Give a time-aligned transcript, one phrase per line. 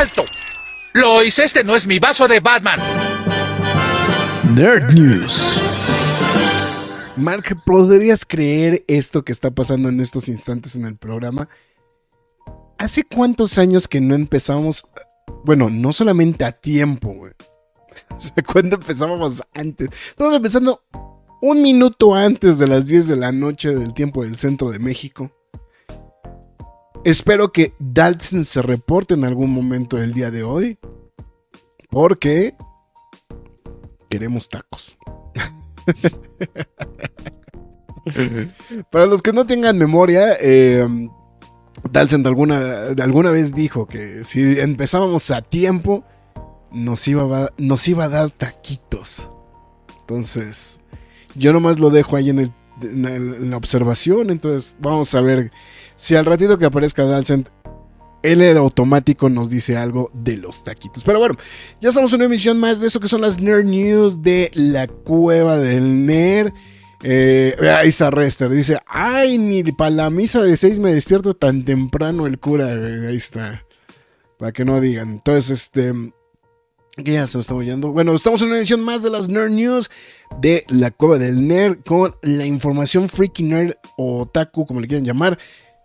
[0.00, 0.24] ¡Alto!
[0.94, 2.80] Lois, este no es mi vaso de Batman.
[4.54, 5.60] Nerd News.
[7.18, 11.50] Mark, ¿podrías creer esto que está pasando en estos instantes en el programa?
[12.78, 14.86] ¿Hace cuántos años que no empezamos?
[15.44, 17.32] Bueno, no solamente a tiempo, güey.
[18.16, 19.90] O sea, ¿cuándo empezábamos antes?
[20.08, 20.82] Estamos empezando
[21.42, 25.30] un minuto antes de las 10 de la noche del tiempo del centro de México.
[27.04, 30.78] Espero que Dalton se reporte en algún momento del día de hoy.
[31.90, 32.54] Porque
[34.08, 34.98] queremos tacos.
[38.90, 40.86] Para los que no tengan memoria, eh,
[41.90, 46.04] Dalton alguna, alguna vez dijo que si empezábamos a tiempo,
[46.70, 49.30] nos iba a, nos iba a dar taquitos.
[50.00, 50.80] Entonces,
[51.34, 52.52] yo nomás lo dejo ahí en,
[52.82, 54.30] en la observación.
[54.30, 55.50] Entonces, vamos a ver
[55.96, 57.48] si al ratito que aparezca Dalcent,
[58.22, 61.04] él automático nos dice algo de los taquitos.
[61.04, 61.36] Pero bueno,
[61.80, 64.86] ya estamos en una emisión más de eso que son las Nerd News de la
[64.86, 66.52] cueva del Nerd.
[67.02, 72.26] Eh, Isa Rester dice: Ay, ni para la misa de seis me despierto tan temprano
[72.26, 72.66] el cura.
[72.66, 73.64] Ahí está.
[74.38, 75.10] Para que no digan.
[75.10, 75.94] Entonces, este.
[77.04, 77.92] ¿Qué ya se nos estamos yendo?
[77.92, 79.90] Bueno, estamos en una edición más de las Nerd News
[80.40, 85.06] de la Cueva del Nerd con la información freaky nerd o otaku, como le quieran
[85.06, 85.38] llamar.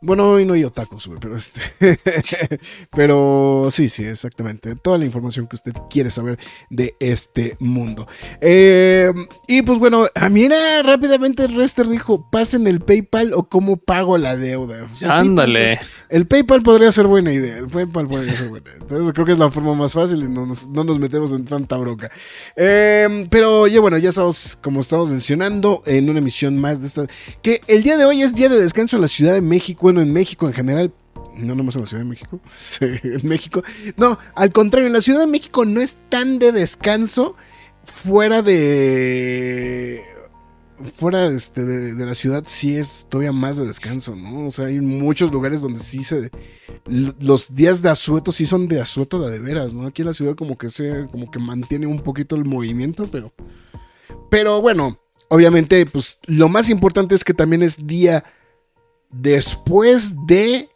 [0.06, 1.62] Bueno, hoy no hay otakus, pero este.
[2.96, 4.76] pero sí, sí, exactamente.
[4.76, 6.38] Toda la información que usted quiere saber
[6.70, 8.08] de este mundo.
[8.40, 9.12] Eh,
[9.48, 14.20] y pues bueno, a mí era rápidamente Rester dijo: pasen el PayPal o cómo pago
[14.20, 14.88] la deuda.
[15.10, 15.80] Ándale.
[16.10, 17.58] el PayPal podría ser buena idea.
[17.58, 18.70] El PayPal podría ser buena.
[18.80, 21.46] Entonces creo que es la forma más fácil y no nos, no nos metemos en
[21.46, 22.12] tanta broca.
[22.56, 27.08] Eh, pero ya bueno, ya estamos, como estamos mencionando, en una emisión más de esta.
[27.42, 30.14] Que el día de hoy es día de descanso en la Ciudad de México en
[30.14, 30.94] México en general.
[31.36, 32.40] No nomás en la Ciudad de México.
[32.82, 33.64] En México.
[33.98, 37.36] No, al contrario, en la Ciudad de México no es tan de descanso
[37.84, 40.04] fuera de.
[40.98, 44.48] Fuera de, este, de, la ciudad sí es todavía más de descanso, ¿no?
[44.48, 46.30] O sea, hay muchos lugares donde sí se...
[46.86, 49.88] Los días de asueto sí son de asueto de, de veras, ¿no?
[49.88, 51.08] Aquí en la ciudad como que se...
[51.10, 53.32] como que mantiene un poquito el movimiento, pero...
[54.30, 58.26] Pero bueno, obviamente, pues lo más importante es que también es día
[59.22, 60.70] después de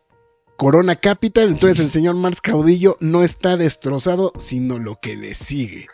[0.57, 1.49] Corona Capital.
[1.49, 5.87] Entonces el señor Marx Caudillo no está destrozado, sino lo que le sigue.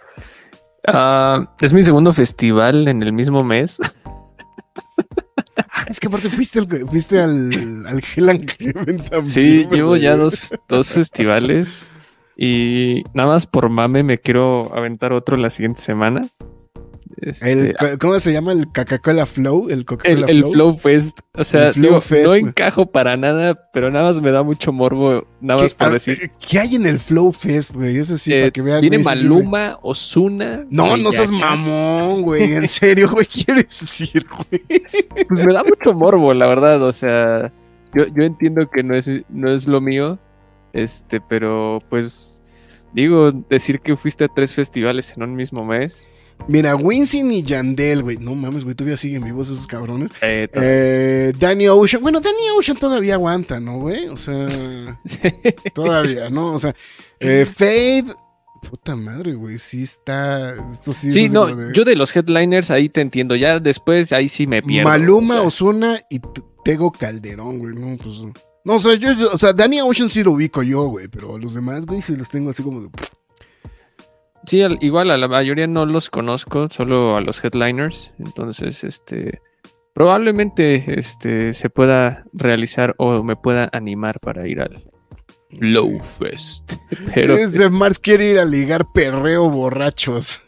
[0.88, 3.80] Ah, es mi segundo festival en el mismo mes.
[5.58, 8.46] Ah, es que aparte fuiste, fuiste al, al Hell
[9.24, 11.82] Sí, llevo ya dos, dos festivales
[12.36, 16.28] y nada más por mame me quiero aventar otro la siguiente semana.
[17.26, 19.68] Este, ¿Cómo se llama el Coca-Cola Flow?
[19.70, 20.78] El, el, Flow?
[20.78, 21.22] Fest.
[21.34, 25.74] O sea, no encajo para nada, pero nada más me da mucho morbo, nada más
[25.74, 26.30] por decir.
[26.40, 27.98] ¿Qué hay en el Flow Fest, güey?
[27.98, 28.82] Ese sí, para que veas.
[28.82, 30.68] Tiene Maluma, Osuna.
[30.70, 32.46] No, no seas mamón, güey.
[32.56, 34.62] En serio, güey, quieres decir, güey.
[35.28, 36.84] Pues me da mucho morbo, la verdad.
[36.84, 37.52] O sea,
[37.96, 40.20] yo, yo entiendo que no es, no es lo mío.
[40.74, 42.44] Este, pero pues
[42.94, 46.08] digo, decir que fuiste a tres festivales en un mismo mes
[46.48, 48.18] Mira, Winston y Yandel, güey.
[48.18, 50.12] No mames, güey, todavía siguen vivos esos cabrones.
[50.22, 52.02] Eh, eh, Danny Ocean.
[52.02, 54.08] Bueno, Danny Ocean todavía aguanta, ¿no, güey?
[54.08, 55.00] O sea,
[55.74, 56.54] todavía, ¿no?
[56.54, 56.76] O sea,
[57.20, 58.06] eh, Fade.
[58.70, 60.56] Puta madre, güey, sí está.
[60.92, 63.36] sí, no, yo de los headliners ahí te entiendo.
[63.36, 64.90] Ya después ahí sí me pierdo.
[64.90, 66.20] Maluma, Osuna y
[66.64, 67.76] Tego Calderón, güey.
[67.76, 68.22] No, pues.
[68.64, 71.54] No, o sea, yo, o sea, Danny Ocean sí lo ubico yo, güey, pero los
[71.54, 72.90] demás, güey, sí los tengo así como de.
[74.48, 78.12] Sí, igual a la mayoría no los conozco, solo a los headliners.
[78.20, 79.42] Entonces, este,
[79.94, 84.84] probablemente este, se pueda realizar o me pueda animar para ir al
[85.60, 86.74] Low Fest.
[87.14, 87.36] Pero...
[87.36, 90.42] Ese Mars quiere ir a ligar perreo borrachos.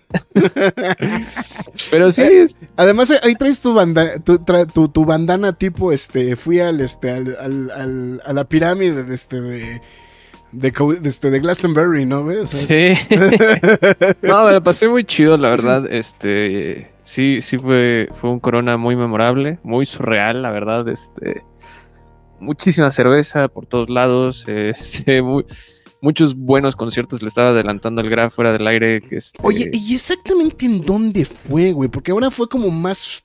[1.92, 2.22] Pero sí.
[2.22, 8.34] Eh, además, ahí traes tu, bandana, tu, bandana tipo, este, fui al, este, al, a
[8.34, 9.82] la pirámide de, este, de
[10.52, 10.74] de,
[11.04, 12.48] este, de Glastonbury, ¿no, güey?
[12.48, 12.94] sí.
[14.22, 15.86] no, me lo pasé muy chido, la verdad.
[15.92, 20.88] Este, sí, sí fue, fue un corona muy memorable, muy surreal, la verdad.
[20.88, 21.44] Este,
[22.40, 25.46] muchísima cerveza por todos lados, este, muy-
[26.02, 29.02] muchos buenos conciertos le estaba adelantando el Graf fuera del aire.
[29.02, 31.90] que este, Oye, ¿y exactamente en dónde fue, güey?
[31.90, 33.24] Porque ahora fue como más.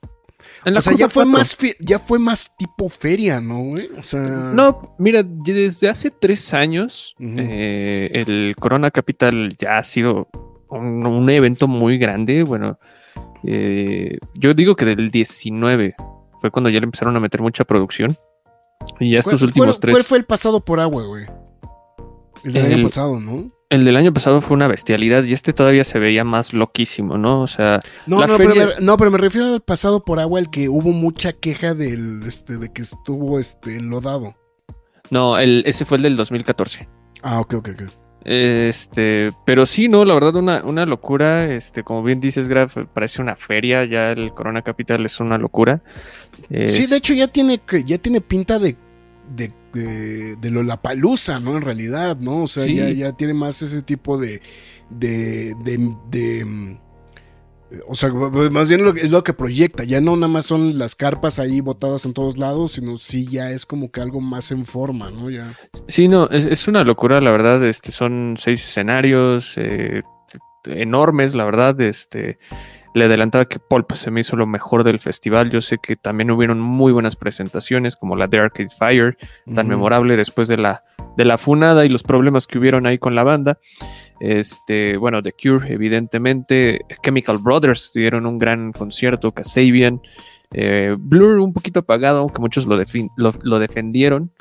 [0.65, 3.89] En la o sea, ya fue más ya fue más tipo feria, ¿no, güey?
[3.97, 4.21] O sea.
[4.21, 10.27] No, mira, desde hace tres años eh, el Corona Capital ya ha sido
[10.69, 12.43] un, un evento muy grande.
[12.43, 12.77] Bueno,
[13.43, 15.95] eh, yo digo que del 19
[16.39, 18.15] fue cuando ya le empezaron a meter mucha producción.
[18.99, 19.93] Y ya estos ¿Cuál- últimos cuál- tres.
[19.95, 21.25] ¿Cuál fue el pasado por agua, güey?
[22.43, 23.49] El del año pasado, ¿no?
[23.73, 27.41] El del año pasado fue una bestialidad y este todavía se veía más loquísimo, ¿no?
[27.41, 30.19] O sea, No, La no, feria- pero me, no, pero me refiero al pasado por
[30.19, 34.35] agua, el que hubo mucha queja del, este, de que estuvo este, enlodado.
[35.09, 36.87] no, el, ese fue el del 2014.
[37.23, 37.81] Ah, ok, ok, ok.
[38.25, 41.45] Este, pero sí, no, la verdad, una, una locura.
[41.53, 43.85] Este, como bien dices, Graf, parece una feria.
[43.85, 45.81] Ya el Corona Capital es una locura.
[46.49, 48.77] Sí, de hecho ya tiene, ya tiene pinta de,
[49.35, 51.55] de, de, de Lollapalooza, ¿no?
[51.57, 52.43] En realidad, ¿no?
[52.43, 52.75] O sea, Sí.
[52.75, 54.41] ya, ya tiene más ese tipo de,
[54.89, 55.55] de,
[56.11, 56.77] de, mm,
[57.87, 60.77] o sea, más bien lo, que- es lo que proyecta, ya no nada más son
[60.77, 64.51] las carpas ahí botadas en todos lados, sino sí ya es como que algo más
[64.51, 65.31] en forma, ¿no?
[65.31, 65.51] Ya.
[65.87, 67.65] Sí, no, es, es una locura, la verdad.
[67.65, 70.03] Este, son seis escenarios eh,
[70.65, 71.79] enormes, la verdad.
[71.81, 72.37] Este,
[72.93, 75.49] le adelantaba que Pulp se me hizo lo mejor del festival.
[75.49, 79.17] Yo sé que también hubieron muy buenas presentaciones, como la de Arcade Fire,
[79.53, 80.81] tan memorable después de la,
[81.17, 83.59] de la funada y los problemas que hubieron ahí con la banda.
[84.19, 86.81] Este, bueno, The Cure, evidentemente.
[87.03, 90.01] Chemical Brothers dieron un gran concierto, Kasabian.
[90.51, 92.77] Eh, Blur un poquito apagado, aunque muchos lo,
[93.43, 94.31] lo defendieron.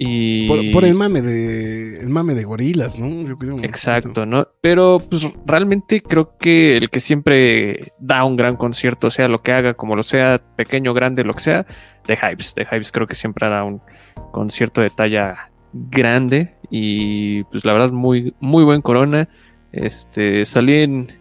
[0.00, 0.46] Y...
[0.46, 3.28] Por, por el mame de el mame de gorilas, ¿no?
[3.28, 3.56] Yo creo.
[3.64, 4.46] Exacto, ¿no?
[4.60, 9.50] Pero pues realmente creo que el que siempre da un gran concierto, sea lo que
[9.50, 11.66] haga, como lo sea, pequeño, grande, lo que sea,
[12.06, 12.54] The Hypes.
[12.54, 13.80] The Hypes creo que siempre hará un
[14.30, 19.28] concierto de talla grande y pues la verdad muy, muy buen corona.
[19.72, 21.12] Este, salí en...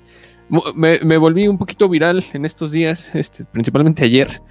[0.75, 4.41] Me, me volví un poquito viral en estos días, este, principalmente ayer,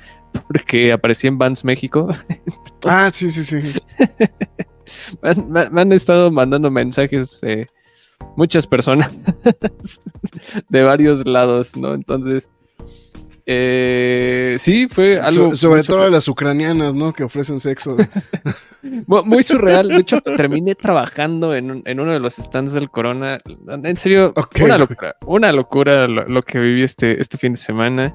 [0.48, 2.08] porque aparecí en Vans México.
[2.88, 3.56] Ah, sí, sí, sí.
[5.22, 7.66] Me han, me- me han estado mandando mensajes de
[8.36, 9.10] muchas personas
[10.68, 11.94] de varios lados, ¿no?
[11.94, 12.48] Entonces,
[13.44, 17.12] eh, sí, fue algo So- sobre todo las ucranianas, ¿no?
[17.12, 17.96] Que ofrecen sexo.
[19.06, 19.88] mu- muy surreal.
[19.88, 23.40] De hecho, terminé trabajando en, un- en uno de los stands del Corona.
[23.68, 28.14] En serio, una locura, una locura lo, lo que viví este, este fin de semana.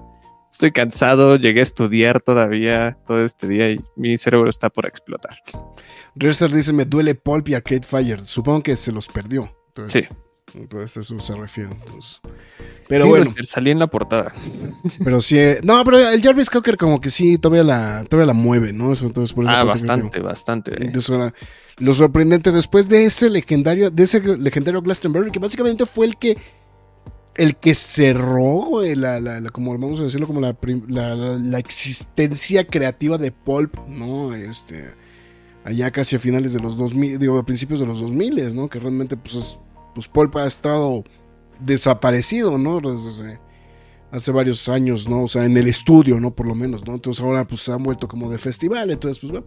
[0.51, 5.38] Estoy cansado, llegué a estudiar todavía todo este día y mi cerebro está por explotar.
[6.15, 8.21] Rester dice, me duele Pulp y Arcade Fire.
[8.21, 9.56] Supongo que se los perdió.
[9.68, 10.59] Entonces, Sí.
[10.59, 11.71] Entonces eso se refiere.
[11.71, 12.19] entonces.
[12.89, 14.33] Pero Sí, bueno, Lester, salí en la portada.
[15.03, 15.39] pero sí.
[15.39, 18.92] eh, no, pero el Jarvis Cocker como que sí, todavía la, todavía la mueve, ¿no?
[18.92, 20.92] Eso, entonces, por esa Ah, que- bastante, bastante.
[20.97, 21.31] Eso
[21.80, 26.36] lo sorprendente después de ese legendario, de ese legendario Glastonbury, que básicamente fue el que
[27.36, 30.56] el que cerró, güey, la, la- como vamos a decirlo, como la-
[31.39, 34.33] la existencia creativa de Pulp, ¿no?
[34.36, 34.89] Este,
[35.63, 38.69] allá casi a finales de los 2000, digo, a principios de los 2000, ¿no?
[38.69, 39.60] Que realmente, pues, es-
[39.95, 41.04] pues Pulp ha estado
[41.60, 42.80] desaparecido, ¿no?
[42.81, 43.39] Desde
[44.12, 45.24] hace varios años, ¿no?
[45.24, 46.31] O sea, en el estudio, ¿no?
[46.36, 46.95] Por lo menos, ¿no?
[46.95, 49.45] Entonces ahora, pues, se han vuelto como de festival, entonces, pues, bueno.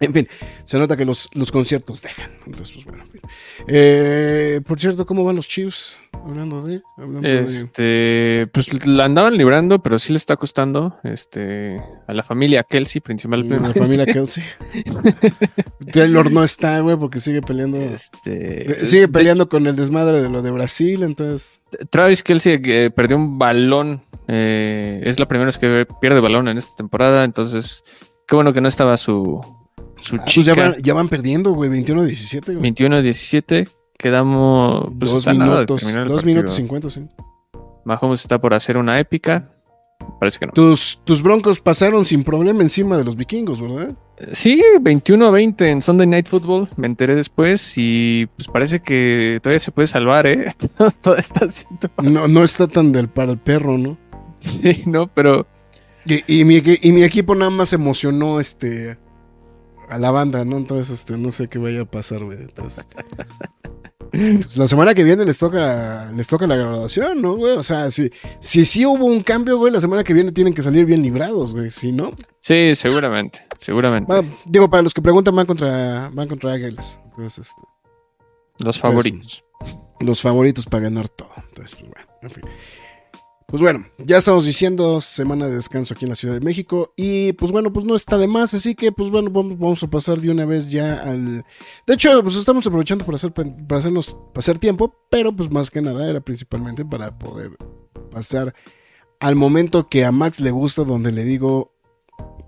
[0.00, 0.26] En fin,
[0.64, 2.30] se nota que los, los conciertos dejan.
[2.44, 3.20] Entonces, pues bueno, en fin.
[3.68, 6.00] Eh, por cierto, ¿cómo van los Chiefs?
[6.12, 6.82] Hablando de.
[6.96, 12.22] Hablando de- Este, pues la andaban librando, pero sí le está costando, este, a la
[12.24, 13.68] familia Kelsey principalmente.
[13.68, 14.42] La familia Kelsey.
[15.92, 17.78] Taylor no está, güey, porque sigue peleando.
[17.80, 21.60] Este, sigue de- peleando con el desmadre de lo de Brasil, entonces.
[21.90, 24.02] Travis Kelsey eh, perdió un balón.
[24.28, 27.82] eh, es la primera vez que pierde balón en esta temporada, entonces
[28.26, 29.40] qué bueno que no estaba su,
[30.02, 32.56] su Ah, pues ya, van, ya van perdiendo, güey, 21-17.
[32.58, 32.72] güey.
[32.72, 33.68] 21-17.
[33.98, 34.90] Quedamos.
[34.98, 37.00] Pues dos está a nada de minutos, el dos minutos 50, sí.
[37.84, 39.48] Mahomes está por hacer una épica.
[40.18, 40.52] Parece que no.
[40.52, 43.94] Tus, tus broncos pasaron sin problema encima de los vikingos, ¿verdad?
[44.32, 46.68] Sí, 21 a 20 en Sunday Night Football.
[46.76, 50.48] Me enteré después y pues parece que todavía se puede salvar, ¿eh?
[51.00, 51.46] Todo está.
[52.02, 53.96] No, no está tan del para el perro, ¿no?
[54.38, 55.46] Sí, no, pero
[56.04, 58.98] Y, y mi, y mi equipo nada más emocionó este
[59.94, 60.56] a la banda, ¿no?
[60.56, 62.38] Entonces, este, no sé qué vaya a pasar, güey.
[62.40, 62.86] Entonces.
[64.10, 67.56] pues, la semana que viene les toca les toca la graduación, ¿no, güey?
[67.56, 70.62] O sea, si, si sí hubo un cambio, güey, la semana que viene tienen que
[70.62, 71.70] salir bien librados, güey.
[71.70, 74.12] Si no, sí, seguramente, seguramente.
[74.12, 77.00] va- digo, para los que preguntan, van contra, van contra Águilas.
[77.06, 77.62] Entonces, este,
[78.64, 79.42] Los favoritos.
[80.00, 81.30] los favoritos para ganar todo.
[81.48, 82.44] Entonces, pues bueno, en fin.
[83.52, 87.34] Pues bueno, ya estamos diciendo semana de descanso aquí en la Ciudad de México y
[87.34, 90.18] pues bueno, pues no está de más, así que pues bueno, vamos, vamos a pasar
[90.22, 91.44] de una vez ya al...
[91.86, 95.82] De hecho, pues estamos aprovechando para, hacer, para hacernos pasar tiempo, pero pues más que
[95.82, 97.50] nada era principalmente para poder
[98.10, 98.54] pasar
[99.20, 101.74] al momento que a Max le gusta, donde le digo,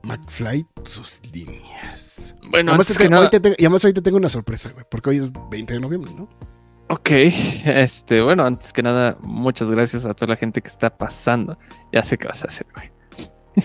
[0.04, 2.34] McFly, tus líneas.
[2.48, 4.16] Bueno, Además, antes es que que nada- hoy te tengo- y además ahí te tengo
[4.16, 6.30] una sorpresa, güey, porque hoy es 20 de noviembre, ¿no?
[6.88, 11.58] Ok, este, bueno, antes que nada, muchas gracias a toda la gente que está pasando.
[11.92, 12.90] Ya sé qué vas a hacer, güey.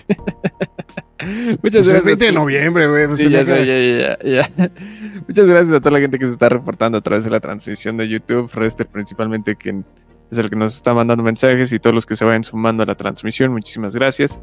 [1.20, 2.04] muchas Pues es gracias.
[2.04, 3.06] 20 de noviembre, güey.
[3.06, 4.50] pues Sí, ya, ya, ya.
[5.28, 7.96] Muchas gracias a toda la gente que se está reportando a través de la transmisión
[7.96, 8.50] de YouTube.
[8.54, 9.84] Rester principalmente, quien
[10.30, 12.86] es el que nos está mandando mensajes y todos los que se vayan sumando a
[12.86, 13.52] la transmisión.
[13.52, 14.38] Muchísimas gracias.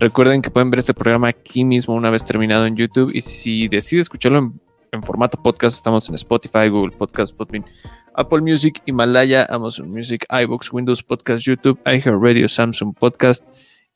[0.00, 3.10] Recuerden que pueden ver este programa aquí mismo una vez terminado en YouTube.
[3.14, 4.60] Y si decide escucharlo en,
[4.92, 7.64] en formato podcast, estamos en Spotify, Google Podcast, Podbean,
[8.14, 13.44] Apple Music, Himalaya, Amazon Music, iBooks, Windows Podcast, YouTube, iHeartRadio, Samsung Podcast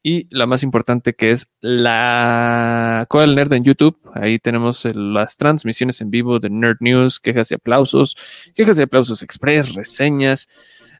[0.02, 3.96] y la más importante que es la del Nerd en YouTube.
[4.14, 8.16] Ahí tenemos el- las transmisiones en vivo de Nerd News, quejas y aplausos,
[8.54, 10.48] quejas y aplausos express, reseñas,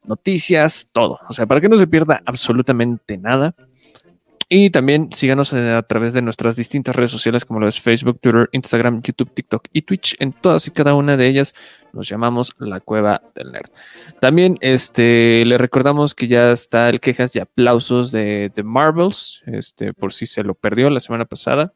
[0.05, 1.19] noticias, todo.
[1.29, 3.55] O sea, para que no se pierda absolutamente nada.
[4.55, 8.51] Y también síganos a través de nuestras distintas redes sociales como lo es Facebook, Twitter,
[8.53, 10.15] Instagram, YouTube, TikTok y Twitch.
[10.19, 11.55] En todas y cada una de ellas
[11.95, 13.71] nos llamamos La Cueva del Nerd.
[14.21, 19.95] También este, le recordamos que ya está el quejas y aplausos de, de Marvels, este,
[19.95, 21.73] por si se lo perdió la semana pasada,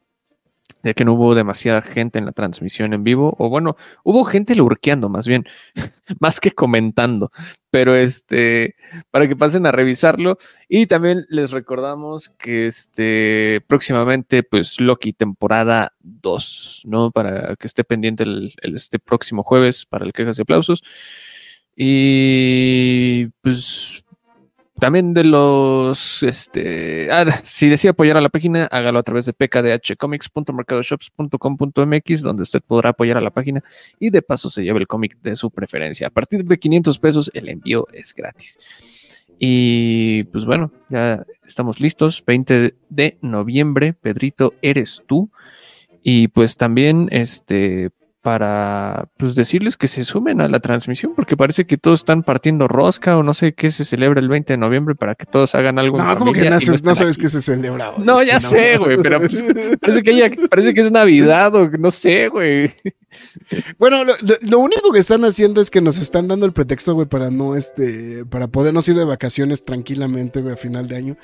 [0.87, 4.55] ya que no hubo demasiada gente en la transmisión en vivo, o bueno, hubo gente
[4.55, 5.45] lurqueando más bien,
[6.21, 7.31] más que comentando,
[7.71, 8.76] pero este,
[9.11, 10.38] para que pasen a revisarlo.
[10.69, 17.11] Y también les recordamos que este, próximamente, pues Loki temporada 2, ¿no?
[17.11, 20.83] Para que esté pendiente el, el- este próximo jueves para el quejas y aplausos.
[21.78, 24.02] Y pues
[24.78, 29.33] también de los, este, ah, si decide apoyar a la página, hágalo a través de
[29.33, 33.64] pkdhcomics.mercadoshops.com.mx, donde usted podrá apoyar a la página
[33.99, 36.06] y de paso se lleva el cómic de su preferencia.
[36.09, 38.59] A partir de 500 pesos, el envío es gratis.
[39.38, 42.23] Y pues bueno, ya estamos listos.
[42.26, 45.30] 20 de noviembre, Pedrito, eres tú.
[46.02, 47.90] Y pues también, este,
[48.26, 52.66] para pues, decirles que se sumen a la transmisión, porque parece que todos están partiendo
[52.66, 55.78] rosca o no sé qué se celebra el 20 de noviembre para que todos hagan
[55.78, 56.00] algo.
[56.00, 58.02] en No, como que no estén sabes qué se celebra hoy.
[58.04, 59.45] No, ya sé, güey, pero pues,
[59.80, 62.68] parece que, parece que es Navidad o no sé, güey.
[63.78, 66.95] Bueno, lo, lo- lo único que están haciendo es que nos están dando el pretexto,
[66.95, 71.16] güey, para no, este, para podernos ir de vacaciones tranquilamente, güey, a final de año.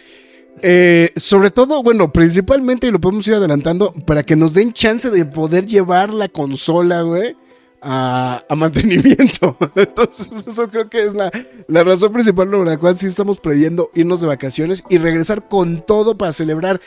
[0.60, 5.10] Eh, sobre todo, bueno, principalmente, y lo podemos ir adelantando, para que nos den chance
[5.10, 7.36] de poder llevar la consola, güey,
[7.80, 9.56] a, mantenimiento.
[9.74, 11.30] Entonces, eso creo que es la,
[11.66, 15.84] la razón principal por la cual sí estamos previendo irnos de vacaciones y regresar con
[15.84, 16.80] todo para celebrar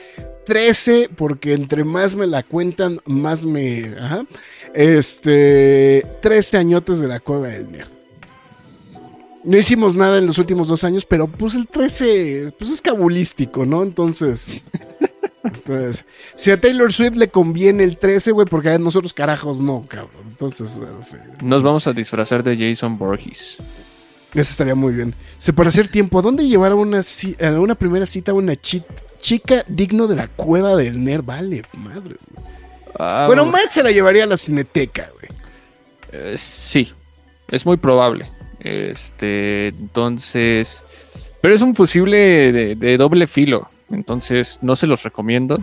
[0.46, 3.96] 13, porque entre más me la cuentan, más me...
[4.00, 4.26] Ajá.
[4.74, 7.95] Este, 13 añotes de la cueva del nerd.
[9.46, 13.66] No hicimos nada en los últimos dos años, pero pues el 13, pues es cabulístico,
[13.66, 13.84] ¿no?
[13.84, 14.52] Entonces,
[15.44, 19.86] entonces, si a Taylor Swift le conviene el 13, güey, porque a nosotros carajos no,
[19.88, 20.24] cabrón.
[20.30, 23.58] Entonces, eh, Nos vamos a disfrazar de Jason Borges.
[24.34, 25.16] Eso estaría muy bien.
[25.38, 28.54] Se para hacer tiempo, ¿a dónde llevar a una, a una primera cita a una
[28.56, 28.84] chi-
[29.20, 31.24] chica digno de la cueva del nerd?
[31.24, 32.16] Vale, madre.
[33.00, 35.30] Ah, bueno, Mark se la llevaría a la cineteca, güey.
[36.12, 36.92] eh, sí,
[37.50, 38.30] es muy probable.
[38.66, 40.84] Este, entonces,
[41.40, 43.70] pero es un posible de, de doble filo.
[43.92, 45.60] Entonces, no se los recomiendo.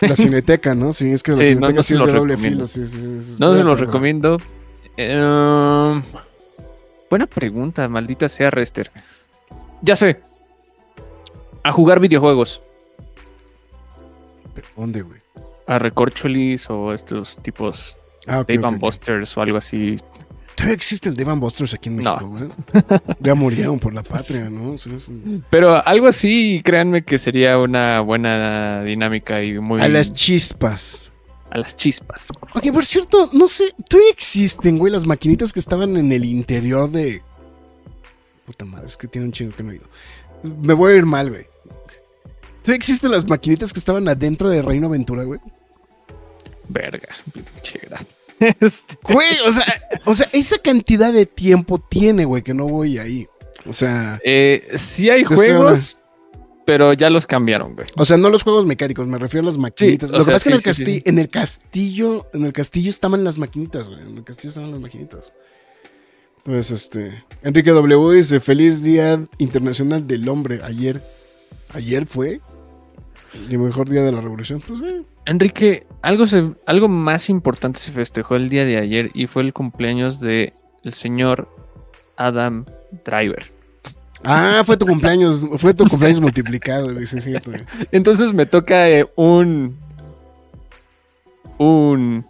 [0.00, 0.92] La cineteca, ¿no?
[0.92, 2.66] Sí, es que la Sí, cineteca no sí es de doble recomiendo.
[2.68, 2.86] filo.
[2.88, 4.38] sí, No se los recomiendo.
[4.96, 6.02] Eh,
[7.10, 8.92] buena pregunta, maldita sea Rester.
[9.82, 10.20] Ya sé.
[11.64, 12.62] A jugar videojuegos.
[14.54, 15.20] ¿Pero ¿Dónde, güey?
[15.66, 18.48] A Recorcholis o estos tipos Ah, ok.
[18.48, 18.80] Dave ok, and ok.
[18.80, 19.96] Busters o algo así.
[20.58, 22.16] Todavía existe el Dave and Busters aquí en No.
[22.16, 22.28] México,
[22.72, 22.90] güey.
[23.20, 24.74] Ya murieron por la patria, ¿no?
[25.50, 31.12] Pero algo así, créanme que sería una buena dinámica y muy A las chispas.
[31.50, 32.28] a las chispas.
[32.54, 36.90] Oye, por cierto, no sé, todavía existen, güey, las maquinitas que estaban en el interior
[36.90, 37.22] de.
[38.44, 39.86] Puta madre, es que tiene un chingo que no he ido.
[40.42, 41.46] Me voy a ir mal, güey.
[42.62, 45.38] ¿Todavía existen las maquinitas que estaban adentro de Reino Aventura, güey?
[46.68, 47.80] Verga, pinche.
[48.60, 49.64] Este, Güey, o sea,
[50.04, 53.26] o sea, esa cantidad de tiempo tiene, güey, que no voy ahí.
[53.66, 55.98] O sea, eh, sí hay juegos,
[56.64, 57.86] pero ya los cambiaron, güey.
[57.96, 60.10] o sea, no los juegos mecánicos, me refiero a las maquinitas.
[60.10, 62.90] Sí, Lo que sea, pasa es que en el, sí, en castillo, en el castillo
[62.90, 64.00] estaban las maquinitas, güey.
[64.00, 65.32] En el castillo estaban las maquinitas.
[66.38, 67.24] Entonces, este.
[67.42, 71.02] Enrique W dice: Feliz Día Internacional del Hombre ayer.
[71.70, 72.40] Ayer fue
[73.50, 74.62] el mejor día de la revolución.
[74.66, 75.02] Pues, eh.
[75.28, 79.52] Enrique, algo, se, algo más importante se festejó el día de ayer y fue el
[79.52, 80.54] cumpleaños de
[80.84, 81.54] el señor
[82.16, 82.64] Adam
[83.04, 83.52] Driver.
[84.24, 87.62] Ah, fue tu cumpleaños, fue tu cumpleaños multiplicado, güey, sí, güey.
[87.92, 89.78] Entonces me toca eh, un.
[91.58, 92.24] Un.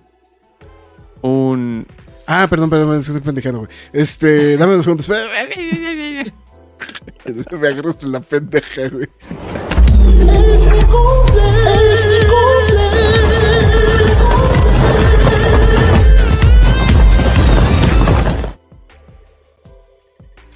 [1.23, 1.87] Un.
[2.26, 3.71] Ah, perdón, perdón, estoy pendejando, güey.
[3.93, 5.09] Este, dame dos segundos.
[7.61, 9.09] Me agarraste la pendeja, güey.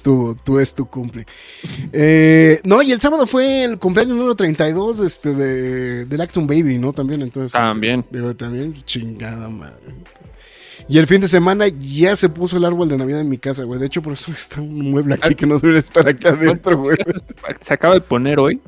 [0.03, 1.25] Tú, tú es tu cumple.
[1.93, 6.77] Eh, no, y el sábado fue el cumpleaños número 32 este, de, del Acton Baby,
[6.77, 6.91] ¿no?
[6.91, 7.55] También, entonces.
[7.55, 8.03] este, También.
[8.11, 9.77] digo, también, chingada madre.
[10.89, 13.63] Y el fin de semana ya se puso el árbol de Navidad en mi casa,
[13.63, 13.79] güey.
[13.79, 16.97] De hecho, por eso está un mueble aquí que no debe estar acá adentro, güey.
[17.61, 18.59] Se acaba de poner hoy.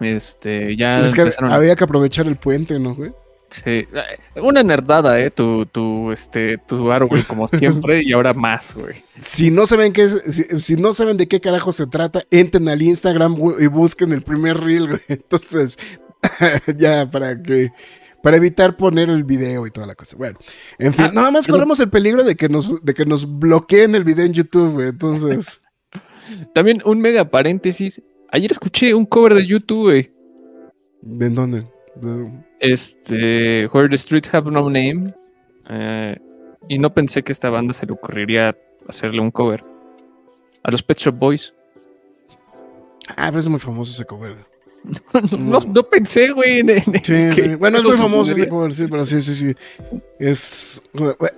[0.00, 1.00] Este, ya.
[1.00, 3.12] Es que había que aprovechar el puente, ¿no, güey?
[3.48, 3.86] Sí,
[4.34, 7.46] una nerdada, eh, tu, tu, este, tu árbol, como
[7.86, 8.96] siempre, y ahora más, güey.
[9.16, 12.68] Si no saben qué es- si, si no saben de qué carajo se trata, entren
[12.68, 15.00] al Instagram güey, y busquen el primer reel, güey.
[15.08, 15.78] Entonces,
[16.76, 17.70] ya para que
[18.22, 20.16] para evitar poner el video y toda la cosa.
[20.16, 20.36] Bueno,
[20.80, 23.94] en fin, Ah, nada más corremos el peligro de que nos de que nos bloqueen
[23.94, 24.88] el video en YouTube, güey.
[24.88, 25.60] Entonces,
[26.52, 28.02] También un mega paréntesis.
[28.36, 30.10] Ayer escuché un cover de YouTube.
[31.02, 31.64] ¿en dónde?
[31.94, 35.14] De- Este, Where the Streets Have No Name.
[35.70, 36.18] eh,
[36.68, 38.54] y no pensé que a esta banda se le ocurriría
[38.86, 39.64] hacerle un cover.
[40.62, 41.54] A los Pet Shop Boys.
[43.16, 44.36] Ah, pero es muy famoso ese cover.
[45.38, 46.60] no, no pensé, güey.
[46.60, 47.54] en- en- Sí, sí.
[47.56, 48.48] Bueno, es muy famoso ese sucedería.
[48.50, 49.54] cover, sí, pero sí, sí, sí.
[50.18, 50.82] Es.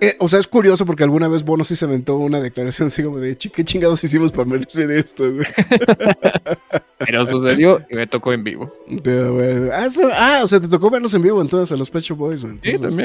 [0.01, 3.03] eh, o sea, es curioso porque alguna vez Bono sí se aventó una declaración así
[3.03, 5.45] como de "Chi, ¿qué chingados hicimos para merecer esto, güey?
[6.99, 8.73] Pero sucedió y me tocó en vivo.
[9.03, 9.69] Pero bueno.
[9.73, 12.17] Ah, so- ah, o sea, te tocó verlos en vivo entonces a los Pet Shop
[12.17, 12.57] Boys, güey.
[12.61, 12.97] Sí, Entonces,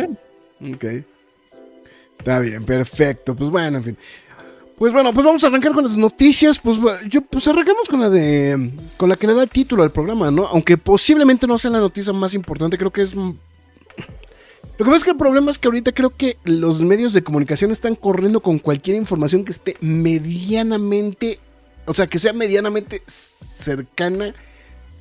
[0.60, 0.74] también.
[0.74, 1.04] Ok.
[2.18, 3.34] Está bien, perfecto.
[3.34, 3.96] Pues bueno, en fin.
[4.76, 6.58] Pues bueno, pues vamos a arrancar con las noticias.
[6.58, 8.72] Pues yo, pues arrancamos con la de.
[8.96, 10.46] con la que le da título al programa, ¿no?
[10.46, 13.14] Aunque posiblemente no sea la noticia más importante, creo que es.
[13.14, 13.34] mm,
[14.78, 17.22] Lo que pasa es que el problema es que ahorita creo que los medios de
[17.22, 21.38] comunicación están corriendo con cualquier información que esté medianamente.
[21.86, 24.34] O sea, que sea medianamente cercana.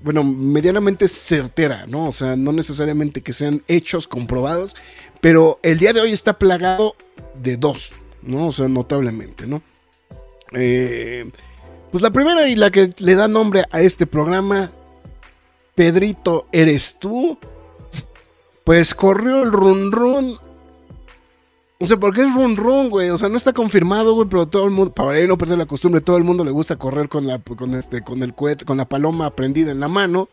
[0.04, 2.10] Bueno, medianamente certera, ¿no?
[2.10, 4.76] O sea, no necesariamente que sean hechos comprobados.
[5.22, 6.96] Pero el día de hoy está plagado
[7.42, 7.94] de dos,
[8.26, 8.48] ¿no?
[8.48, 9.62] O sea, notablemente, ¿no?
[10.54, 11.30] Eh,
[11.92, 14.72] pues la primera y la que le da nombre a este programa,
[15.76, 17.38] Pedrito, ¿eres tú?
[18.64, 20.38] Pues corrió el run run.
[21.80, 23.10] O sea, ¿por qué es run run, güey?
[23.10, 26.02] O sea, no está confirmado, güey, pero todo el mundo, para no perder la costumbre,
[26.02, 28.86] todo el mundo le gusta correr con la, con este, con el cohete, con la
[28.86, 30.30] paloma prendida en la mano.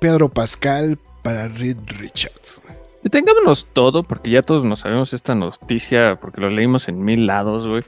[0.00, 2.62] Pedro Pascal para Reed Richards.
[3.02, 7.66] Detengámonos todo, porque ya todos nos sabemos esta noticia, porque lo leímos en mil lados,
[7.66, 7.82] güey.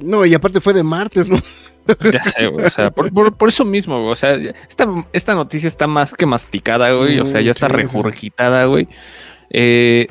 [0.00, 1.38] No, y aparte fue de martes, ¿no?
[2.12, 2.66] Ya sé, güey.
[2.66, 4.12] O sea, por, por- por eso mismo, güey.
[4.12, 4.34] O sea,
[4.68, 7.18] esta, esta noticia está más que masticada, güey.
[7.18, 8.86] O sea, ya está regurgitada, güey.
[9.48, 10.08] Eh,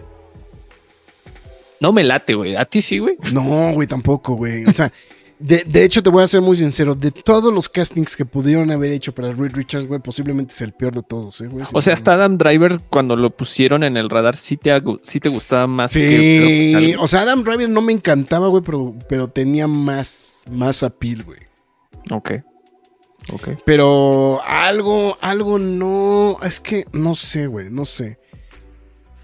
[1.80, 2.56] no me late, güey.
[2.56, 3.16] ¿A ti sí, güey?
[3.32, 4.66] No, güey, tampoco, güey.
[4.66, 4.92] O sea,
[5.40, 6.96] de, de hecho, te voy a ser muy sincero.
[6.96, 10.74] De todos los castings que pudieron haber hecho para Reed Richards, güey, posiblemente es el
[10.74, 11.64] peor de todos, ¿eh, güey?
[11.74, 14.72] O sea, hasta Adam Driver, cuando lo pusieron en el radar, sí te,
[15.04, 18.96] sí te gustaba más Sí, que o sea, Adam Driver no me encantaba, güey, pero,
[19.08, 21.40] pero tenía más, más appeal, güey.
[22.08, 22.20] güey.
[22.20, 22.32] Ok.
[23.34, 23.50] Ok.
[23.66, 26.38] Pero algo, algo no.
[26.42, 28.20] Es que no sé, güey, no sé.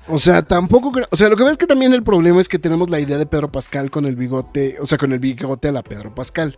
[0.07, 1.07] O sea, tampoco creo.
[1.11, 3.17] O sea, lo que ves es que también el problema es que tenemos la idea
[3.17, 4.77] de Pedro Pascal con el bigote.
[4.79, 6.57] O sea, con el bigote a la Pedro Pascal.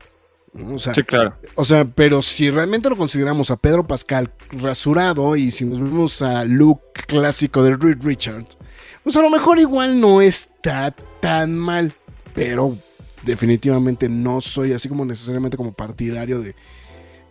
[0.73, 1.35] O sea, Sí, claro.
[1.55, 6.21] o sea, pero si realmente lo consideramos a Pedro Pascal rasurado y si nos vemos
[6.21, 8.57] a look clásico de Reed Richards,
[9.03, 11.93] pues a lo mejor igual no está tan mal.
[12.33, 12.77] Pero
[13.23, 16.55] definitivamente no soy así como necesariamente como partidario de,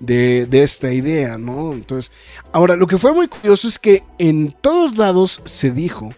[0.00, 1.72] de, esta idea, ¿no?
[1.72, 2.10] Entonces,
[2.52, 6.10] ahora, lo que fue muy curioso es que en todos lados se dijo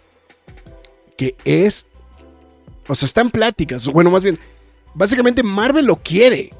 [1.16, 1.86] que es,
[2.88, 4.38] o sea, están pláticas, bueno, más bien,
[4.94, 6.50] básicamente Marvel lo quiere,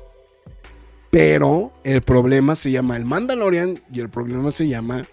[1.11, 5.05] pero el problema se llama el Mandalorian y el problema se llama,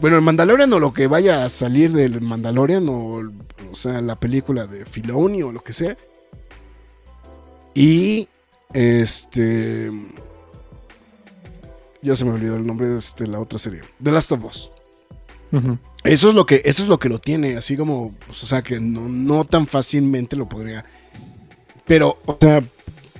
[0.00, 3.22] bueno, el Mandalorian o lo que vaya a salir del Mandalorian o,
[3.70, 5.96] o sea, la película de Filoni o lo que sea.
[7.74, 8.28] Y
[8.72, 9.90] este.
[12.02, 13.80] Ya se me olvidó el nombre de este, la otra serie.
[14.02, 14.70] The Last of Us.
[16.04, 18.62] Eso es lo que, eso es lo que lo tiene, así como, pues, o sea,
[18.62, 20.84] que no, no tan fácilmente lo podría.
[21.86, 22.62] Pero, o sea,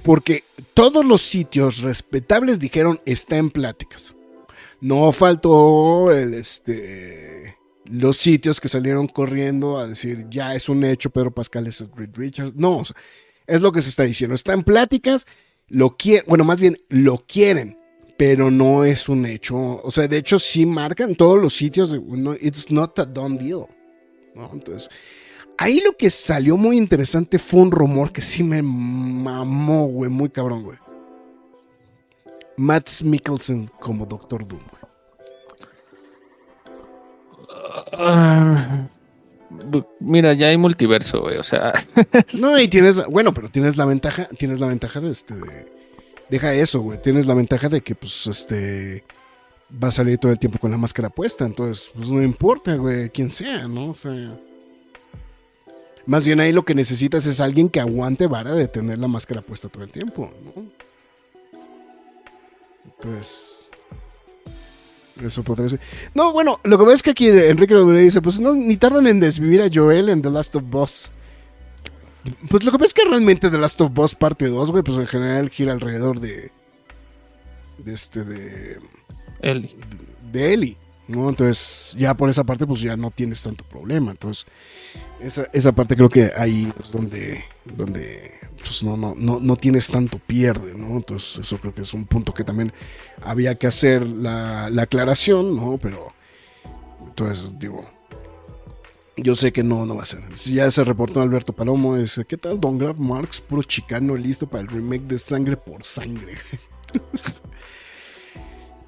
[0.03, 4.17] Porque todos los sitios respetables dijeron está en pláticas.
[4.81, 11.11] No faltó el, este, los sitios que salieron corriendo a decir ya es un hecho,
[11.11, 12.57] Pedro Pascal es Reed Richards.
[12.57, 12.97] No, o sea,
[13.47, 14.35] es lo que se está diciendo.
[14.35, 15.27] Está en pláticas,
[15.69, 17.79] lo quieren, bueno, más bien lo quieren,
[18.25, 19.81] pero no es un hecho.
[19.83, 21.91] O sea, de hecho, sí marcan todos los sitios.
[21.91, 23.67] De, no, it's not a done deal.
[24.37, 24.49] ¿no?
[24.53, 24.89] Entonces,
[25.59, 30.31] ahí lo que salió muy interesante fue un rumor que sí me mamó, güey, muy
[30.31, 30.79] cabrón, güey.
[32.57, 34.83] Matt Mikkelsen como Doctor Doom, güey.
[37.95, 38.87] Ah,
[39.99, 41.73] mira, ya hay multiverso, güey, o sea.
[42.39, 45.82] no, y tienes, bueno, pero tienes la ventaja, tienes la ventaja de este, de,
[46.33, 49.05] deja eso, güey, tienes la ventaja de que, pues, este,
[49.71, 53.11] va a salir todo el tiempo con la máscara puesta, entonces, pues, no importa, güey,
[53.11, 53.91] quién sea, ¿no?
[53.91, 54.41] O sea,
[56.07, 59.43] más bien ahí lo que necesitas es alguien que aguante vara de tener la máscara
[59.43, 60.65] puesta todo el tiempo, ¿no?
[63.03, 63.71] Pues...
[65.23, 65.81] Eso podría ser.
[66.15, 69.07] No, bueno, lo que veo es que aquí Enrique W dice, pues no, ni tardan
[69.07, 71.13] en desvivir a Joel en The Last of Us.
[72.49, 74.99] Pues lo que pasa es que realmente The Last of Us parte 2, güey, pues
[74.99, 76.51] en general gira alrededor de...
[77.79, 78.79] De este, de...
[79.41, 79.77] Ellie.
[80.31, 80.77] De Ellie,
[81.09, 81.29] ¿no?
[81.29, 84.13] Entonces, ya por esa parte, pues ya no tienes tanto problema.
[84.13, 84.47] Entonces,
[85.21, 87.45] esa, esa parte creo que ahí es donde...
[87.65, 90.97] donde pues no, no, no, no tienes tanto pierde, ¿no?
[90.97, 92.73] Entonces eso creo que es un punto que también
[93.23, 95.79] había que hacer la, la aclaración, ¿no?
[95.79, 96.13] Pero
[97.05, 97.91] entonces digo,
[99.17, 100.23] yo sé que no, no va a ser.
[100.47, 103.41] Ya se reportó Alberto Palomo, es, ¿qué tal Don Graf Marx?
[103.41, 106.37] Puro chicano listo para el remake de Sangre por Sangre.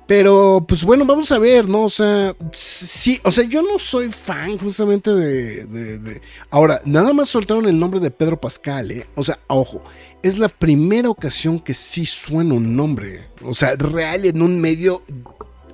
[0.06, 1.84] Pero, pues bueno, vamos a ver, ¿no?
[1.84, 7.14] O sea, sí, o sea, yo no soy fan justamente de, de, de, Ahora, nada
[7.14, 9.06] más soltaron el nombre de Pedro Pascal, ¿eh?
[9.14, 9.82] O sea, ojo,
[10.22, 15.02] es la primera ocasión que sí suena un nombre, o sea, real en un medio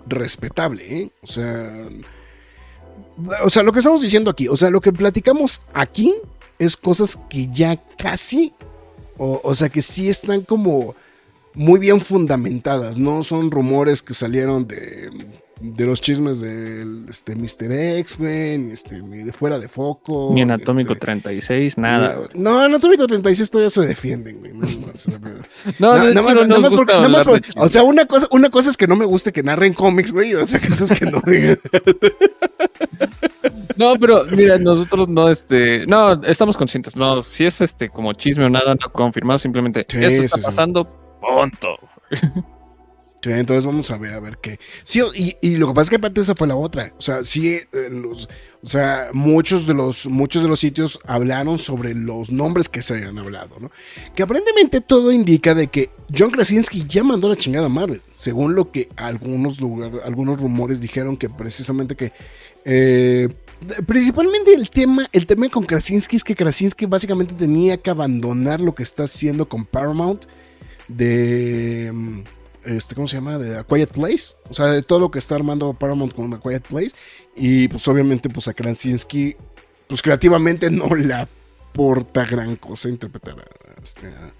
[0.06, 1.10] respetable, ¿eh?
[1.22, 1.88] O sea...
[3.42, 6.14] O sea, lo que estamos diciendo aquí, o sea, lo que platicamos aquí
[6.58, 8.52] es cosas que ya casi,
[9.16, 10.94] o, sea, que sí están como
[11.54, 15.10] muy bien fundamentadas, no son rumores que salieron de,
[15.60, 17.72] de los chismes de este, Mr.
[17.98, 20.30] X, güey, ni, este, ni de fuera de foco.
[20.32, 22.22] Ni en Atómico este, 36, nada.
[22.34, 24.54] Ni, no, en Atómico 36 todavía se defienden, güey.
[24.54, 24.92] No, no,
[25.78, 28.70] no, nada más, nada más porque, nada más porque, o sea, una cosa, una cosa
[28.70, 31.22] es que no me guste que narren cómics, güey, y otra cosa es que no
[31.26, 31.60] digan.
[33.76, 38.44] No, pero mira, nosotros no, este, no, estamos conscientes, no, si es este como chisme
[38.44, 41.26] o nada, no confirmado, simplemente sí, esto está sí, pasando, sí.
[41.26, 41.78] punto.
[43.22, 44.58] Entonces vamos a ver, a ver qué.
[44.82, 46.94] Sí, y, y, lo que pasa es que aparte esa fue la otra.
[46.96, 48.02] O sea, sí, eh,
[48.62, 52.94] o sea, muchos de los, muchos de los sitios hablaron sobre los nombres que se
[52.94, 53.70] habían hablado, ¿no?
[54.14, 58.54] Que aparentemente todo indica de que John Krasinski ya mandó la chingada a Marvel, según
[58.54, 62.12] lo que algunos lugar, algunos rumores dijeron que precisamente que
[62.64, 63.28] eh,
[63.86, 68.74] principalmente el tema, el tema con Krasinski es que Krasinski básicamente tenía que abandonar lo
[68.74, 70.24] que está haciendo con Paramount
[70.88, 72.24] de
[72.64, 73.38] este, ¿cómo se llama?
[73.38, 74.36] De A Quiet Place.
[74.48, 76.92] O sea, de todo lo que está armando Paramount con A Quiet Place.
[77.36, 79.36] Y pues obviamente, pues a Krasinski,
[79.86, 84.32] pues creativamente no le aporta gran cosa interpretar a, este, a,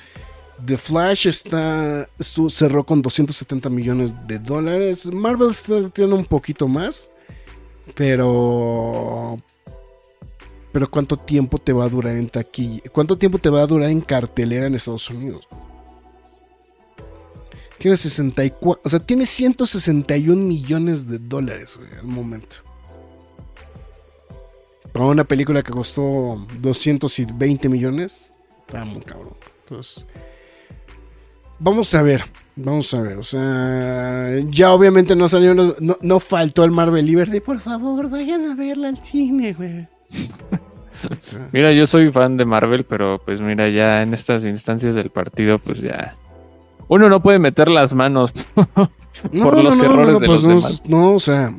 [0.65, 5.11] The Flash está, estuvo- cerró con 270 millones de dólares.
[5.11, 5.51] Marvel
[5.93, 7.11] tiene un poquito más,
[7.95, 9.37] pero...
[10.71, 12.81] Pero ¿cuánto tiempo te va a durar en taquilla?
[12.91, 15.47] ¿Cuánto tiempo te va a durar en cartelera en Estados Unidos?
[17.79, 22.57] Tiene 64, o sea, tiene 161 millones de dólares güey, al momento.
[24.91, 28.29] Para una película que costó 220 millones,
[28.67, 29.35] está muy cabrón.
[29.61, 30.05] Entonces,
[31.59, 32.23] vamos a ver,
[32.55, 33.17] vamos a ver.
[33.17, 37.39] O sea, ya obviamente no salió, los- no, no faltó el Marvel Liberty.
[37.39, 39.87] Por favor, vayan a verla al cine, güey.
[41.09, 44.95] O sea, Mira, yo soy fan de Marvel, pero pues mira, ya en estas instancias
[44.95, 46.15] del partido, pues ya.
[46.87, 48.31] Uno no puede meter las manos.
[49.43, 50.83] Por los errores de los pues no, demás.
[50.85, 51.49] No, o sea.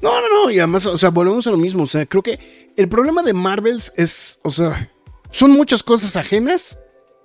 [0.00, 0.50] No, no, no.
[0.50, 1.82] Y además, o sea, volvemos a lo mismo.
[1.84, 4.90] O sea, creo que el problema de Marvels es, o sea,
[5.30, 6.78] son muchas cosas ajenas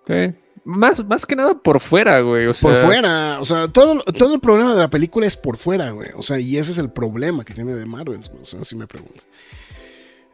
[0.07, 0.35] Sí.
[0.65, 2.47] Más, más que nada por fuera, güey.
[2.47, 3.37] O sea, por fuera.
[3.41, 6.09] O sea, todo, todo el problema de la película es por fuera, güey.
[6.15, 8.41] O sea, y ese es el problema que tiene de Marvels, güey.
[8.41, 9.27] O sea, si me preguntas.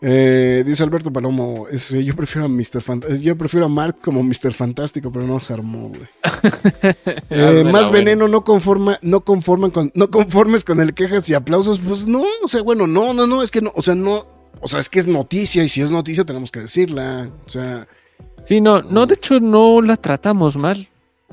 [0.02, 2.82] Eh, dice Alberto Palomo, es, eh, yo prefiero a Mr.
[2.82, 4.54] Fant- eh, yo prefiero a Mark como Mr.
[4.54, 6.08] Fantástico, pero no se armó, güey.
[7.30, 11.34] Eh, la más veneno no conforma, no conforman con, no conformes con el quejas y
[11.34, 14.26] aplausos, pues no, o sea, bueno, no, no, no, es que no, o sea, no,
[14.62, 17.86] o sea, es que es noticia y si es noticia tenemos que decirla, o sea,
[18.46, 20.88] Sí, no, no, de hecho no la tratamos mal.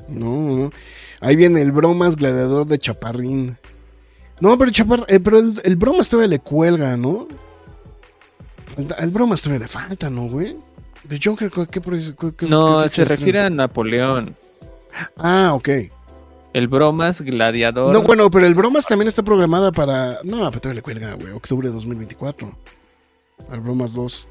[0.07, 0.71] no, no.
[1.19, 3.57] Ahí viene el bromas gladiador de Chaparrín.
[4.39, 7.27] No, pero Chapar, eh, pero el, el bromas todavía le cuelga, ¿no?
[8.77, 10.55] El, el bromas todavía le falta, ¿no, güey?
[11.03, 14.35] De Joker, ¿qué, qué, No, qué se refiere a Napoleón.
[15.17, 15.69] Ah, ok.
[16.53, 17.93] El bromas, gladiador.
[17.93, 20.19] No, bueno, pero el bromas también está programada para.
[20.23, 21.33] No, pero todavía le cuelga, güey.
[21.33, 22.51] Octubre de 2024.
[23.49, 24.27] Al bromas 2.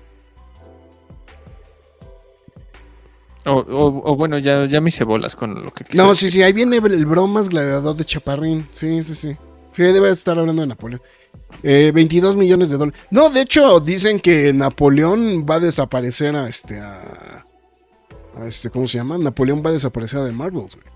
[3.46, 6.30] O, o- o bueno, ya, ya me hice bolas con lo que quise No, decir.
[6.30, 8.66] sí, sí, ahí viene el bromas gladiador de Chaparrín.
[8.72, 9.36] Sí, sí, sí.
[9.72, 11.00] Sí, debe estar hablando de Napoleón.
[11.62, 13.00] Eh, 22 millones de dólares.
[13.10, 16.80] No, de hecho, dicen que Napoleón va a desaparecer a este.
[16.80, 17.44] A,
[18.40, 19.16] a este, ¿cómo se llama?
[19.18, 20.86] Napoleón va a desaparecer de Marvels, güey.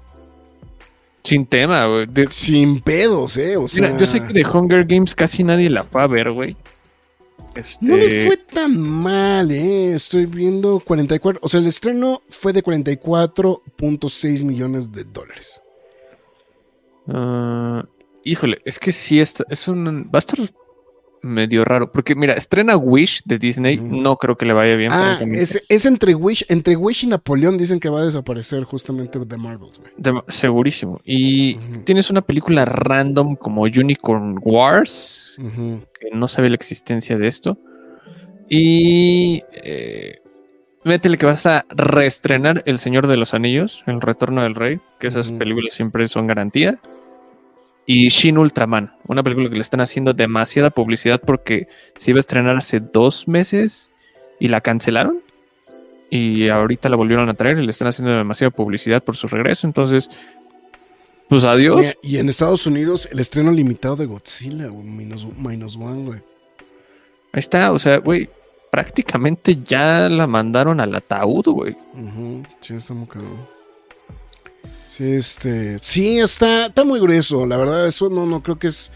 [1.22, 2.06] Sin tema, güey.
[2.06, 3.56] De- Sin pedos, ¿eh?
[3.56, 3.86] O sea.
[3.88, 6.56] Mira, yo sé que de Hunger Games casi nadie la fue a ver, güey.
[7.54, 9.94] Este, No le fue tan mal, ¿eh?
[9.94, 11.40] Estoy viendo 44.
[11.42, 15.60] O sea, el estreno fue de 44.6 millones de dólares.
[17.08, 17.84] ah,
[18.24, 20.04] híjole, es que sí, es, es un.
[20.14, 20.38] Va a estar
[21.22, 21.90] medio raro.
[21.92, 23.76] Porque, mira, estrena Wish de Disney.
[23.78, 24.90] No creo que le vaya bien.
[24.92, 29.18] Ah, es, es entre Wish, entre Wish y Napoleón dicen que va a desaparecer justamente
[29.18, 30.22] de Marvels, güey.
[30.28, 31.00] Segurísimo.
[31.04, 35.36] Y tienes una película random como Unicorn Wars.
[35.38, 37.58] Que no sabe la existencia de esto.
[38.48, 40.18] Y eh,
[40.84, 45.06] métele que vas a reestrenar El Señor de los Anillos, El Retorno del Rey, que
[45.06, 46.80] esas películas siempre son garantía.
[47.86, 51.66] Y Shin Ultraman, una película que le están haciendo demasiada publicidad porque
[51.96, 53.90] se iba a estrenar hace dos meses
[54.38, 55.22] y la cancelaron.
[56.08, 59.66] Y ahorita la volvieron a traer y le están haciendo demasiada publicidad por su regreso.
[59.66, 60.10] Entonces,
[61.28, 61.96] pues adiós.
[62.02, 66.18] Y en Estados Unidos, el estreno limitado de Godzilla, güey, minus, minus one, güey.
[67.32, 68.28] Ahí está, o sea, güey,
[68.72, 71.76] prácticamente ya la mandaron al ataúd, güey.
[71.94, 73.59] Ujú, Sí, está muy cabrón.
[74.90, 75.78] Sí, este.
[75.82, 77.46] Sí, está, está muy grueso.
[77.46, 78.90] La verdad, eso no, no creo que es.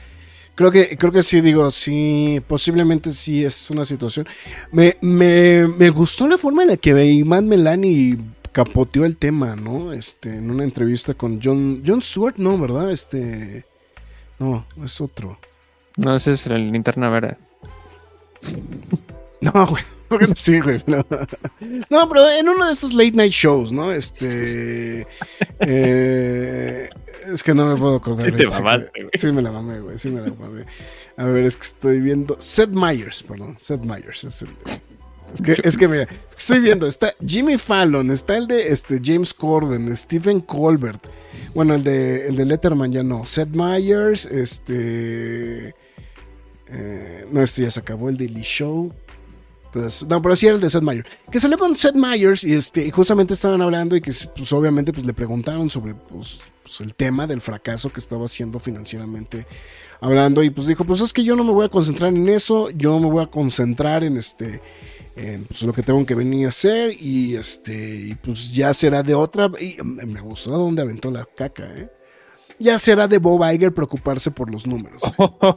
[0.56, 4.26] Creo que, creo que sí, digo, sí, posiblemente sí es una situación.
[4.72, 8.18] Me, me, me gustó la forma en la que Iman Melani
[8.50, 9.92] capoteó el tema, ¿no?
[9.92, 12.90] Este, en una entrevista con John, John Stewart, no, ¿verdad?
[12.90, 13.64] Este.
[14.40, 15.38] No, es otro.
[15.96, 17.36] No, ese es el linterna verde.
[19.40, 19.84] No, güey.
[20.34, 20.82] Sí, güey.
[20.86, 21.04] No.
[21.90, 23.92] No, pero en uno de estos late night shows, ¿no?
[23.92, 25.06] Este.
[25.60, 26.88] eh,
[27.32, 28.26] es que no me puedo acordar.
[28.30, 29.10] Sí te mamaste, güey.
[29.14, 29.98] Sí me la mamé, güey.
[29.98, 30.64] Sí me la mamé.
[31.16, 32.36] A ver, es que estoy viendo.
[32.40, 33.56] Seth Meyers, perdón.
[33.58, 34.24] Seth Meyers.
[34.24, 34.48] Es, el-
[35.32, 36.86] es que, es que mira, estoy viendo.
[36.86, 41.04] Está Jimmy Fallon, está el de este, James Corbin, Stephen Colbert.
[41.54, 43.24] Bueno, el de, el de Letterman ya no.
[43.24, 45.74] Seth Meyers, este.
[46.68, 48.92] eh, no, este ya se acabó, el Daily Show.
[50.08, 51.08] No, pero sí era el de Seth Meyers.
[51.30, 55.06] Que salió con Seth Meyers y, este, justamente estaban hablando y que pues, obviamente pues,
[55.06, 59.46] le preguntaron sobre pues, pues, el tema del fracaso que estaba haciendo financieramente
[60.00, 62.70] hablando y pues dijo, pues es que yo no me voy a concentrar en eso,
[62.70, 64.60] yo me voy a concentrar en este
[65.16, 69.02] en, pues, lo que tengo que venir a hacer y este y pues ya será
[69.02, 71.90] de otra y me gustó dónde aventó la caca, ¿eh?
[72.58, 75.02] Ya será de Bob Iger preocuparse por los números.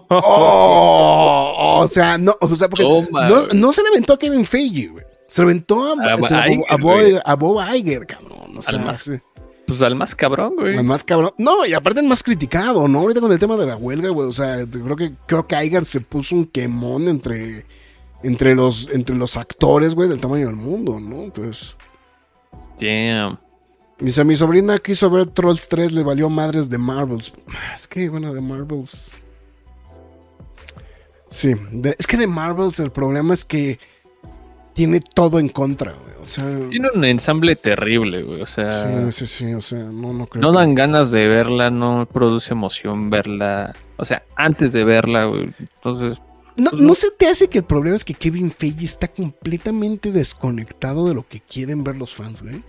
[0.10, 4.46] Oh, o sea, no, o sea, porque Toma, no, no se le aventó a Kevin
[4.46, 5.04] Feige, güey.
[5.28, 8.58] Se le aventó a, A se le- a Iger, Bob- a Bob Iger, cabrón.
[8.58, 9.14] O sea, más sí.
[9.68, 10.76] Pues al más cabrón, güey.
[10.78, 11.32] El más cabrón.
[11.38, 13.00] No, y aparte el más criticado, ¿no?
[13.00, 14.28] Ahorita con el tema de la huelga, güey.
[14.28, 17.66] O sea, creo que, creo que Iger se puso un quemón entre,
[18.24, 21.24] entre, los, entre los actores, güey, del tamaño del mundo, ¿no?
[21.24, 21.76] Entonces.
[22.80, 23.38] Damn.
[24.00, 27.34] Dice, mi sobrina quiso ver Trolls 3, le valió madres de Marvels.
[27.74, 29.16] Es que, bueno, de Marvels.
[31.30, 33.80] Sí, de- es que de Marvels el problema es que
[34.74, 36.14] tiene todo en contra, güey.
[36.22, 36.46] O sea.
[36.70, 38.42] Tiene un ensamble terrible, güey.
[38.42, 41.28] O sea, Sí, sí, sí, o sea, no, no creo no que- dan ganas de
[41.28, 43.76] verla, no produce emoción verla.
[43.98, 45.54] O sea, antes de verla, güey.
[45.60, 46.22] Entonces,
[46.60, 46.96] No, Pues ¿no no.
[46.96, 51.28] se te hace que el problema es que Kevin Feige está completamente desconectado de lo
[51.28, 52.64] que quieren ver los fans, güey?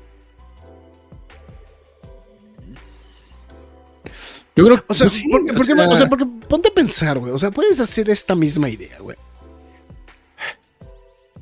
[4.58, 4.84] Yo creo que.
[4.88, 7.32] O sea, pues sí, porque, o sea, o sea, porque ponte a pensar, güey.
[7.32, 9.16] O sea, puedes hacer esta misma idea, güey.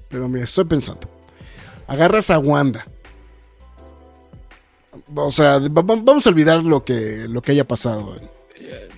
[0.09, 1.09] Pero mira, estoy pensando.
[1.87, 2.87] Agarras a Wanda.
[5.15, 8.21] O sea, va- va- vamos a olvidar lo que, lo que haya pasado.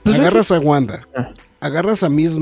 [0.02, 1.06] pues, agarras a Wanda.
[1.16, 1.32] Ah.
[1.60, 2.38] Agarras a Miss...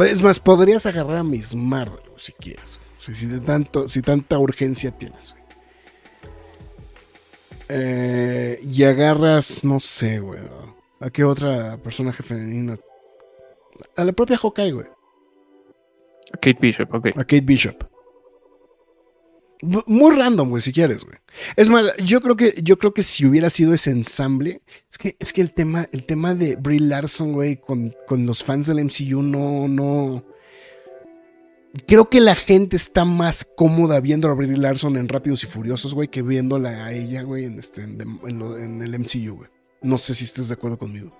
[0.00, 2.78] Es más, podrías agarrar a Miss Marvel, si quieres.
[2.98, 5.44] O sea, si, de tanto, si tanta urgencia tienes, güey.
[7.70, 10.40] Eh, y agarras, no sé, güey.
[11.00, 12.76] ¿A qué otra personaje femenino?
[13.96, 14.86] A la propia Hawkeye, güey.
[16.32, 17.06] Kate Bishop, ok.
[17.08, 17.84] A Kate Bishop.
[19.62, 21.16] B- Muy random, güey, si quieres, güey.
[21.56, 25.16] Es más, yo creo que, yo creo que si hubiera sido ese ensamble, es que,
[25.18, 28.78] es que el tema, el tema de Brie Larson, güey, con, con los fans del
[28.84, 30.24] MCU, no, no.
[31.86, 35.94] Creo que la gente está más cómoda viendo a Brie Larson en Rápidos y Furiosos,
[35.94, 39.50] güey, que viéndola a ella, güey, en, este, en, en lo- en el MCU, güey.
[39.82, 41.10] No sé si estés de acuerdo conmigo.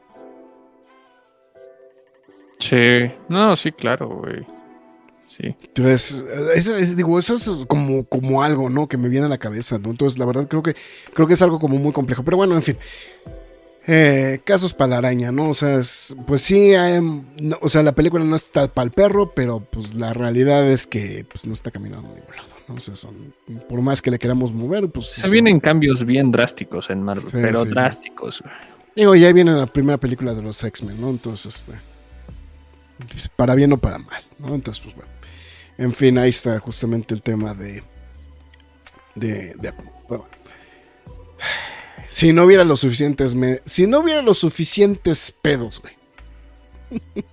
[2.59, 3.13] Sí.
[3.29, 4.45] No, sí, claro, güey.
[5.29, 5.55] Sí.
[5.63, 8.89] Entonces, eso es, digo, eso es como, como algo, ¿no?
[8.89, 9.91] Que me viene a la cabeza, ¿no?
[9.91, 10.75] Entonces, la verdad, creo que,
[11.15, 12.25] creo que es algo como muy complejo.
[12.25, 12.79] Pero bueno, en fin.
[13.91, 15.49] Eh, casos para la araña, ¿no?
[15.49, 16.73] O sea, es- pues sí,
[17.41, 20.87] no, o sea, la película no está para el perro, pero pues la realidad es
[20.87, 22.75] que pues, no está caminando a ningún lado, ¿no?
[22.75, 23.33] O sea, son-
[23.67, 25.07] por más que le queramos mover, pues...
[25.07, 27.71] Se son- vienen cambios bien drásticos en Marvel, Sí, pero sí.
[27.71, 28.45] drásticos.
[28.95, 31.09] Digo, ya viene la primera película de los X-Men, ¿no?
[31.09, 31.73] Entonces, este.
[33.37, 34.55] Para bien o para mal, ¿no?
[34.55, 35.11] Entonces, pues bueno.
[35.79, 37.83] En fin, ahí está justamente el tema de.
[39.15, 39.55] De.
[39.55, 40.25] de pero bueno.
[42.09, 43.35] Si no hubiera los suficientes.
[43.35, 45.95] me- si no hubiera los suficientes pedos, güey.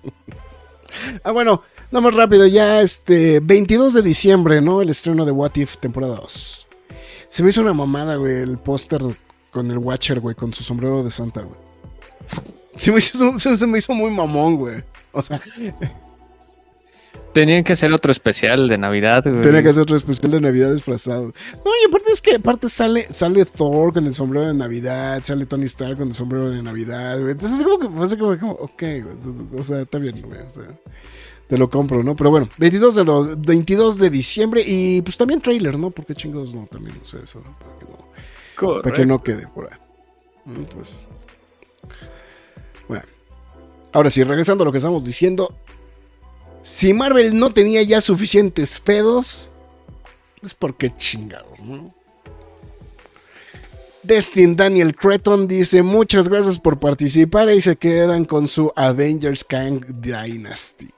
[1.24, 3.40] ah, bueno, no más rápido, ya este.
[3.40, 4.82] 22 de diciembre, ¿no?
[4.82, 6.68] El estreno de What If, temporada 2.
[7.28, 9.02] Se me hizo una mamada, güey, el póster
[9.52, 11.60] con el Watcher, güey, con su sombrero de Santa, güey.
[12.76, 13.00] Se me
[13.78, 14.84] hizo muy mamón, güey.
[15.14, 15.42] O sea,
[17.36, 19.42] Tenían que hacer otro especial de Navidad, güey.
[19.42, 21.26] tenía que hacer otro especial de Navidad disfrazado.
[21.66, 25.46] No, y aparte es que aparte sale, sale Thor con el sombrero de Navidad, sale
[25.46, 27.34] Tony Stark con el sombrero de Navidad, güey.
[27.34, 30.50] Entonces, como que, fue así como, como, ok, güey, o sea, está bien, güey, o
[30.50, 30.64] sea,
[31.50, 32.16] te lo compro, ¿no?
[32.16, 35.92] Pero bueno, 22 de, lo- 22 de diciembre y pues también trailer, ¿no?
[35.92, 38.82] Porque chingados no, también, o sea, eso, para que no.
[38.82, 39.78] Para que no quede por ahí.
[40.48, 40.96] Entonces,
[42.88, 43.04] bueno.
[43.92, 45.54] Ahora sí, regresando a lo que estamos diciendo.
[46.66, 49.52] Si Marvel no tenía ya suficientes pedos,
[50.42, 51.94] es porque chingados, ¿no?
[54.02, 59.86] Destin Daniel Creton dice muchas gracias por participar y se quedan con su Avengers Kang
[60.02, 60.90] Dynasty.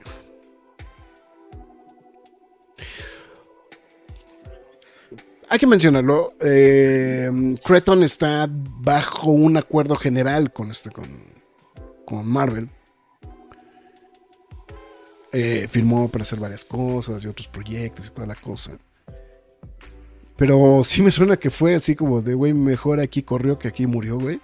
[5.50, 6.34] Hay que mencionarlo.
[6.40, 7.30] eh,
[7.62, 11.26] Creton está bajo un acuerdo general con este, con,
[12.06, 12.70] con Marvel.
[15.34, 18.78] Eh, firmó para hacer varias cosas y otros proyectos y toda la cosa.
[20.38, 23.88] Pero sí me suena que fue así como de, güey, mejor aquí corrió que aquí
[23.88, 24.40] murió, güey.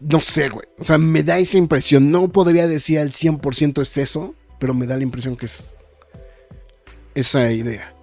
[0.00, 0.66] No sé, güey.
[0.78, 2.10] O sea, me da esa impresión.
[2.10, 5.76] No podría decir al 100% es eso, pero me da la impresión que es
[7.14, 7.94] esa idea.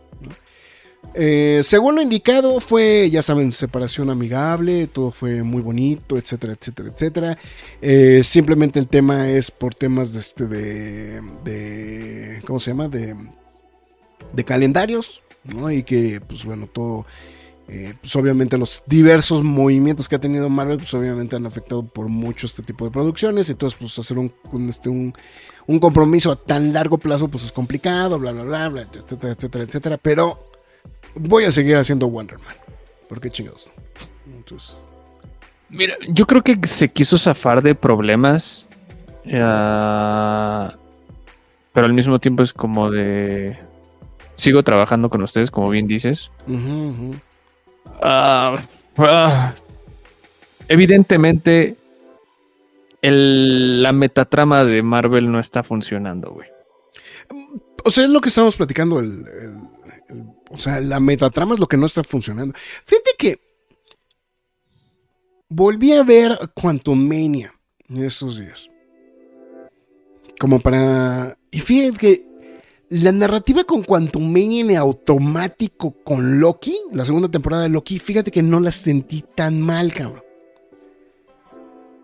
[1.20, 6.89] Eh, según lo indicado, fue, ya saben, separación amigable, todo fue muy bonito, etcétera, etcétera,
[6.89, 7.38] etcétera.
[7.82, 12.88] Eh, simplemente el tema es por temas de este de, de ¿cómo se llama?
[12.88, 13.15] De,
[14.32, 15.72] de calendarios, ¿no?
[15.72, 17.05] Y que, pues bueno, todo
[17.70, 22.07] Eh, pues obviamente los diversos movimientos que ha tenido Marvel, pues obviamente han afectado por
[22.07, 23.49] mucho este tipo de producciones.
[23.49, 25.13] Entonces, pues hacer un, un, este, un,
[25.65, 29.63] un compromiso a tan largo plazo, pues es complicado, bla, bla, bla, bla, etcétera, etcétera,
[29.65, 29.97] etcétera.
[29.97, 30.46] Pero
[31.20, 32.55] voy a seguir haciendo Wonder Man.
[33.09, 33.72] ¿Por qué chingados?
[34.26, 34.88] Entonces,
[35.70, 38.65] Mira, yo creo que se quiso zafar de problemas.
[39.26, 40.70] eh,
[41.74, 43.57] pero al mismo tiempo es como de.
[44.36, 46.32] Sigo trabajando con ustedes, como bien dices.
[48.01, 48.55] Ah,
[48.97, 49.53] ah.
[50.68, 51.76] evidentemente,
[53.01, 56.47] el- la metatrama de Marvel no está funcionando, güey.
[57.84, 58.99] O sea, es lo que estábamos platicando.
[58.99, 59.57] El, el-
[60.09, 62.53] el- o sea, la metatrama es lo que no está funcionando.
[62.83, 63.39] Fíjate que
[65.49, 67.53] volví a ver Quantum Mania
[67.89, 68.69] en estos días.
[70.39, 71.37] Como para.
[71.51, 72.27] Y fíjate que
[72.89, 78.31] la narrativa con Quantum Mania en automático con Loki, la segunda temporada de Loki, fíjate
[78.31, 80.23] que no la sentí tan mal, cabrón.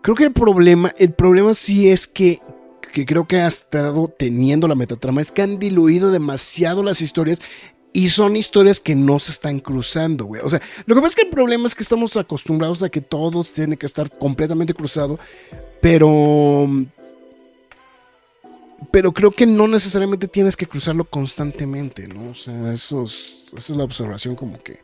[0.02, 2.40] Creo que el problema, el problema sí es que
[2.94, 7.40] que creo que ha estado teniendo la metatrama es que han diluido demasiado las historias
[7.94, 10.42] y son historias que no se están cruzando, güey.
[10.44, 13.00] O sea, lo que pasa es que el problema es que estamos acostumbrados a que
[13.00, 15.18] todo tiene que estar completamente cruzado,
[15.80, 16.68] pero
[18.90, 22.30] pero creo que no necesariamente tienes que cruzarlo constantemente, ¿no?
[22.30, 24.80] O sea, eso es- esa es la observación como que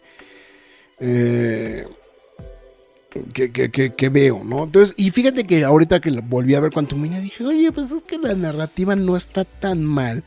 [1.03, 1.87] eh,
[3.35, 3.51] que,
[3.97, 4.65] que- veo, ¿no?
[4.65, 8.03] Entonces, y fíjate que ahorita que volví a ver Quantum Mania dije, oye, pues es
[8.03, 10.23] que la narrativa no está tan mal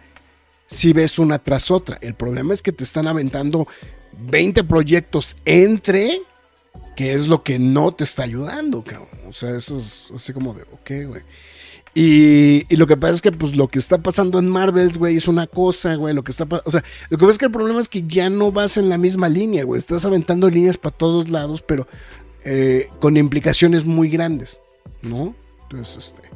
[0.73, 1.97] si ves una tras otra.
[2.01, 3.67] El problema es que te están aventando
[4.19, 6.21] 20 proyectos entre,
[6.95, 8.83] que es lo que no te está ayudando.
[9.27, 11.21] O sea, eso es así como de, ok, güey.
[11.95, 15.27] Y, lo que pasa es que, pues, lo que está pasando en Marvels, güey, es
[15.27, 16.13] una cosa, güey.
[16.15, 18.29] Lo que está O sea, lo que pasa es que el problema es que ya
[18.29, 19.77] no vas en la misma línea, güey.
[19.77, 21.87] Estás aventando líneas para todos lados, pero
[22.45, 24.59] eh, con implicaciones muy grandes,
[25.03, 25.35] ¿no?
[25.63, 26.33] Entonces, este.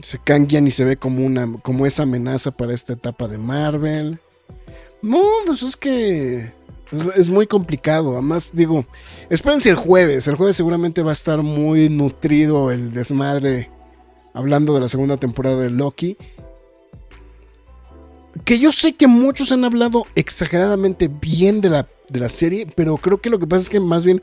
[0.00, 1.50] Se Kang ya ni se ve como una.
[1.62, 4.18] como esa amenaza para esta etapa de Marvel.
[5.02, 6.52] No, pues es que.
[6.90, 8.12] Es, es muy complicado.
[8.12, 8.86] Además, digo.
[9.28, 10.26] Espérense el jueves.
[10.28, 13.70] El jueves seguramente va a estar muy nutrido el desmadre.
[14.34, 16.16] Hablando de la segunda temporada de Loki.
[18.44, 22.96] Que yo sé que muchos han hablado exageradamente bien de la, de la serie, pero
[22.96, 24.22] creo que lo que pasa es que más bien.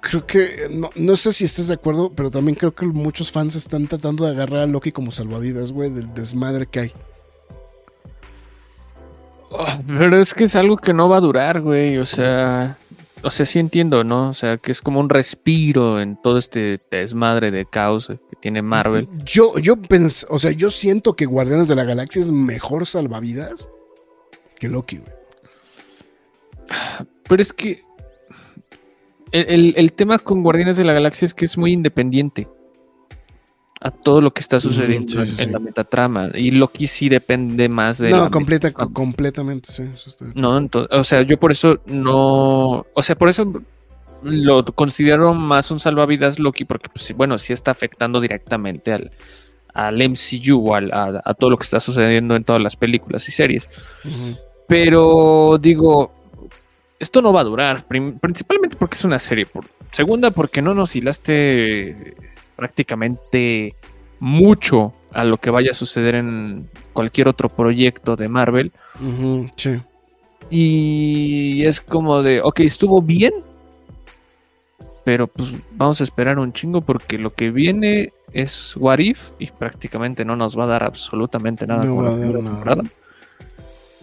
[0.00, 0.68] Creo que.
[0.70, 4.24] No, no sé si estés de acuerdo, pero también creo que muchos fans están tratando
[4.24, 6.92] de agarrar a Loki como salvavidas, güey, del desmadre que hay.
[9.50, 11.96] Ah, Pero es que es algo que no va a durar, güey.
[11.96, 12.78] O sea,
[13.22, 14.28] o sea, sí entiendo, ¿no?
[14.28, 18.62] O sea, que es como un respiro en todo este desmadre de caos que tiene
[18.62, 19.08] Marvel.
[19.24, 23.68] Yo, yo pensé, o sea, yo siento que Guardianes de la Galaxia es mejor salvavidas
[24.58, 25.12] que Loki, güey.
[27.28, 27.82] Pero es que
[29.32, 32.48] el, el- el tema con Guardianes de la Galaxia es que es muy independiente
[33.80, 35.52] a todo lo que está sucediendo sí, en, sí, en sí.
[35.52, 36.30] la metatrama.
[36.34, 38.92] Y Loki sí depende más de No, completa, metatrama.
[38.92, 39.84] completamente, sí.
[39.94, 43.52] eso está- No, entonces, o sea, yo por eso no, o sea, por eso
[44.24, 49.12] lo considero más un salvavidas Loki, porque pues, bueno, sí está afectando directamente al,
[49.72, 53.30] al MCU, al- a, a todo lo que está sucediendo en todas las películas y
[53.32, 53.68] series.
[54.66, 56.12] Pero digo,
[56.98, 59.46] esto no va a durar, principalmente porque es una serie.
[59.46, 62.14] Por, segunda, porque no nos hilaste
[62.56, 63.74] prácticamente
[64.20, 68.72] mucho a lo que vaya a suceder en cualquier otro proyecto de Marvel.
[69.56, 69.80] Sí.
[70.50, 73.32] Y es como de, ok, estuvo bien,
[75.04, 79.46] pero pues vamos a esperar un chingo porque lo que viene es What If y
[79.46, 82.50] prácticamente no nos va a dar absolutamente nada No va la primera nada.
[82.50, 82.82] temporada.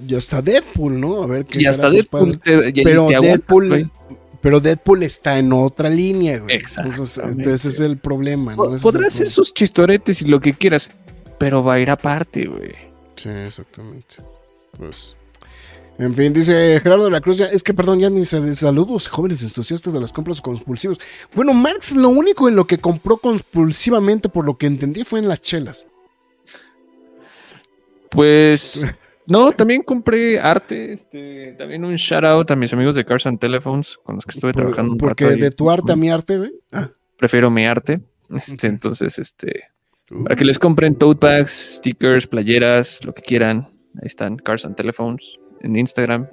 [0.08, 1.24] Y hasta Deadpool, ¿no?
[1.24, 3.92] A ver qué Y hasta Deadpool te, y- Pero te Deadpool,
[4.42, 6.56] pero Deadpool está en otra línea, güey.
[6.56, 7.42] Exactamente.
[7.42, 8.68] Entonces, ese es el problema, ¿no?
[8.68, 10.92] Ese es Podrá hacer sus chistoretes y lo que quieras,
[11.38, 12.74] pero va a ir aparte, güey.
[13.16, 14.18] Sí, exactamente.
[14.78, 15.16] Pues.
[15.98, 19.42] En fin, dice Gerardo de la Cruz, ya, es que perdón, ya ni saludos, jóvenes
[19.44, 20.98] entusiastas de las compras compulsivas.
[21.34, 25.30] Bueno, Marx lo único en lo que compró compulsivamente, por lo que entendí, fue en
[25.30, 25.88] las chelas.
[28.10, 28.86] Pues
[29.28, 33.40] no, también compré arte, este, también un shout out a mis amigos de Cars and
[33.40, 34.92] Telephones con los que estuve Por- trabajando.
[34.94, 36.52] un porque rato de tu arte a mi arte, güey.
[36.72, 36.90] Ah.
[37.18, 38.02] prefiero mi arte.
[38.36, 39.66] Este, entonces, este,
[40.24, 43.70] para que les compren tote bags, stickers, playeras, lo que quieran.
[44.02, 46.28] Ahí están Cars and Telephones en Instagram.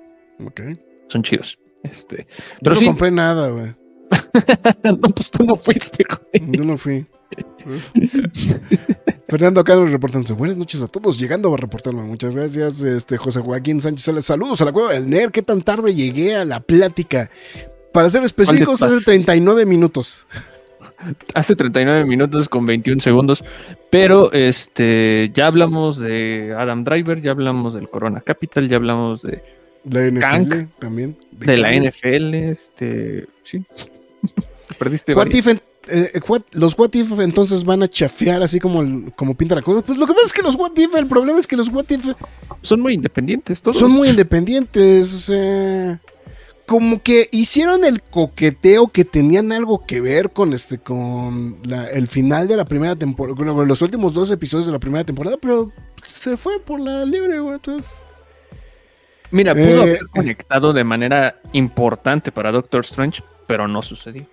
[0.44, 0.60] Ok.
[1.08, 1.58] Son chidos.
[1.82, 3.74] Este, Yo pero no sí, compré nada, güey.
[4.84, 6.50] no, pues tú no fuiste, güey.
[6.52, 7.06] Yo no fui.
[9.32, 10.34] Fernando Cano reportándose.
[10.34, 11.18] Buenas noches a todos.
[11.18, 12.02] Llegando a reportarme.
[12.02, 12.82] Muchas gracias.
[12.82, 14.22] Este José Joaquín Sánchez.
[14.22, 15.32] Saludos a la cueva del NER.
[15.32, 17.30] ¿Qué tan tarde llegué a la plática?
[17.94, 20.26] Para ser específicos, hace 39 minutos.
[21.34, 23.42] Hace 39 minutos con 21 segundos.
[23.88, 29.42] Pero este ya hablamos de Adam Driver, ya hablamos del Corona Capital, ya hablamos de
[29.90, 30.68] La NFL Kank.
[30.78, 31.16] también.
[31.30, 31.72] de la.
[31.72, 33.64] NFL, este, sí.
[34.78, 35.46] Perdiste What if
[35.88, 39.82] eh, what- los What If entonces van a chafear así como, como pinta la cosa.
[39.82, 41.86] Pues lo que pasa es que los What If, el problema es que los What
[41.90, 42.08] If
[42.62, 43.78] Son muy independientes todos.
[43.78, 45.12] son muy independientes.
[45.14, 46.00] O sea,
[46.66, 52.06] como que hicieron el coqueteo que tenían algo que ver con este, con la- el
[52.06, 55.72] final de la primera temporada, con los últimos dos episodios de la primera temporada, pero
[56.04, 57.54] se fue por la libre, güey.
[57.56, 58.00] Entonces,
[59.30, 60.00] Mira, pudo Eh, haber eh.
[60.10, 64.26] conectado de manera importante para Doctor Strange, pero no sucedió.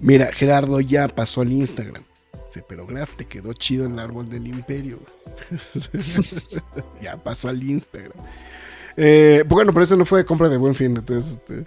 [0.00, 2.02] Mira, Gerardo ya pasó al Instagram.
[2.48, 4.98] Sí, pero Graf te quedó chido el árbol del imperio.
[7.00, 8.12] ya pasó al Instagram.
[8.96, 10.96] Eh, bueno, pero eso no fue compra de buen fin.
[10.96, 11.64] Entonces, este,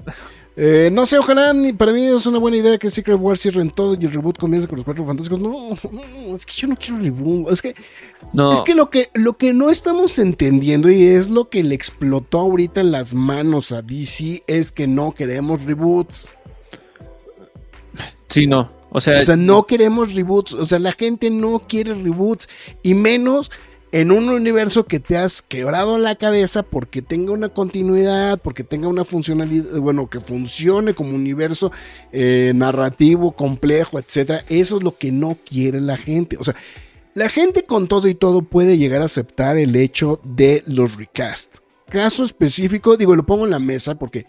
[0.56, 3.62] eh, no sé, ojalá ni- para mí es una buena idea que Secret Wars cierre
[3.62, 5.40] en todo y el reboot comience con los cuatro fantásticos.
[5.40, 7.52] No, no, es que yo no quiero reboot.
[7.52, 7.76] Es que,
[8.34, 11.76] No, es que lo que lo que no estamos entendiendo y es lo que le
[11.76, 16.36] explotó ahorita en las manos a DC es que no queremos reboots.
[18.30, 18.72] Sí, no.
[18.92, 20.54] O sea, O sea, no queremos reboots.
[20.54, 22.50] O sea, la gente no quiere reboots.
[22.82, 23.52] Y menos
[23.92, 28.88] en un universo que te has quebrado la cabeza porque tenga una continuidad, porque tenga
[28.88, 31.72] una funcionalidad, bueno, que funcione como universo
[32.12, 34.44] eh, narrativo, complejo, etcétera.
[34.50, 36.38] Eso es lo que no quiere la gente.
[36.38, 36.56] O sea,
[37.16, 41.62] la gente con todo y todo puede llegar a aceptar el hecho de los recasts.
[41.90, 44.28] Caso específico, digo, lo pongo en la mesa porque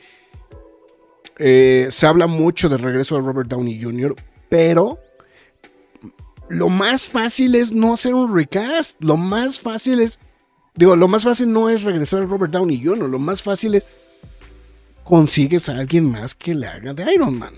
[1.41, 4.15] eh, se habla mucho del regreso de Robert Downey Jr.,
[4.49, 4.99] pero
[6.49, 9.03] lo más fácil es no hacer un recast.
[9.03, 10.19] Lo más fácil es,
[10.75, 13.85] digo, lo más fácil no es regresar a Robert Downey Jr., lo más fácil es
[15.05, 17.55] consigues a alguien más que le haga de Iron Man.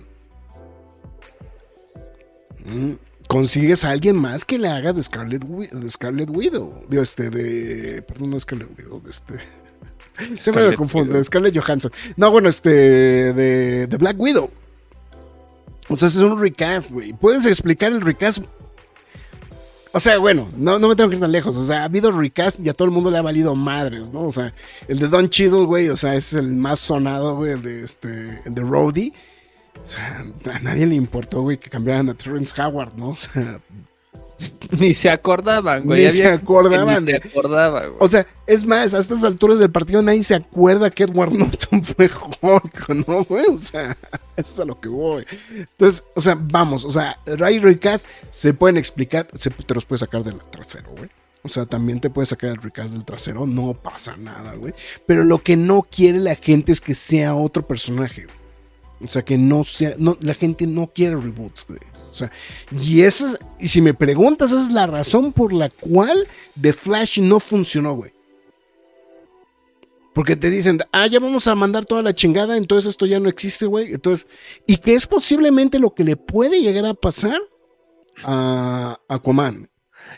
[2.64, 2.92] Mm,
[3.28, 6.84] Consigues a alguien más que le haga de Scarlet, Wi- de Scarlet Widow.
[6.88, 8.02] Digo, este, de.
[8.02, 9.34] Perdón, no Scarlet Widow, de este.
[10.38, 11.92] Siempre me confundo, Scarlett Johansson.
[12.16, 14.50] No, bueno, este, de, de Black Widow.
[15.88, 17.12] O sea, es un recast, güey.
[17.12, 18.44] ¿Puedes explicar el recast?
[19.94, 21.56] O sea, bueno, no, no me tengo que ir tan lejos.
[21.56, 24.22] O sea, ha habido recast y a todo el mundo le ha valido madres, ¿no?
[24.22, 24.54] O sea,
[24.88, 28.40] el de Don Cheadle, güey, o sea, es el más sonado, güey, el de este,
[28.44, 29.12] el de Rhodey.
[29.82, 33.10] O sea, a nadie le importó, güey, que cambiaran a Terrence Howard, ¿no?
[33.10, 33.60] O sea,
[34.78, 36.04] ni se acordaban, güey.
[36.04, 37.96] Ni se acordaban Ni de- se acordaba, güey.
[38.00, 41.82] O sea, es más, a estas alturas del partido nadie se acuerda que Edward Norton
[41.84, 43.46] fue Hulk, ¿no, güey?
[43.48, 43.96] O sea,
[44.36, 45.24] eso es a lo que voy.
[45.56, 50.00] Entonces, o sea, vamos, o sea, Ray Recast se pueden explicar, se, te los puedes
[50.00, 51.08] sacar del trasero, güey.
[51.44, 54.74] O sea, también te puedes sacar el recast del trasero, no pasa nada, güey.
[55.06, 58.36] Pero lo que no quiere la gente es que sea otro personaje, güey.
[59.04, 61.80] O sea, que no sea, no, la gente no quiere reboots, güey.
[62.12, 62.30] O sea,
[62.78, 66.28] y esa es, y si me preguntas, esa es la razón por la cual
[66.60, 68.12] The Flash no funcionó, güey.
[70.12, 73.30] Porque te dicen, ah, ya vamos a mandar toda la chingada, entonces esto ya no
[73.30, 73.94] existe, güey.
[73.94, 74.28] Entonces,
[74.66, 77.40] y que es posiblemente lo que le puede llegar a pasar
[78.22, 79.70] a Aquaman.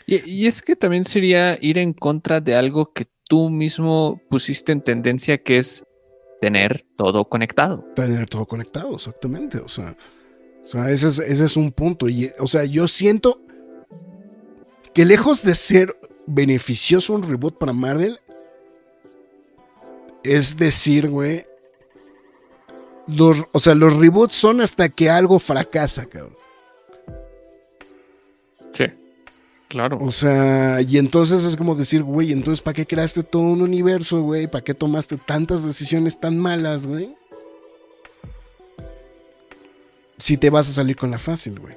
[0.05, 4.73] Y, y es que también sería ir en contra de algo que tú mismo pusiste
[4.73, 5.85] en tendencia, que es
[6.41, 7.85] tener todo conectado.
[7.95, 9.59] Tener todo conectado, exactamente.
[9.59, 9.95] O sea,
[10.65, 12.09] o sea ese, es, ese es un punto.
[12.09, 13.39] Y, o sea, yo siento
[14.93, 15.95] que lejos de ser
[16.25, 18.19] beneficioso un reboot para Marvel,
[20.23, 21.45] es decir, güey.
[23.07, 26.35] Los, o sea, los reboots son hasta que algo fracasa, cabrón.
[28.73, 28.85] Sí,
[29.67, 29.99] claro.
[30.01, 34.23] O sea, y entonces es como decir, güey, entonces ¿para qué creaste todo un universo,
[34.23, 34.47] güey?
[34.47, 37.15] ¿Para qué tomaste tantas decisiones tan malas, güey?
[40.17, 41.75] Si te vas a salir con la fácil, güey.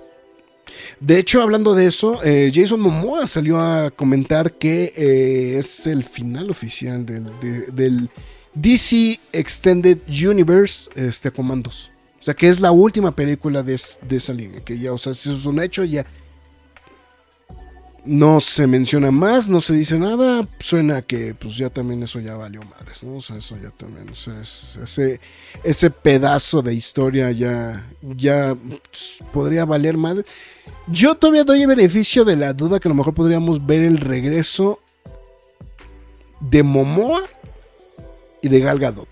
[1.01, 6.05] De hecho, hablando de eso, eh, Jason Momoa salió a comentar que eh, es el
[6.05, 8.11] final oficial del, de- del
[8.55, 11.91] DC Extended Universe este, Comandos.
[12.21, 14.61] O sea, que es la última película de, es- de esa línea.
[14.65, 16.05] Que ya, o sea, si eso es un hecho, ya
[18.09, 20.49] no se menciona más, no se dice nada.
[20.59, 23.17] Suena que pues ya también eso ya valió madres, ¿no?
[23.17, 25.21] O sea, eso ya también, o sea, es- ese,
[25.63, 28.57] ese pedazo de historia ya, ya
[28.91, 30.25] pues, podría valer madre.
[30.87, 33.99] Yo todavía doy el beneficio de la duda que a lo mejor podríamos ver el
[33.99, 34.81] regreso
[36.41, 37.23] de Momoa
[38.41, 39.09] y de Gal Gadot.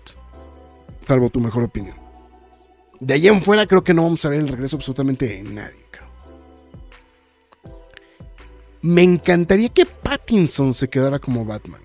[1.01, 1.95] Salvo tu mejor opinión.
[2.99, 5.85] De allá en fuera creo que no vamos a ver el regreso absolutamente de nadie,
[8.87, 11.81] Me encantaría que Pattinson se quedara como Batman.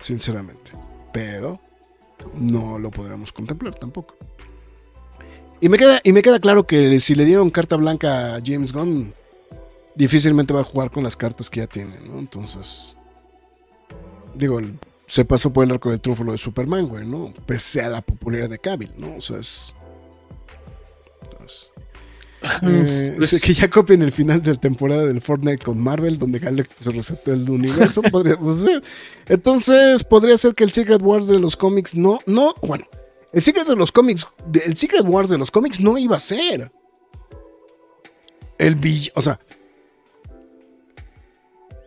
[0.00, 0.72] Sinceramente.
[1.12, 1.60] Pero
[2.34, 4.16] no lo podremos contemplar tampoco.
[5.60, 8.72] Y me queda, y me queda claro que si le dieron carta blanca a James
[8.72, 9.14] Gunn,
[9.94, 12.18] difícilmente va a jugar con las cartas que ya tiene, ¿no?
[12.18, 12.96] Entonces.
[14.34, 14.60] Digo,
[15.06, 17.32] se pasó por el arco del triunfo lo de Superman, güey, ¿no?
[17.46, 19.16] Pese a la popularidad de Cavill, ¿no?
[19.16, 19.74] O sea, es.
[22.62, 26.38] eh, Pues- que ya copien el final de la temporada del Fortnite con Marvel, donde
[26.38, 28.02] Galactus se resetó el universo.
[28.10, 28.80] podría- pues.
[29.26, 32.86] Entonces, podría ser que el Secret Wars de los cómics no, no, bueno,
[33.32, 34.26] el Secret de los cómics,
[34.64, 36.72] el Secret Wars de los cómics no iba a ser
[38.58, 39.38] el vill- o sea,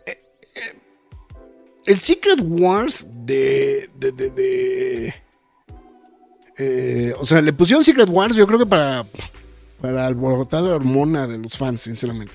[0.06, 0.18] eh,
[0.56, 0.80] eh,
[1.86, 5.14] el Secret Wars de, de, de, de-
[6.58, 9.06] eh, o sea, le pusieron Secret Wars, yo creo que para
[9.84, 12.32] para alborotar la hormona de los fans, sinceramente.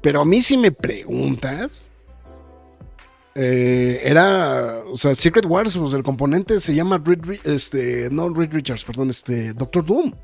[0.00, 1.90] Pero a mí si me preguntas,
[3.34, 8.50] eh, era, o sea, Secret Wars, pues el componente se llama Reed, este, no Reed
[8.50, 10.14] Richards, perdón, este, Doctor Doom.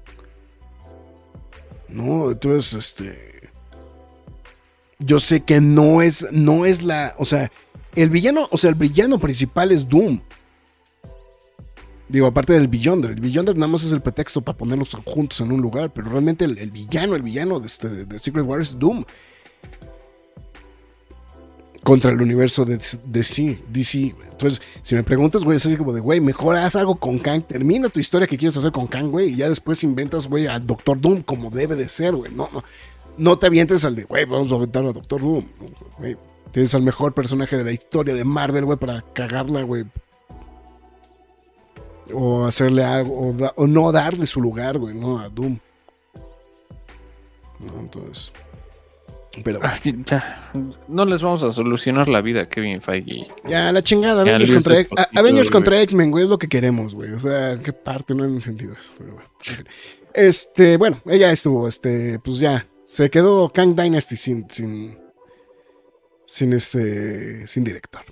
[1.90, 3.50] No, entonces, este,
[4.98, 7.52] yo sé que no es, no es la, o sea,
[7.96, 10.22] el villano, o sea, el villano principal es Doom.
[12.12, 13.12] Digo, aparte del Beyonder.
[13.12, 15.90] El Beyonder nada más es el pretexto para ponerlos juntos en un lugar.
[15.94, 19.02] Pero realmente el, villano, el villano de, este, de Secret Wars es Doom.
[21.82, 23.62] Contra el universo de DC.
[23.66, 24.14] DC.
[24.30, 27.44] Entonces, si me preguntas, güey, es así como de, güey, mejor haz algo con Kang.
[27.44, 29.30] Termina tu historia que quieres hacer con Kang, güey.
[29.30, 32.30] Y ya después inventas, güey, al Doctor Doom como debe de ser, güey.
[32.34, 32.62] No, no.
[33.16, 35.44] No te avientes al de, güey, vamos a aventar a Doctor Doom.
[35.98, 36.18] Güey,
[36.50, 39.86] tienes al mejor personaje de la historia de Marvel, güey, para cagarla, güey
[42.12, 45.18] o hacerle algo, o, da- o no darle su lugar, güey, ¿no?
[45.20, 45.58] A Doom.
[47.60, 48.32] No, entonces.
[49.44, 50.50] Pero bueno, Ay, ya,
[50.88, 53.28] no les vamos a solucionar la vida, Kevin Feige.
[53.48, 55.52] ya la chingada, Avengers contra, a- Avengers güey.
[55.52, 57.12] contra X-Men, güey, es lo que queremos, güey.
[57.12, 59.28] O sea, qué parte no han sentido eso, pero bueno.
[60.12, 64.98] Este, bueno, ella estuvo, este, pues ya, se quedó Kang Dynasty sin, sin,
[66.26, 68.02] sin este, sin director.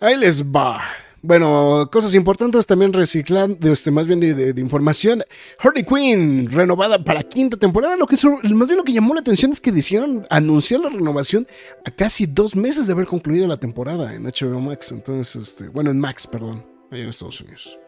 [0.00, 0.80] Ahí les va.
[1.24, 5.22] Bueno, cosas importantes también reciclando, este, más bien de, de- de información.
[5.60, 7.96] Harley Quinn, renovada para quinta temporada.
[7.96, 8.16] Lo que
[8.52, 11.46] más bien lo que llamó la atención es que decidieron anunciar la renovación
[11.84, 14.90] a casi dos meses de haber concluido la temporada en HBO Max.
[14.90, 17.78] Entonces, este, bueno, en Max, perdón, ahí en Estados Unidos.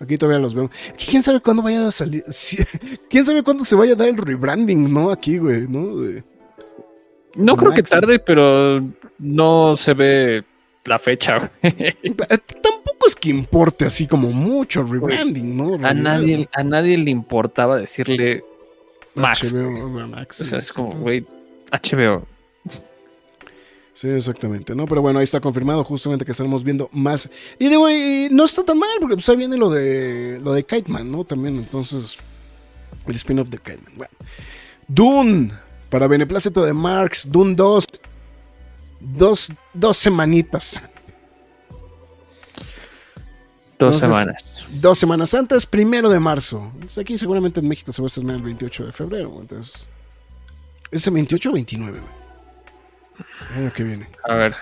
[0.00, 0.72] Aquí todavía los vemos.
[1.08, 2.24] ¿Quién sabe cuándo vaya a salir?
[3.08, 5.12] ¿Quién sabe cuándo se vaya a dar el rebranding, no?
[5.12, 5.98] Aquí, güey, ¿no?
[5.98, 6.24] De-
[7.36, 8.82] No creo que tarde, pero
[9.20, 10.44] no se ve
[10.84, 11.52] la fecha.
[11.62, 11.96] güey.
[13.02, 15.74] Eh, Tampoco es que importe así como mucho el rebranding, ¿no?
[15.86, 18.44] A nadie, a nadie le importaba decirle
[19.14, 19.52] Max.
[19.52, 20.40] HBO Max.
[20.40, 21.24] O sea, es como, güey,
[21.70, 22.26] HBO.
[23.94, 24.86] Sí, exactamente, ¿no?
[24.86, 27.28] Pero bueno, ahí está confirmado justamente que estaremos viendo más.
[27.58, 30.64] Y digo, y no está tan mal, porque pues ahí viene lo de lo de
[30.64, 31.24] Kiteman, ¿no?
[31.24, 32.16] También, entonces,
[33.06, 33.92] el spin-off de Kiteman.
[33.96, 34.12] Bueno.
[34.88, 35.52] Dune,
[35.90, 37.84] para beneplácito de Marx, Dune 2.
[39.00, 40.80] Dos, dos semanitas.
[43.86, 44.44] Dos Entonces, semanas.
[44.70, 46.72] Dos semanas antes, primero de marzo.
[46.78, 49.36] Pues aquí seguramente en México se va a estrenar el 28 de febrero.
[49.40, 49.88] Entonces,
[50.90, 53.58] ¿es el 28 o 29, güey?
[53.58, 54.08] Año que viene.
[54.28, 54.54] A ver.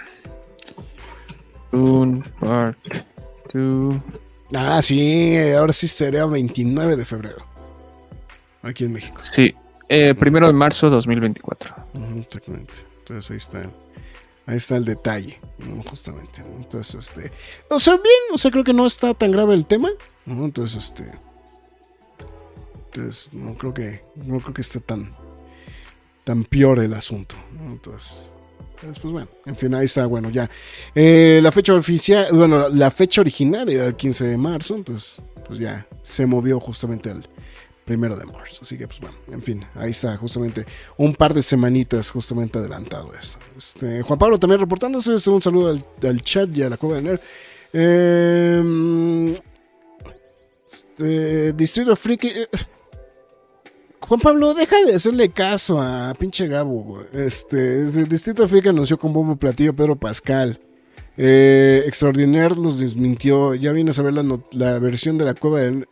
[1.70, 2.78] Dune Part
[3.52, 3.94] 2.
[4.54, 7.46] Ah, sí, ahora sí sería 29 de febrero.
[8.62, 9.20] Aquí en México.
[9.22, 9.54] Sí,
[9.88, 11.74] eh, primero de marzo 2024.
[11.94, 12.74] Ujú, exactamente.
[12.98, 13.62] Entonces ahí está.
[14.46, 15.82] Ahí está el detalle, ¿no?
[15.82, 16.42] justamente.
[16.42, 16.56] ¿no?
[16.56, 17.32] Entonces, este.
[17.68, 19.90] O sea, bien, o sea, creo que no está tan grave el tema.
[20.26, 21.10] Entonces, este.
[22.86, 24.02] Entonces, no creo que.
[24.16, 25.14] No creo que esté tan.
[26.24, 27.36] tan peor el asunto.
[27.52, 27.72] ¿no?
[27.72, 28.32] Entonces.
[28.74, 30.50] entonces, pues bueno, en fin, ahí está, bueno, ya.
[30.94, 35.58] Eh, la fecha oficial, bueno, la fecha original era el 15 de marzo, entonces, pues
[35.58, 37.28] ya se movió justamente al
[37.90, 38.60] primero de marzo.
[38.62, 40.64] Así que, pues bueno, en fin, ahí está, justamente
[40.96, 43.36] un par de semanitas justamente adelantado esto.
[43.58, 47.20] Este, Juan Pablo también reportándose, un saludo al, chat y a la cueva de Nerd.
[47.72, 49.34] Eh,
[50.64, 52.28] este, Distrito Friki.
[52.28, 52.46] eh,
[53.98, 56.84] Juan Pablo, deja de hacerle caso a pinche Gabo.
[56.84, 57.06] güey.
[57.12, 60.60] Este, Distrito Friki anunció con bombo platillo Pedro Pascal.
[61.16, 63.56] Eh, Extraordinaire los desmintió.
[63.56, 65.88] Ya vienes a not- la versión de la cueva de.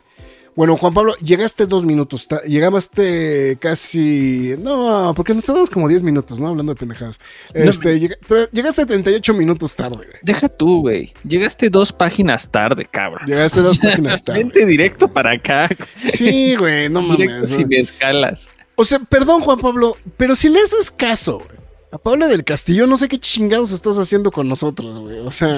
[0.55, 2.27] Bueno, Juan Pablo, llegaste dos minutos.
[2.45, 4.55] Llegaste casi.
[4.59, 6.47] No, porque nos tardamos como 10 minutos, ¿no?
[6.49, 7.19] Hablando de pendejadas.
[7.53, 7.69] No.
[7.69, 10.07] Este, llega- tra- llegaste 38 minutos tarde, güey.
[10.21, 11.13] Deja tú, güey.
[11.25, 13.25] Llegaste dos páginas tarde, cabrón.
[13.25, 14.39] Llegaste dos páginas tarde.
[14.39, 15.69] Vente directo para acá.
[16.13, 17.49] Sí, güey, no directo mames.
[17.49, 18.51] sin escalas.
[18.75, 21.59] O sea, perdón, Juan Pablo, pero si le haces caso, güey,
[21.91, 25.19] A Paula del Castillo, no sé qué chingados estás haciendo con nosotros, güey.
[25.19, 25.53] O sea,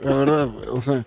[0.00, 0.66] la verdad, güey.
[0.68, 1.04] O sea.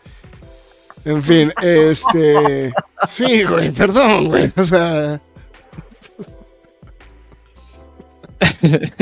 [1.06, 2.74] En fin, este.
[3.08, 4.52] Sí, güey, perdón, güey.
[4.56, 5.22] O sea.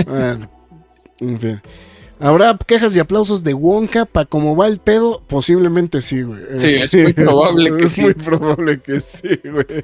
[0.06, 0.50] Bueno,
[1.20, 1.62] en fin.
[2.20, 5.24] ¿Habrá quejas y aplausos de Wonka para cómo va el pedo?
[5.26, 6.40] Posiblemente sí, güey.
[6.58, 8.02] Sí, es muy probable que es sí.
[8.04, 9.84] muy probable que sí, güey.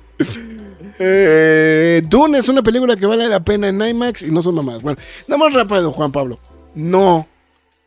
[0.99, 4.83] Eh, Dune es una película que vale la pena en IMAX y no son mamás.
[4.83, 6.39] Bueno, nada más rápido, Juan Pablo.
[6.75, 7.27] No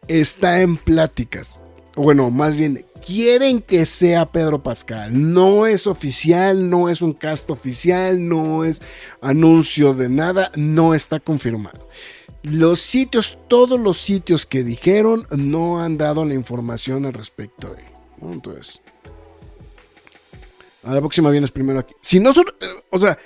[0.09, 1.61] está en pláticas.
[1.95, 5.33] Bueno, más bien, quieren que sea Pedro Pascal.
[5.33, 8.83] No es oficial, no es un cast oficial, no es
[9.21, 11.89] anuncio de nada, no está confirmado.
[12.43, 17.85] Los sitios, todos los sitios que dijeron no han dado la información al respecto de.
[18.23, 18.81] Entonces,
[20.83, 21.95] a la próxima vienes primero aquí.
[22.01, 23.19] Si no son, eh, o sea,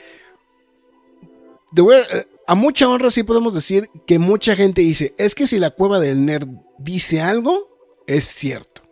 [1.76, 5.70] eh, a mucha honra sí podemos decir que mucha gente dice, es que si la
[5.70, 6.48] cueva del nerd
[6.78, 8.83] dice algo, es cierto.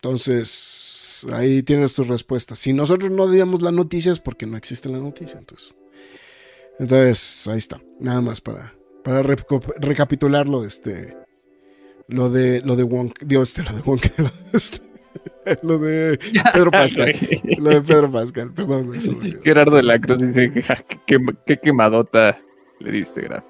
[0.00, 2.54] Entonces, ahí tienes tu respuesta.
[2.54, 5.74] Si nosotros no digamos la noticia es porque no existe la noticia, entonces.
[6.78, 7.82] Entonces, ahí está.
[7.98, 11.16] Nada más para, para recapitular lo de este.
[12.06, 13.26] Lo de lo de Wonka.
[13.26, 13.82] Dios, este, lo de.
[13.92, 14.82] Lo de, este,
[15.62, 16.18] lo de
[16.52, 17.14] Pedro Pascal.
[17.58, 18.92] Lo de Pedro Pascal, perdón.
[19.42, 20.62] Gerardo de la Cruz dice que
[21.06, 22.38] qué, qué quemadota
[22.78, 23.46] le diste, Graf.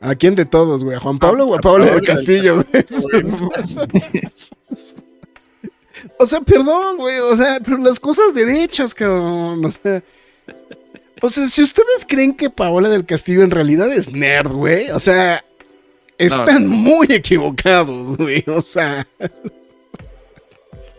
[0.00, 0.98] ¿A quién de todos, güey?
[0.98, 2.66] ¿A Juan Pablo o a Pablo del Pablo del Castillo, güey?
[6.18, 7.18] O sea, perdón, güey.
[7.18, 9.64] O sea, pero las cosas derechas, cabrón.
[9.64, 10.02] O sea,
[11.22, 14.90] o sea, si ustedes creen que Paola del Castillo en realidad es nerd, güey.
[14.90, 15.44] O sea,
[16.18, 18.44] están muy equivocados, güey.
[18.46, 19.06] O sea,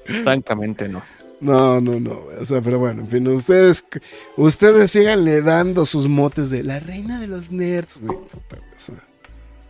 [0.05, 1.03] Francamente no.
[1.41, 2.21] no, no, no.
[2.39, 3.83] O sea, pero bueno, en fin, ustedes,
[4.37, 8.17] ustedes síganle dando sus motes de la reina de los nerds, güey.
[8.17, 8.95] Puta, o sea,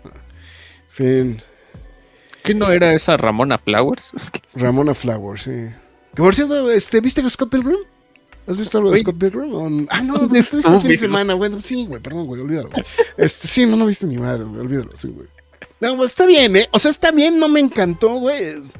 [0.05, 0.11] en
[0.89, 1.41] fin.
[2.45, 4.13] ¿Qué no era esa Ramona Flowers?
[4.53, 5.51] Ramona Flowers, sí.
[6.15, 7.79] Que por cierto, este, ¿viste a Scott Pilgrim?
[8.47, 8.99] ¿Has visto algo de.
[8.99, 9.87] Scott Pilgrim?
[9.89, 11.51] Ah, no, ¿Dónde estuviste el fin de semana, güey.
[11.61, 12.69] Sí, güey, perdón, güey, olvídalo.
[12.69, 12.83] güey.
[13.17, 15.27] Este, sí, no, no viste ni madre, güey, olvídalo, sí, güey.
[15.81, 16.69] No, está bien, ¿eh?
[16.71, 18.41] O sea, está bien, no me encantó, güey.
[18.43, 18.75] Es-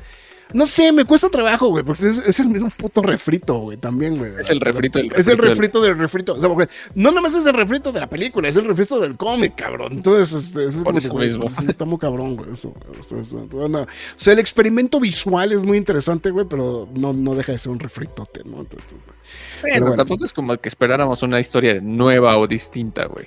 [0.53, 4.17] No sé, me cuesta trabajo, güey, porque es, es el mismo puto refrito, güey, también,
[4.17, 4.33] güey.
[4.39, 6.33] Es el refrito del Es el refrito del refrito.
[6.35, 9.17] O sea, porque no nomás es el refrito de la película, es el refrito del
[9.17, 9.93] cómic, cabrón.
[9.93, 11.49] Entonces, este, es como eso güey, mismo.
[11.49, 12.51] Sí, está muy cabrón, güey.
[12.51, 17.11] Eso, Esto- esto- bueno, o sea, el experimento visual es muy interesante, güey, pero no,
[17.11, 18.61] no deja de ser un refritote, ¿no?
[18.61, 18.93] Entonces,
[19.61, 19.95] Bueno, bueno.
[19.95, 23.25] tampoco es como que esperáramos una historia nueva o distinta, güey.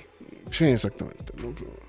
[0.49, 1.33] sí, exactamente.
[1.37, 1.53] ¿no?
[1.53, 1.88] Pero-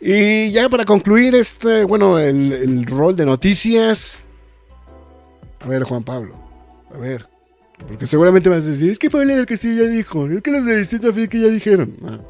[0.00, 4.18] Y ya para concluir este, bueno, el, rol de noticias.
[5.60, 6.34] A ver, Juan Pablo.
[6.94, 7.28] A ver.
[7.86, 10.64] Porque seguramente vas a decir, es que Pablo del Castillo ya dijo, es que los
[10.64, 11.96] de Distrito que ya dijeron.
[12.04, 12.20] Ah.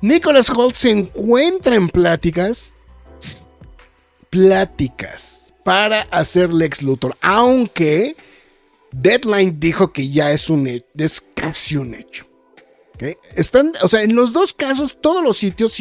[0.00, 2.74] Nicholas Holt se encuentra en pláticas.
[4.30, 7.16] Pláticas para hacer Lex Luthor.
[7.20, 8.16] Aunque
[8.92, 12.27] Deadline dijo que ya es un es casi un hecho.
[13.36, 15.80] Están, o sea, en los dos casos, todos los sitios,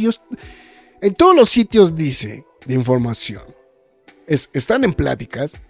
[1.02, 3.44] en todos los sitios dice de información.
[4.28, 5.62] Es- están en pláticas.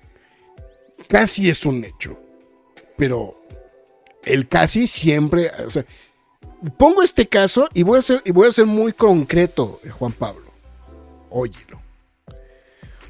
[1.08, 2.20] Casi es un hecho.
[2.98, 3.40] Pero
[4.24, 5.52] el casi siempre.
[5.66, 5.86] O sea,
[6.78, 10.12] pongo este caso y voy a ser, y voy a ser muy concreto, eh, Juan
[10.12, 10.52] Pablo.
[11.30, 11.80] Óyelo.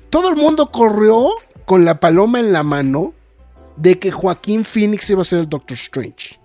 [0.10, 1.30] Todo el mundo corrió
[1.66, 3.14] con la paloma en la mano
[3.76, 6.37] de que Joaquín Phoenix iba a ser el Doctor Strange.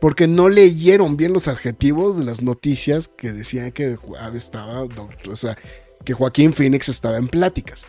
[0.00, 3.98] Porque no leyeron bien los adjetivos de las noticias que decían que
[4.34, 5.58] estaba, o sea,
[6.04, 7.86] que Joaquín Phoenix estaba en pláticas.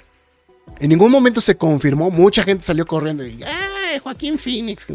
[0.80, 4.88] En ningún momento se confirmó, mucha gente salió corriendo y ¡ay, Joaquín Phoenix!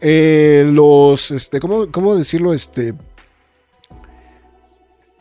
[0.00, 2.52] Eh, los, este, ¿cómo, cómo decirlo?
[2.52, 2.94] Este,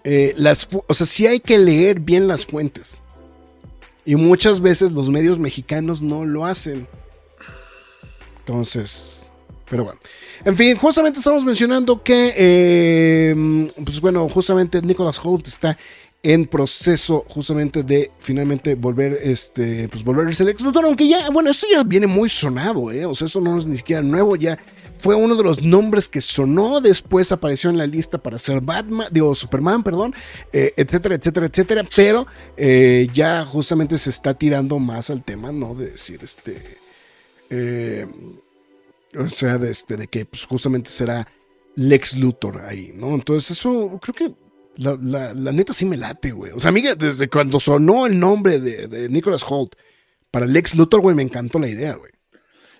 [0.03, 3.01] eh, las, o sea, sí hay que leer bien las fuentes.
[4.05, 6.87] Y muchas veces los medios mexicanos no lo hacen.
[8.45, 9.31] Entonces,
[9.69, 9.99] pero bueno.
[10.45, 15.77] En fin, justamente estamos mencionando que, eh, pues bueno, justamente Nicholas Holt está
[16.21, 21.49] en proceso justamente de finalmente volver, este, pues volver a ser ex aunque ya, bueno,
[21.49, 23.05] esto ya viene muy sonado, ¿eh?
[23.05, 24.57] O sea, esto no es ni siquiera nuevo, ya
[24.97, 29.07] fue uno de los nombres que sonó, después apareció en la lista para ser Batman,
[29.11, 30.15] digo, Superman, perdón,
[30.53, 32.25] eh, etcétera, etcétera, etcétera, pero
[32.55, 35.75] eh, ya justamente se está tirando más al tema, ¿no?
[35.75, 36.82] De decir, este,
[37.49, 38.07] eh,
[39.17, 41.27] o sea, de, este, de que pues, justamente será
[41.75, 43.13] Lex Luthor ahí, ¿no?
[43.15, 44.35] Entonces eso creo que
[44.77, 46.51] la, la- la neta sí me late, güey.
[46.51, 49.73] O sea, amiga, desde cuando sonó el nombre de, de Nicholas Holt
[50.31, 52.11] para Lex Luthor, güey, me encantó la idea, güey.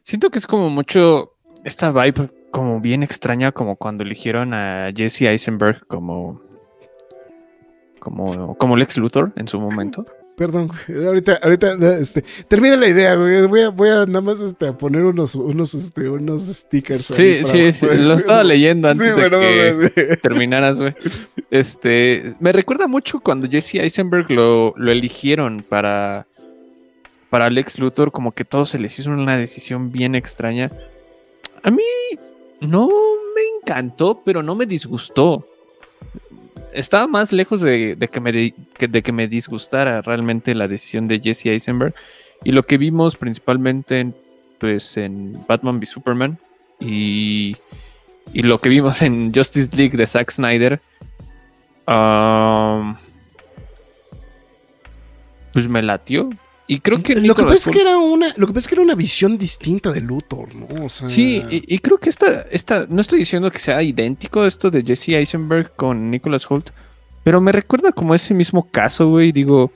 [0.04, 1.34] Siento que es como mucho
[1.64, 6.42] esta vibe como bien extraña, como cuando eligieron a Jesse Eisenberg como,
[8.00, 10.06] como, como Lex Luthor en su momento.
[10.36, 10.72] Perdón,
[11.06, 13.46] ahorita, ahorita, este, termina la idea, güey.
[13.46, 17.06] Voy a, voy a nada más este, a poner unos, unos, este, unos stickers.
[17.06, 20.96] Sí, sí, sí, lo estaba leyendo antes Sí, de bueno, que terminaras, güey.
[21.52, 26.26] Este, me recuerda mucho cuando Jesse Eisenberg lo, lo eligieron para,
[27.30, 30.72] para Lex Luthor, como que todo se les hizo una decisión bien extraña.
[31.62, 31.84] A mí
[32.60, 35.48] no me encantó, pero no me disgustó.
[36.74, 41.48] Estaba más lejos de, que me, de que me disgustara realmente la decisión de Jesse
[41.48, 41.94] Eisenberg.
[42.44, 44.16] Y lo que vimos principalmente en,
[44.60, 46.38] pues, en Batman v Superman
[46.80, 47.56] y,
[48.34, 50.82] y lo que vimos en Justice League de Zack Snyder,
[55.54, 56.30] pues me latió.
[56.66, 58.76] Y creo que lo que pasa es que era una, lo que pasa es que
[58.76, 60.86] era una visión distinta de Luthor, ¿no?
[60.86, 64.46] O sea, Sí, y, y creo que esta, esta, no estoy diciendo que sea idéntico
[64.46, 66.70] esto de Jesse Eisenberg con Nicholas Holt,
[67.24, 69.32] pero me recuerda como ese mismo caso, güey.
[69.34, 69.72] Digo,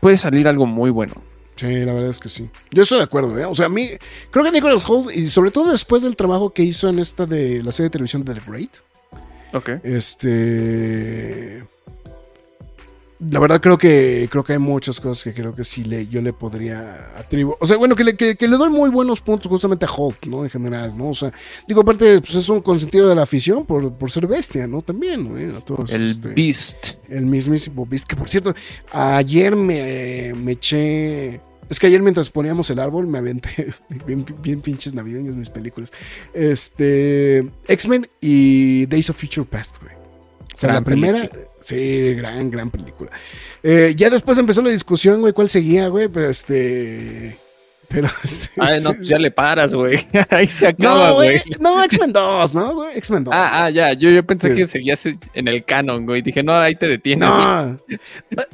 [0.00, 1.14] puede salir algo muy bueno.
[1.56, 2.48] Sí, la verdad es que sí.
[2.70, 3.44] Yo estoy de acuerdo, ¿eh?
[3.44, 3.88] O sea, a mí,
[4.30, 7.62] creo que Nicholas Holt, y sobre todo después del trabajo que hizo en esta de
[7.62, 8.70] la serie de televisión de The Great,
[9.52, 9.70] Ok.
[9.84, 11.64] este.
[13.28, 16.22] La verdad creo que creo que hay muchas cosas que creo que sí le, yo
[16.22, 17.56] le podría atribuir.
[17.60, 20.24] O sea, bueno, que le, que, que le doy muy buenos puntos justamente a Hulk,
[20.26, 20.44] ¿no?
[20.44, 21.10] En general, ¿no?
[21.10, 21.30] O sea,
[21.68, 24.80] digo, aparte, pues es un consentido de la afición por, por ser bestia, ¿no?
[24.80, 25.58] También, ¿no?
[25.58, 26.94] A todos, El este, Beast.
[27.10, 28.54] el mismísimo Beast, que por cierto,
[28.90, 31.42] ayer me, me eché.
[31.68, 33.72] Es que ayer mientras poníamos el árbol me aventé
[34.06, 35.92] bien, bien pinches navideños mis películas.
[36.32, 37.46] Este.
[37.68, 39.99] X-Men y Days of Future Past, güey.
[40.52, 41.18] O sea, Gran la primera.
[41.20, 41.42] película.
[41.60, 43.10] Sí, gran, gran película.
[43.62, 47.36] Eh, ya después empezó la discusión, güey, cuál seguía, güey, pero este.
[47.88, 48.48] Pero este.
[48.58, 49.98] Ay, no, pues ya le paras, güey.
[50.30, 51.40] Ahí se acaba, No, güey.
[51.60, 52.96] No, X-Men 2, ¿no, güey?
[52.98, 53.34] X-Men 2.
[53.36, 53.92] Ah, ah, ya.
[53.94, 54.54] Yo, yo pensé Sí.
[54.56, 56.22] que seguías en el canon, güey.
[56.22, 57.28] Dije, no, ahí te detienes.
[57.28, 57.78] No.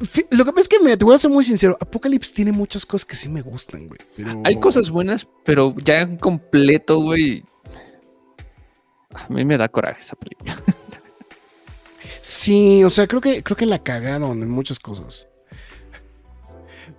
[0.02, 1.76] Fi- Lo que pasa es que, te voy a ser muy sincero.
[1.80, 4.00] Apocalypse tiene muchas cosas que sí me gustan, güey.
[4.16, 7.44] pero- Hay cosas buenas, pero ya en completo, güey.
[9.14, 10.56] A mí me da coraje esa película.
[12.28, 15.28] Sí, o sea, creo que, creo que la cagaron en muchas cosas.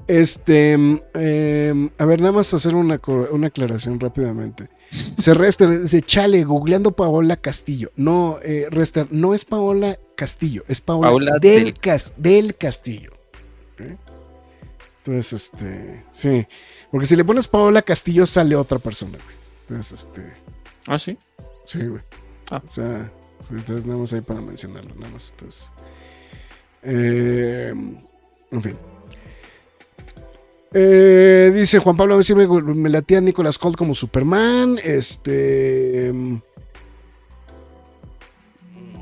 [0.08, 0.72] Este.
[0.72, 3.00] em, a ver, nada más hacer una,
[3.32, 4.70] una aclaración rápidamente.
[5.18, 7.92] Se Rester dice, chale, googleando Paola Castillo.
[7.98, 13.12] No, eh, Rester, no es Paola Castillo, es Paola, Paola del, del- Cas- del Castillo.
[15.06, 16.06] Entonces, este.
[16.12, 16.48] Sí.
[16.90, 19.36] Porque si le pones Paola Castillo, sale otra persona, güey.
[19.68, 20.34] Entonces, este.
[20.88, 21.18] Ah, sí.
[21.66, 22.02] Sí, güey.
[22.50, 22.62] Ah.
[22.66, 23.12] O sea,
[23.50, 25.32] entonces nada más ahí para mencionarlo, nada más.
[25.32, 25.72] Entonces.
[26.84, 27.74] Eh,
[28.52, 28.78] en fin.
[30.74, 34.80] Eh, dice Juan Pablo, a mí sí me, me latía Nicolas Holt como Superman.
[34.84, 36.12] Este.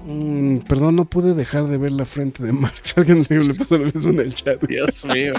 [0.06, 2.94] mm, perdón, no pude dejar de ver la frente de Marx.
[2.98, 4.64] Alguien le pasó lo mismo en el chat.
[4.64, 5.34] Dios mío.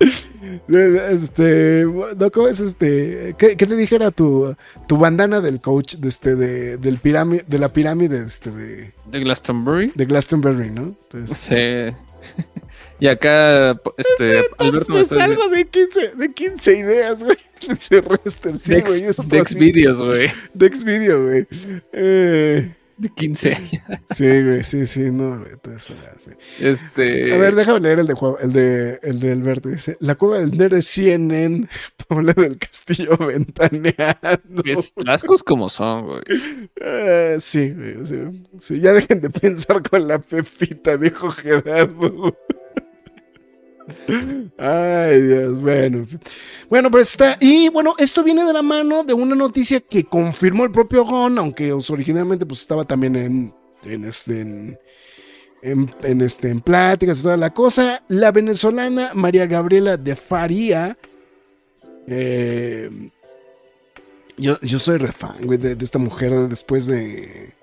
[0.68, 3.34] Este, no, ¿cómo es este?
[3.38, 4.54] ¿Qué, qué te dijera tu,
[4.86, 9.20] tu bandana del coach de este, de, del pirámide, de la pirámide este, de, De
[9.20, 9.92] Glastonbury.
[9.94, 10.94] de Glastonbury, ¿no?
[11.10, 12.44] Entonces, Sí.
[13.00, 17.36] Y acá, este, Alberto me salgo de 15, de 15 ideas, güey.
[17.68, 19.02] Ese Rester, sí, Dex, güey.
[19.04, 20.28] Eso Dex Videos, güey.
[20.52, 21.46] Dex Video, güey.
[21.92, 23.56] Eh, De 15.
[24.14, 25.52] sí, güey, sí, sí, no, güey.
[25.52, 26.30] entonces, sí.
[26.58, 27.32] Este.
[27.32, 29.68] A ver, déjame leer el de, Juan- el de, el de Alberto.
[29.68, 31.68] Dice, la cueva del nerd es CNN,
[32.08, 34.62] Paula del Castillo ventaneando.
[34.64, 36.22] pues, las cosas como son, güey.
[36.80, 38.16] Eh, sí, güey, sí,
[38.58, 42.36] sí, ya dejen de pensar con la pepita, dijo Gerardo.
[44.58, 46.06] Ay, Dios, bueno.
[46.68, 47.36] Bueno, pues está.
[47.40, 51.38] Y bueno, esto viene de la mano de una noticia que confirmó el propio Gon,
[51.38, 54.78] aunque originalmente pues estaba también en, en este.
[55.60, 58.02] En, este, en pláticas y toda la cosa.
[58.08, 60.96] La venezolana María Gabriela de Faría.
[62.06, 62.88] eh,
[64.36, 67.54] yo, yo soy refan, güey, de, de esta mujer después de.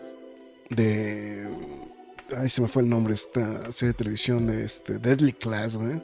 [0.69, 1.47] De.
[2.35, 6.01] Ay, se me fue el nombre, esta serie de televisión de este, Deadly Class, güey.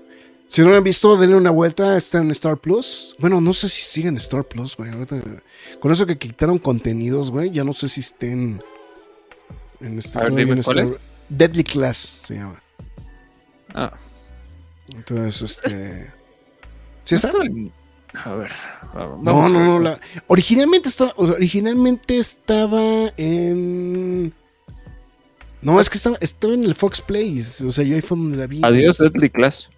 [0.51, 1.95] Si no lo han visto, denle una vuelta.
[1.95, 3.15] Está en Star Plus.
[3.19, 4.91] Bueno, no sé si siguen Star Plus, güey.
[5.79, 8.61] con eso que quitaron contenidos, güey, ya no sé si estén.
[9.79, 10.99] En este, A ver, dime, en ¿cuál Star-
[11.29, 12.61] Deadly Class se llama.
[13.73, 13.93] Ah,
[14.89, 16.11] Entonces, este.
[17.05, 17.31] ¿Sí está?
[18.13, 18.51] A ver.
[18.93, 19.79] vamos No, no, no.
[19.79, 21.13] la- originalmente estaba.
[21.15, 24.33] o sea, originalmente estaba en.
[25.61, 27.39] No, es que estaba, estaba en el Fox Play.
[27.39, 28.59] O sea, yo ahí fue donde la vi.
[28.61, 29.69] Adiós, Deadly Class.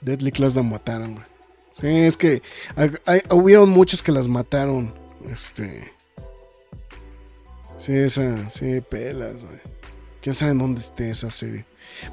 [0.00, 1.26] Deadly Class la mataron, güey.
[1.72, 2.42] Sí, es que
[3.06, 4.92] hay- hubieron muchos que las mataron.
[5.30, 5.92] Este.
[7.76, 9.58] Sí, esa, sí, pelas, güey.
[10.20, 11.64] Quién sabe en dónde esté esa serie.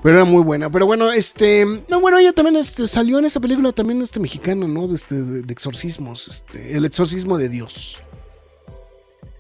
[0.02, 0.70] Pero era muy buena.
[0.70, 1.66] Pero bueno, este.
[1.90, 4.88] No, bueno, ella también este, salió en esta película también este mexicano, ¿no?
[4.88, 6.28] De, este, de exorcismos.
[6.28, 8.02] Este, el exorcismo de Dios.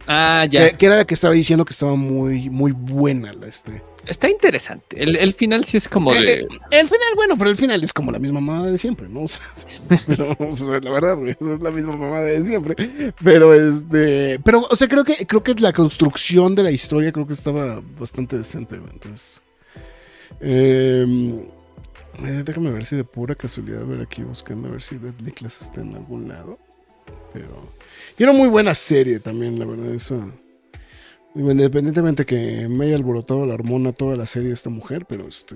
[0.07, 0.71] Ah, ya.
[0.71, 3.81] Que, que era la que estaba diciendo que estaba muy, muy buena la este.
[4.05, 5.03] Está interesante.
[5.03, 6.33] El, el final sí es como Eh, de.
[6.71, 9.21] el final, bueno, pero el final es como la misma mamada de siempre, ¿no?
[9.25, 9.45] O sea,
[10.07, 13.13] pero, o sea, la verdad, güey, es la misma mamada de siempre.
[13.21, 14.39] Pero este.
[14.45, 17.81] Pero, o sea, creo que, creo que la construcción de la historia creo que estaba
[17.99, 18.91] bastante decente, güey.
[18.93, 19.41] Entonces.
[20.39, 21.05] eh,
[22.23, 25.33] eh, déjame ver si de pura casualidad, a ver aquí buscando a ver si Deadly
[25.33, 26.57] Class está en algún lado.
[27.33, 27.71] Pero.
[28.17, 29.93] Y era muy buena serie también, la verdad.
[31.35, 35.27] Digo, independientemente que me haya alborotado la hormona toda la serie de esta mujer, pero
[35.27, 35.55] este.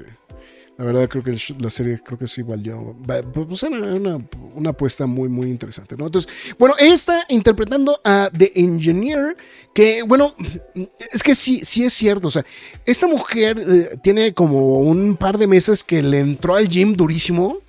[0.78, 2.95] La verdad creo que la serie creo que sí valió.
[3.07, 6.05] va- Pues era una, una apuesta muy, muy interesante, ¿no?
[6.05, 9.36] Entonces, bueno, ella está interpretando a The Engineer,
[9.76, 10.34] que, bueno,
[11.11, 12.28] es que sí, sí es cierto.
[12.28, 12.45] O sea,
[12.86, 17.59] esta mujer eh, tiene como un par de meses que le entró al gym durísimo.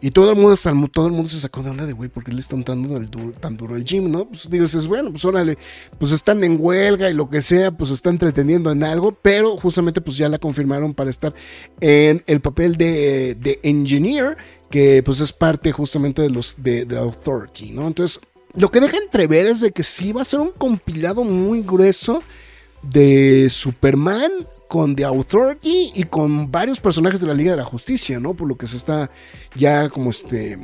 [0.00, 2.22] Y todo el mundo, hasta todo el mundo se sacó de onda de, güey, ¿por
[2.22, 4.28] qué le está entrando el du- tan duro el gym, no?
[4.28, 5.58] Pues digo, es bueno, pues órale,
[5.98, 10.00] pues están en huelga y lo que sea, pues está entreteniendo en algo, pero justamente
[10.00, 11.34] pues ya la confirmaron para estar
[11.80, 14.36] en el papel de, de engineer,
[14.70, 17.86] que pues es parte justamente de los de, de Authority, ¿no?
[17.88, 18.20] Entonces,
[18.54, 22.22] lo que deja entrever es de que sí va a ser un compilado muy grueso
[22.82, 24.30] de Superman
[24.68, 28.34] con The Authority y con varios personajes de la Liga de la Justicia, ¿no?
[28.34, 29.10] Por lo que se está
[29.56, 30.58] ya como este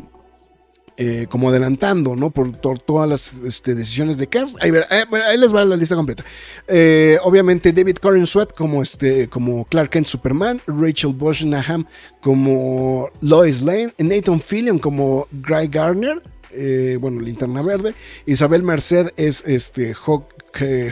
[0.97, 2.31] eh, como adelantando, ¿no?
[2.31, 4.57] Por, to- todas las este, decisiones de cast.
[4.63, 6.23] Ahí, ver- eh, ahí les va la lista completa.
[6.69, 11.85] Eh, obviamente David Corrin Sweat como, este, como Clark Kent Superman, Rachel Bosnaham
[12.21, 17.93] como Lois Lane, Nathan Fillion como Guy Garner, eh, bueno, Linterna Verde,
[18.27, 20.27] Isabel Merced es este, Hawk,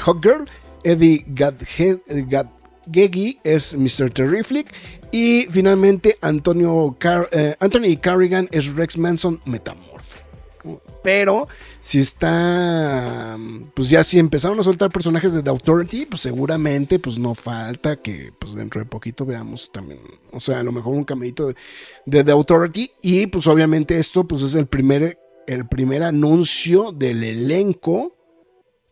[0.04, 0.46] Hawkgirl,
[0.82, 2.02] Eddie Gadge-
[2.86, 4.10] Gadgegi es Mr.
[4.10, 4.72] Terrific
[5.10, 6.96] y finalmente Antonio
[7.32, 10.18] eh, Anthony Carrigan es Rex Manson Metamorfo.
[11.02, 11.48] Pero
[11.80, 13.36] si está,
[13.74, 17.96] pues ya si empezaron a soltar personajes de The Authority, pues seguramente pues no falta
[17.96, 21.56] que pues dentro de poquito veamos también, o sea, a lo mejor un caminito de,
[22.06, 25.18] de The Authority y pues obviamente esto pues es el primer,
[25.48, 28.16] el primer anuncio del elenco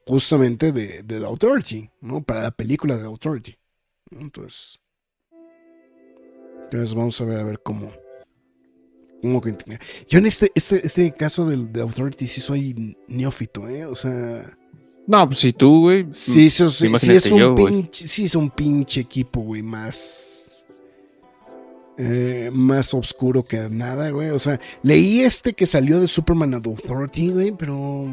[0.05, 2.25] justamente de, de The Authority, ¿no?
[2.25, 3.60] Para la película de The Authority.
[4.11, 4.81] Entonces,
[6.65, 7.91] entonces vamos a ver a ver cómo.
[9.23, 9.79] cómo continúa.
[10.09, 13.87] Yo en este, este, este caso del de Authority sí soy neófito, ¿eh?
[13.87, 14.57] O sea,
[15.07, 16.07] No, pues si tú, güey.
[16.11, 20.67] sí, sí, sí, sí es un yo, pinche, sí es un pinche equipo, güey, más.
[21.99, 24.31] eh, más oscuro que nada, güey.
[24.31, 28.07] O sea, leí este que salió de Superman and Authority, güey, pero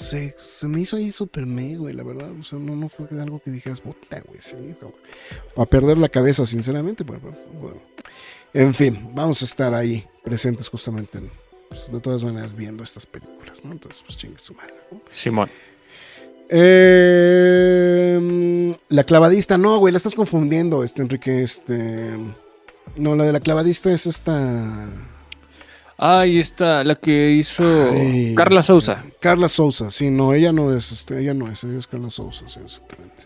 [0.00, 2.30] se, se me hizo ahí super me, güey, la verdad.
[2.38, 4.56] O sea, no, no fue algo que dijeras, puta, güey, sí,
[5.56, 7.80] a perder la cabeza, sinceramente, pues, pues, bueno.
[8.54, 11.30] En fin, vamos a estar ahí presentes justamente, en-
[11.68, 13.72] pues, de todas maneras, viendo estas películas, ¿no?
[13.72, 15.00] Entonces, pues chingue su madre, ¿no?
[15.12, 15.50] Simón.
[17.40, 22.10] Eh, la clavadista, no, güey, la estás confundiendo, este Enrique, este.
[22.96, 24.88] No, la de la clavadista es esta.
[26.00, 29.04] Ahí está, la que hizo Ay, Carla este, Sousa.
[29.20, 32.46] Carla Sousa, sí, no, ella no es, este, ella no es, ella es Carla Sousa,
[32.46, 33.24] sí, exactamente.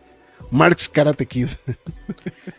[0.51, 1.49] Marx Karate Kid.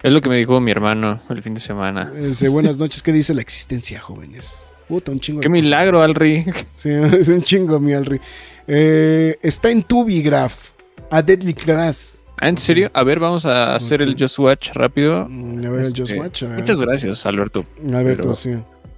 [0.02, 2.12] Es lo que me dijo mi hermano el fin de semana.
[2.12, 4.74] Dice, buenas noches, ¿qué dice la existencia, jóvenes?
[4.88, 5.42] Puta, un chingo.
[5.42, 5.64] Qué de cosas.
[5.64, 6.46] milagro, Alri.
[6.76, 6.90] Sí,
[7.20, 8.20] es un chingo, mi Alri.
[8.68, 10.72] Eh, está en Tubigraph,
[11.10, 12.24] a Deadly Class.
[12.40, 12.90] Ah, ¿En serio?
[12.94, 15.28] A ver, vamos a hacer el Just Watch rápido.
[15.30, 16.44] Mm, A ver, el Este, Just Watch.
[16.44, 17.66] A ver, Muchas gracias, Alberto.
[17.88, 18.56] A ver, pero- tú, sí.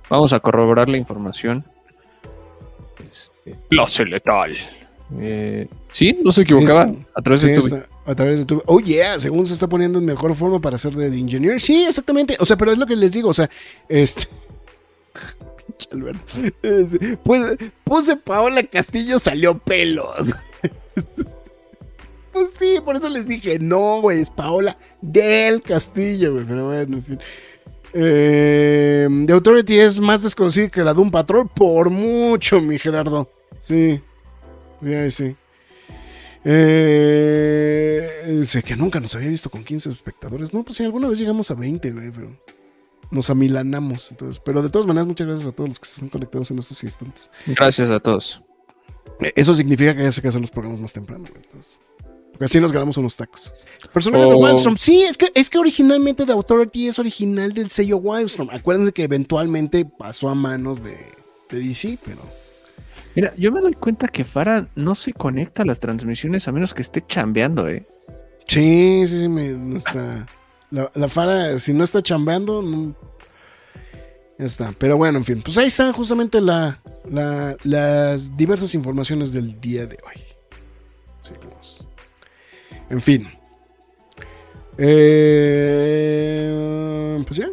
[0.10, 1.64] Vamos a corroborar la información.
[3.12, 4.56] Este, clase letal.
[5.20, 6.84] Eh, sí, no se equivocaba.
[6.84, 7.76] Es- a través Sí, de tu.
[8.12, 8.62] a través de tu.
[8.66, 11.60] Oh, yeah, según se está poniendo en mejor forma para ser de Engineer.
[11.60, 12.38] Sí, exactamente.
[12.40, 13.30] O sea, pero es lo que les digo.
[13.30, 13.50] O sea,
[13.90, 14.24] este.
[15.68, 16.34] Pinche Alberto.
[16.64, 20.32] Es- Pues puse Paola Castillo, salió pelos.
[22.32, 26.44] Pues sí, por eso les dije, no, güey, es Paola del Castillo, güey.
[26.46, 27.20] Pero bueno, en fin.
[27.98, 33.32] Eh, The Authority es más desconocida que la de un patrón por mucho, mi Gerardo.
[33.60, 34.02] Sí.
[34.84, 35.36] Sí, sí.
[36.44, 40.54] Eh, sé que nunca nos había visto con 15 espectadores.
[40.54, 42.38] No, pues sí, alguna vez llegamos a 20, güey, pero
[43.12, 44.12] nos amilanamos.
[44.12, 46.84] Entonces, pero de todas maneras, muchas gracias a todos los que están conectados en estos
[46.84, 47.32] instantes.
[47.48, 48.42] Gracias a todos.
[49.36, 51.44] Eso significa que ya se que hacer los programas más temprano, güey.
[51.46, 51.80] Entonces,
[52.40, 53.54] así nos ganamos unos tacos.
[53.94, 54.40] Personajes de Oh.
[54.40, 54.78] Wildstorm.
[54.78, 58.50] Sí, es que, es que originalmente The Authority es original del sello Wildstorm.
[58.52, 60.98] Acuérdense que eventualmente pasó a manos de,
[61.50, 62.20] de DC, pero.
[63.16, 66.74] Mira, yo me doy cuenta que Farah no se conecta a las transmisiones a menos
[66.74, 67.86] que esté chambeando, ¿eh?
[68.48, 70.26] Sí, sí, sí, me- no está.
[70.72, 72.94] La, la Fara, si no está chambeando, no-
[74.38, 74.74] ya está.
[74.78, 79.86] Pero bueno, en fin, pues ahí están justamente la, la- las diversas informaciones del día
[79.88, 80.22] de hoy.
[81.22, 81.55] Seguimos.
[82.90, 83.28] En fin.
[85.88, 87.48] Eh, pues ya.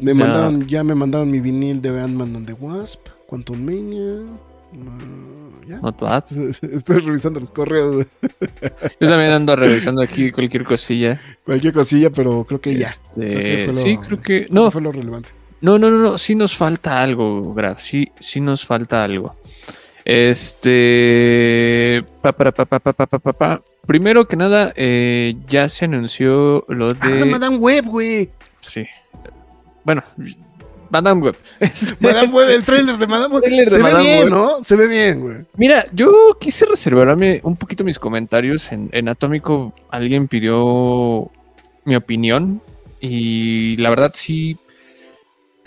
[0.00, 4.24] Me mandaron, ya me mandaron mi vinil de Ant-Man and the Wasp, Quantum Mania.
[4.74, 4.98] ah,
[5.66, 5.80] ya.
[6.72, 8.06] Estoy revisando los correos.
[9.00, 11.20] Yo también ando revisando aquí cualquier cosilla.
[11.44, 12.86] Cualquier cosilla, pero creo que ya.
[12.86, 14.46] Este, Creo que fue lo- sí, creo que.
[14.50, 15.30] No, fue lo relevante.
[15.62, 16.18] no, no, no, no.
[16.18, 17.80] Sí nos falta algo, Graf.
[17.80, 19.36] Sí, sí nos falta algo.
[20.06, 22.04] Este.
[22.22, 23.60] Pa, para, pa, pa, pa, pa, pa, pa, pa.
[23.88, 27.22] Primero que nada, eh, ya se anunció lo de.
[27.22, 28.30] Ah, Madame Web, güey.
[28.60, 28.86] Sí.
[29.82, 30.04] Bueno,
[30.90, 31.36] Madame Web.
[31.60, 33.44] Este, Madame Web, el trailer de Madame Web.
[33.64, 34.30] Se ve bien, Web.
[34.30, 34.62] ¿no?
[34.62, 35.36] Se ve bien, güey.
[35.56, 39.74] Mira, yo quise reservarme un poquito mis comentarios en, en Atómico.
[39.90, 41.32] Alguien pidió
[41.84, 42.62] mi opinión
[43.00, 44.56] y la verdad sí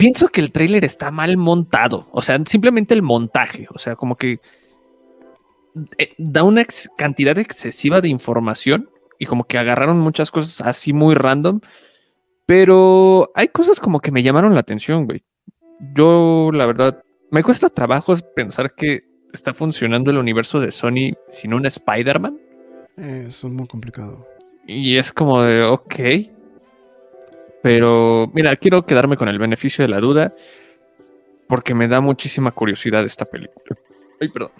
[0.00, 2.08] pienso que el tráiler está mal montado.
[2.10, 3.66] O sea, simplemente el montaje.
[3.74, 4.40] O sea, como que
[5.98, 6.64] eh, da una
[6.96, 8.88] cantidad excesiva de información
[9.18, 11.60] y como que agarraron muchas cosas así muy random.
[12.46, 15.22] Pero hay cosas como que me llamaron la atención, güey.
[15.94, 19.02] Yo, la verdad, me cuesta trabajo pensar que
[19.34, 22.40] está funcionando el universo de Sony sin un Spider-Man.
[22.96, 24.26] Eh, eso es muy complicado.
[24.66, 26.39] Y es como de, ok.
[27.62, 30.34] Pero, mira, quiero quedarme con el beneficio de la duda
[31.48, 33.76] porque me da muchísima curiosidad esta película.
[34.20, 34.50] Ay, perdón.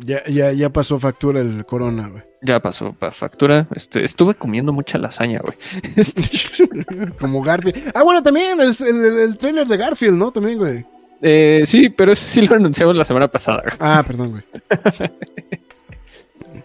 [0.00, 2.22] Ya, ya, ya pasó factura el corona, güey.
[2.42, 3.66] Ya pasó pa' factura.
[3.74, 5.56] Este, estuve comiendo mucha lasaña, güey.
[5.96, 6.22] Este,
[7.18, 7.90] Como Garfield.
[7.94, 10.30] Ah, bueno, también el, el, el trailer de Garfield, ¿no?
[10.30, 10.84] También, güey.
[11.20, 13.62] eh, sí, pero ese sí lo anunciamos la semana pasada.
[13.64, 13.74] güey.
[13.80, 14.42] Ah, perdón, güey.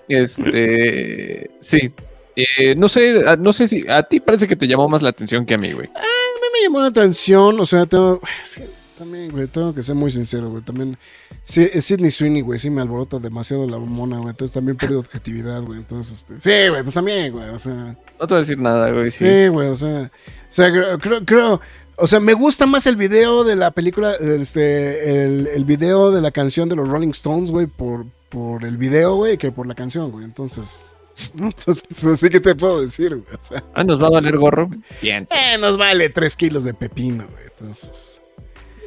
[0.09, 1.91] Este, sí.
[2.35, 5.45] Eh, no sé, no sé si a ti parece que te llamó más la atención
[5.45, 5.87] que a mí, güey.
[5.87, 8.19] A mí me llamó la atención, o sea, tengo...
[8.43, 8.67] es que
[8.97, 10.63] también, güey, tengo que ser muy sincero, güey.
[10.63, 10.97] También,
[11.41, 14.29] sí, es Sidney Sweeney, güey, sí me alborota demasiado la mona, güey.
[14.29, 15.79] Entonces también pierdo objetividad, güey.
[15.79, 16.39] Entonces, este...
[16.39, 17.73] Sí, güey, pues también, güey, o sea...
[17.73, 19.11] No te voy a decir nada, güey.
[19.11, 19.25] Sí.
[19.25, 20.09] Sí, güey, o sea, o
[20.49, 21.61] sea, creo, creo, creo-
[21.95, 26.21] o sea, me gusta más el video de la película, este, el, el video de
[26.21, 29.75] la canción de los Rolling Stones, güey, por, por el video, güey, que por la
[29.75, 30.95] canción, güey, entonces,
[31.37, 34.69] entonces, sí que te puedo decir, güey, o sea, Ah, nos va a valer gorro.
[35.01, 35.27] Bien.
[35.31, 38.21] eh, nos vale tres kilos de pepino, güey, entonces,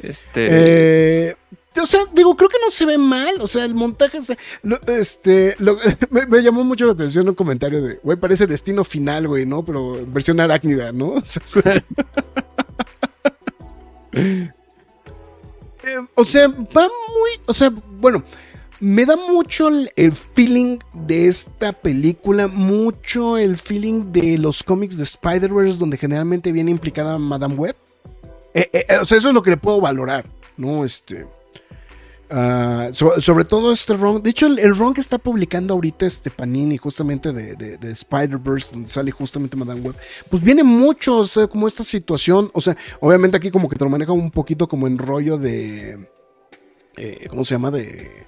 [0.03, 0.47] Este.
[0.49, 1.35] eh,
[1.81, 3.35] o sea, digo, creo que no se ve mal.
[3.39, 4.35] O sea, el montaje está.
[4.63, 5.55] lo- este.
[5.59, 5.77] lo-
[6.09, 7.99] me, me llamó mucho la atención un comentario de.
[8.01, 9.63] Güey, parece destino final, güey, ¿no?
[9.63, 11.13] Pero versión arácnida, ¿no?
[11.17, 11.83] O sea,
[15.83, 17.31] Eh, o sea, va muy.
[17.45, 18.23] O sea, bueno.
[18.79, 24.97] Me da mucho el, el feeling de esta película, mucho el feeling de los cómics
[24.97, 27.75] de Spider-Verse, donde generalmente viene implicada Madame Web.
[28.53, 30.25] Eh, eh, eh, o sea, eso es lo que le puedo valorar,
[30.57, 30.85] ¿no?
[30.85, 31.25] Este.
[32.29, 34.21] ah, so- sobre todo este ROM.
[34.21, 37.91] De hecho, el, el ROM que está publicando ahorita este Panini, justamente de, de- de
[37.91, 39.95] Spider-Verse, donde sale justamente Madame Web,
[40.29, 42.51] pues viene mucho, o sea, como esta situación.
[42.53, 46.09] O sea, obviamente aquí como que te lo maneja un poquito como en rollo de.
[47.29, 47.71] ¿Cómo se llama?
[47.71, 48.27] De.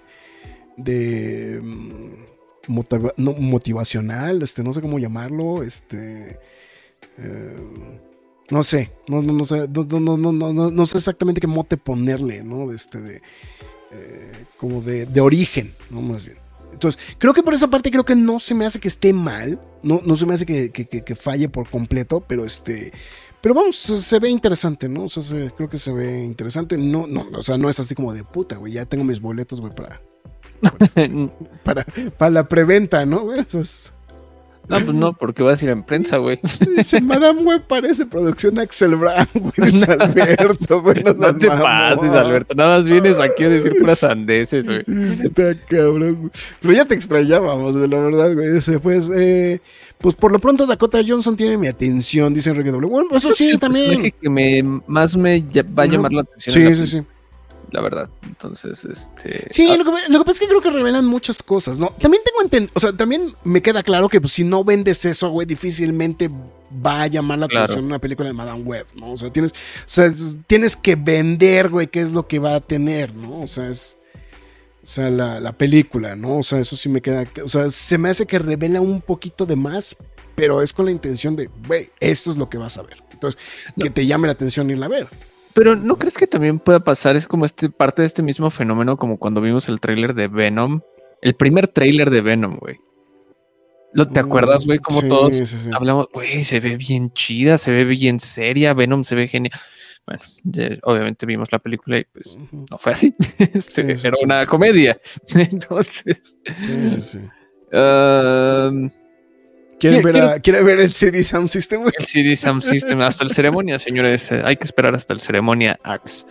[0.83, 1.59] De.
[1.61, 5.63] mm, motiva- no, motivacional, este, no sé cómo llamarlo.
[5.63, 6.39] Este.
[7.17, 7.57] eh,
[8.49, 12.71] no sé, no, no, no sé, no, sé exactamente qué mote ponerle, ¿no?
[12.73, 13.21] Este, de,
[13.91, 16.01] eh, como de, de origen, ¿no?
[16.01, 16.37] Más bien.
[16.73, 19.61] Entonces, creo que por esa parte creo que no se me hace que esté mal,
[19.83, 22.91] no, no se me hace que, que- que- que falle por completo, pero este,
[23.41, 25.03] pero vamos, se, se ve interesante, ¿no?
[25.03, 27.93] O sea, se- creo que se ve interesante, no, no, o sea, no es así
[27.93, 30.01] como de puta, güey, ya tengo mis boletos, güey, para,
[31.63, 31.85] para,
[32.17, 33.19] para la preventa, ¿no?
[33.21, 33.39] güey?
[33.53, 33.93] Es-
[34.67, 36.39] No, pues no, porque vas a ir en prensa, güey.
[36.77, 41.03] Dice, Madame Web parece producción Axel Brown, güey, dice Alberto, güey.
[41.03, 42.53] No te pases, Alberto.
[42.55, 44.83] Nada más vienes aquí a decir puras sandeces, güey.
[45.09, 46.31] Está cabrón, güey.
[46.61, 48.57] Pero ya te extrañábamos, güey, la verdad, güey.
[48.57, 49.59] Ese, pues, eh,
[49.97, 52.87] pues por lo pronto Dakota Johnson tiene mi atención, dice Enrique W.
[52.91, 54.13] Bueno, eso sí, Es el también.
[54.21, 55.43] que me, más me
[55.77, 56.67] va a llamar la atención.
[56.67, 57.05] en Sí, sí, sí.
[57.71, 58.09] La verdad.
[58.23, 59.45] Entonces, este.
[59.49, 61.89] Sí, ah, lo, que, lo que pasa es que creo que revelan muchas cosas, ¿no?
[62.01, 65.29] También tengo entendido, o sea, también me queda claro que pues, si no vendes eso,
[65.29, 66.29] güey, difícilmente
[66.85, 67.65] va a llamar la Claro.
[67.65, 69.11] atención una película de Madame Web, ¿no?
[69.13, 69.55] O sea, tienes, o
[69.85, 73.41] sea, es- tienes que vender, güey, qué es lo que va a tener, ¿no?
[73.41, 73.97] O sea, es...
[74.81, 76.37] O sea, la, la película, ¿no?
[76.37, 77.25] O sea, eso sí me queda...
[77.43, 79.95] O sea, se me hace que revela un poquito de más,
[80.35, 83.03] pero es con la intención de, güey, esto es lo que vas a ver.
[83.11, 83.39] Entonces,
[83.77, 85.07] que te llame la atención irla a ver.
[85.53, 87.15] Pero ¿no crees que también pueda pasar?
[87.15, 90.81] Es como este parte de este mismo fenómeno como cuando vimos el tráiler de Venom.
[91.21, 92.77] El primer tráiler de Venom, güey.
[93.93, 94.79] ¿Lo, ¿Te acuerdas, güey?
[94.79, 95.69] Como Sí, todos sí, sí.
[95.73, 99.59] hablamos, güey, se ve bien chida, se ve bien seria, Venom se ve genial.
[100.05, 103.15] Bueno, ya, obviamente vimos la película y pues no fue así.
[103.39, 103.93] Este.
[104.07, 104.99] Era una comedia.
[105.35, 107.19] Entonces, Sí, sí, sí.
[107.75, 108.89] um,
[109.79, 111.81] ¿Quieren, Quiero- ver a- ¿Quieren ver el CD Sound System?
[111.81, 111.93] güey?
[111.97, 115.79] el CD Sound System, hasta el ceremonia, señores, eh, hay que esperar hasta el ceremonia
[115.83, 116.25] Axe.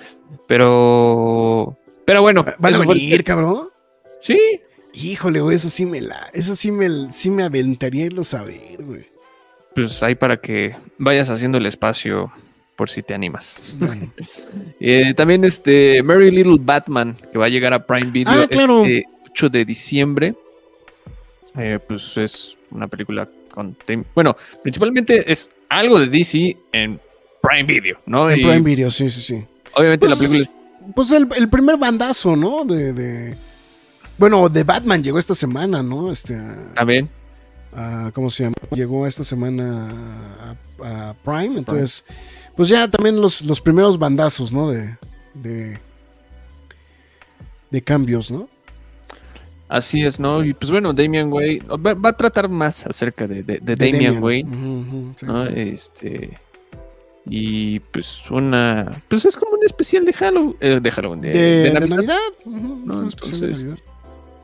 [0.46, 3.68] Pero, pero bueno, ¿Van a venir, cabrón?
[4.20, 4.38] Sí,
[4.94, 6.28] Híjole, güey, eso sí me la...
[6.32, 9.06] Eso sí me, sí me aventaría irlo a ver, güey.
[9.74, 12.32] pues ahí para que vayas haciendo el espacio
[12.74, 13.60] por si te animas.
[13.74, 14.12] Bueno.
[14.80, 18.84] Eh, también este Merry Little Batman, que va a llegar a Prime Video Ah, claro.
[18.84, 20.34] este 8 de diciembre.
[21.56, 23.28] Eh, pues es una película
[23.59, 24.05] con...
[24.14, 27.01] Bueno, principalmente es algo de DC en
[27.43, 28.30] Prime Video, ¿no?
[28.30, 29.44] En Y Prime Video, sí, sí, sí.
[29.74, 30.94] obviamente la Pues, película es...
[30.94, 32.64] Pues el, el primer bandazo, ¿no?
[32.64, 33.36] De, de-
[34.16, 36.10] Bueno, de Batman llegó esta semana, ¿no?
[36.12, 36.35] Este...
[36.36, 37.09] a- También.
[37.74, 38.55] a- ¿Cómo se llama?
[38.74, 42.05] Llegó esta semana a, a Prime, entonces...
[42.56, 44.70] Pues ya también los, los primeros bandazos, ¿no?
[44.70, 44.97] De...
[45.35, 45.78] De,
[47.70, 48.48] de cambios, ¿no?
[49.68, 50.42] Así es, ¿no?
[50.44, 53.92] Y pues bueno, Damian Wayne va, va a tratar más acerca de, de- de De
[53.92, 54.48] Damian Wayne.
[54.50, 55.44] Ujú, ujú, sí, ¿no?
[55.46, 55.52] sí.
[55.56, 56.38] Este.
[57.30, 58.90] Y pues una.
[59.08, 60.56] Pues es como un especial de Halloween.
[60.60, 61.20] eh, de Halloween.
[61.20, 61.96] De, De, Navidad.
[61.96, 62.18] Navidad.
[62.46, 63.78] No, de entonces- Navidad.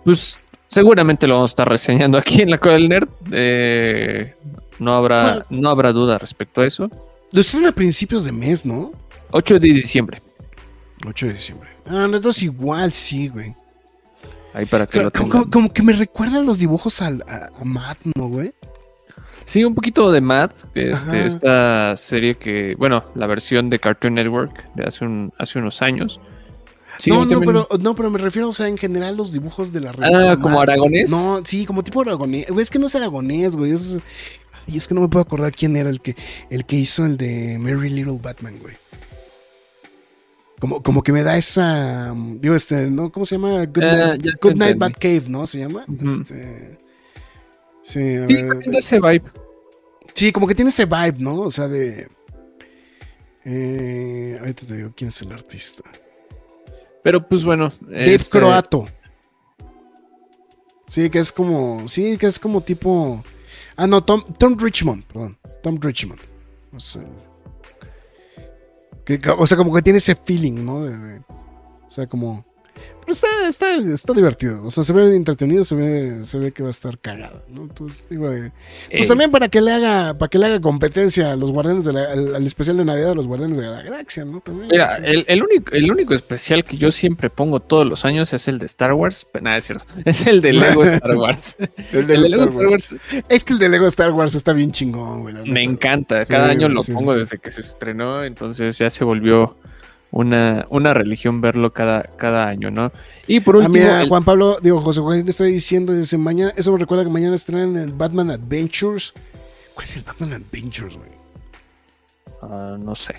[0.04, 0.38] Pues
[0.68, 3.08] seguramente lo vamos a estar reseñando aquí en la Cueva del Nerd.
[3.32, 4.34] Eh,
[4.78, 6.90] no, habrá, no habrá duda respecto a eso.
[7.32, 8.92] Lo estrenan a principios de mes, ¿no?
[9.30, 10.20] 8 de diciembre.
[11.06, 11.70] 8 de diciembre.
[11.86, 13.54] Ah, no, entonces igual sí, güey.
[14.54, 15.50] Ahí para que Como, lo como- tengan.
[15.50, 18.52] como que me recuerdan los dibujos al- a, a Matt, ¿no, güey?
[19.44, 20.52] Sí, un poquito de Mad.
[20.74, 22.74] Este, esta serie que.
[22.78, 26.18] Bueno, la versión de Cartoon Network de hace, un, hace unos años.
[26.98, 29.72] Sí, no, no, también- pero, no, pero me refiero, o sea, en general los dibujos
[29.72, 30.18] de la revista.
[30.32, 30.40] Ah, Mad.
[30.40, 31.10] como aragonés.
[31.10, 32.46] No, sí, como tipo aragonés.
[32.48, 33.72] Güey, es que no es aragonés, güey.
[33.72, 33.98] Es,
[34.68, 36.16] y es que no me puedo acordar quién era el que,
[36.48, 38.76] el que hizo el de Merry Little Batman, güey.
[40.60, 42.14] Como, como que me da esa.
[42.40, 43.10] Digo, este, ¿no?
[43.10, 43.64] ¿Cómo se llama?
[43.66, 44.78] Good, Ah, Night, Good Night entendí.
[44.78, 45.46] Batcave, ¿no?
[45.46, 45.84] Se llama.
[46.02, 46.78] Este.
[47.82, 49.24] Sí, a Sí, ver, da ese vibe.
[50.14, 51.40] Sí, como que tiene ese vibe, ¿no?
[51.40, 52.08] O sea, de.
[53.44, 55.82] Eh, ahorita te digo quién es el artista.
[57.02, 57.72] Pero pues bueno.
[57.82, 58.86] Dave este, Croato.
[60.86, 61.86] Sí, que es como.
[61.88, 63.22] Sí, que es como tipo.
[63.76, 65.36] Ah, no, Tom, Tom Richmond, perdón.
[65.62, 66.20] Tom Richmond.
[66.72, 67.02] O sea,
[69.04, 70.84] que- o sea, como que tiene ese feeling, ¿no?
[70.84, 72.44] De- o sea, como.
[73.06, 74.64] Está, está, está divertido.
[74.64, 77.62] O sea, se ve entretenido, se ve, se ve que va a estar cagada, ¿no?
[77.62, 78.52] Entonces, digo, eh,
[78.90, 81.84] pues eh, también para que le haga, para que le haga competencia a los guardianes
[81.84, 84.40] de la, al, al especial de Navidad de los guardianes de la galaxia, ¿no?
[84.40, 85.02] También, Mira, sí.
[85.04, 88.58] el, el único, el único especial que yo siempre pongo todos los años es el
[88.58, 89.26] de Star Wars.
[89.32, 89.84] Pero nada, es cierto.
[90.04, 91.56] Es el de Lego Star Wars.
[91.92, 92.92] El el de Lego Star Wars.
[92.92, 95.34] Wars Es que el de Lego Star Wars está bien chingón, güey.
[95.50, 96.24] me encanta.
[96.24, 97.20] Sí, Cada año lo sí, pongo sí.
[97.20, 98.24] desde que se estrenó.
[98.24, 99.56] Entonces ya se volvió
[100.16, 102.92] una, una religión verlo cada, cada año, ¿no?
[103.26, 106.52] Y por Ah, último, mira, el- Juan Pablo, digo, José le está diciendo, dice, mañana,
[106.56, 109.12] eso me recuerda que mañana estrenan el Batman Adventures.
[109.74, 111.10] ¿Cuál es el Batman Adventures, güey?
[112.42, 113.16] ah, no sé.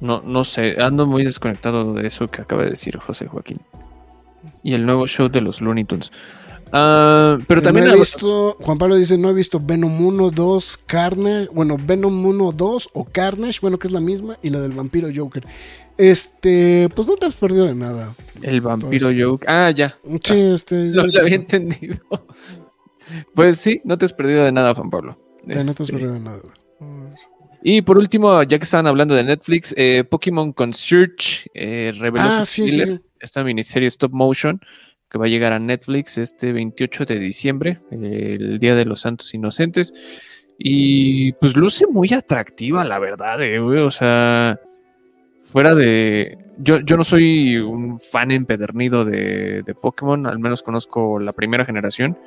[0.00, 0.76] No, no sé.
[0.80, 3.60] Ando muy desconectado de eso que acaba de decir José Joaquín.
[4.62, 6.10] Y el nuevo show de los Looney Tunes.
[6.72, 10.78] Ah, pero también no he visto, Juan Pablo dice, no he visto Venom 1, 2,
[10.86, 14.72] Carnage, bueno, Venom 1, 2 o Carnage, bueno, que es la misma, y la del
[14.72, 15.46] vampiro Joker.
[15.96, 18.14] Este, pues no te has perdido de nada.
[18.42, 19.46] el vampiro Entonces- Joke.
[19.48, 19.96] Ah, ya.
[20.22, 20.86] Sí, este.
[20.90, 21.96] Lo, yo- lo había entendido.
[23.34, 25.16] Pues sí, no te has perdido de nada, Juan Pablo.
[25.44, 26.40] No te has Este, perdido de nada.
[27.62, 32.44] Y por último, ya que estaban hablando de Netflix, eh, Pokémon Concierge eh, reveló Ah,
[32.44, 33.00] su sí, sí.
[33.20, 34.60] esta miniserie stop motion
[35.10, 39.32] que va a llegar a Netflix este 28 de diciembre, el Día de los Santos
[39.34, 39.92] Inocentes.
[40.58, 43.80] Y pues luce muy atractiva, la verdad, eh, güey.
[43.80, 44.58] O sea,
[45.42, 46.38] fuera de...
[46.58, 51.66] Yo, yo no soy un fan empedernido de, de Pokémon, al menos conozco la primera
[51.66, 52.18] generación,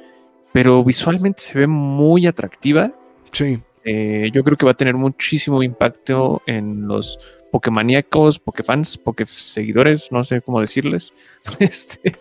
[0.54, 2.94] pero visualmente se ve muy atractiva.
[3.32, 3.60] Sí.
[3.84, 7.18] Eh, yo creo que va a tener muchísimo impacto en los
[7.52, 11.14] Pokémoníacos, Pokéfans, Pokéseguidores, no sé cómo decirles.
[11.60, 12.14] Este,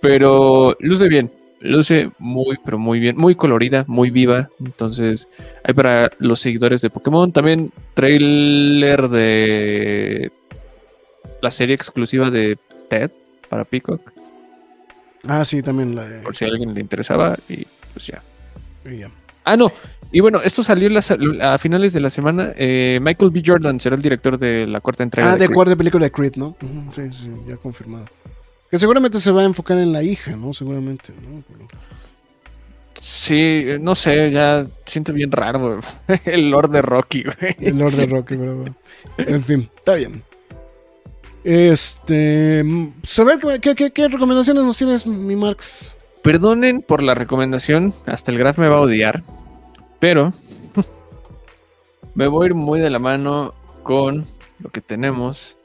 [0.00, 1.30] pero luce bien,
[1.60, 4.48] luce muy, pero muy bien, muy colorida, muy viva.
[4.60, 5.28] Entonces,
[5.64, 7.32] hay para los seguidores de Pokémon.
[7.32, 10.32] También trailer de
[11.42, 13.10] la serie exclusiva de Ted
[13.48, 14.00] para Peacock,
[15.28, 16.20] Ah, sí, también la de.
[16.20, 17.36] por si a alguien le interesaba.
[17.48, 18.22] Y pues ya.
[18.84, 19.10] y ya.
[19.44, 19.72] Ah, no.
[20.12, 22.52] Y bueno, esto salió las- a finales de la semana.
[22.56, 23.42] Eh, Michael B.
[23.44, 25.32] Jordan será el director de la cuarta entrega.
[25.32, 26.56] Ah, de cuarta película de Creed, ¿no?
[26.92, 28.06] Sí, sí, ya confirmado.
[28.70, 30.52] Que seguramente se va a enfocar en la hija, ¿no?
[30.52, 31.42] Seguramente, ¿no?
[32.98, 35.78] Sí, no sé, ya siento bien raro
[36.24, 37.56] el Lord de Rocky, güey.
[37.60, 38.64] El Lord de Rocky, bravo.
[39.18, 40.22] En fin, está bien.
[41.44, 42.62] Este.
[42.64, 45.96] mm, Saber qué, qué- qué recomendaciones nos tienes, mi Marx.
[46.22, 49.22] Perdonen por la recomendación, hasta el Graf me va a odiar,
[49.98, 50.32] pero
[52.14, 54.26] me voy a ir muy de la mano con
[54.58, 55.56] lo que tenemos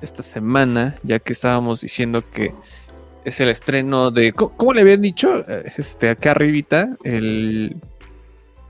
[0.00, 2.54] esta semana, ya que estábamos diciendo que
[3.24, 5.44] es el estreno de, ¿cómo, le habían dicho?
[5.48, 7.76] Eh, Este, acá arribita, el,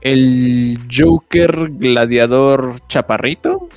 [0.01, 3.67] el Joker gladiador chaparrito.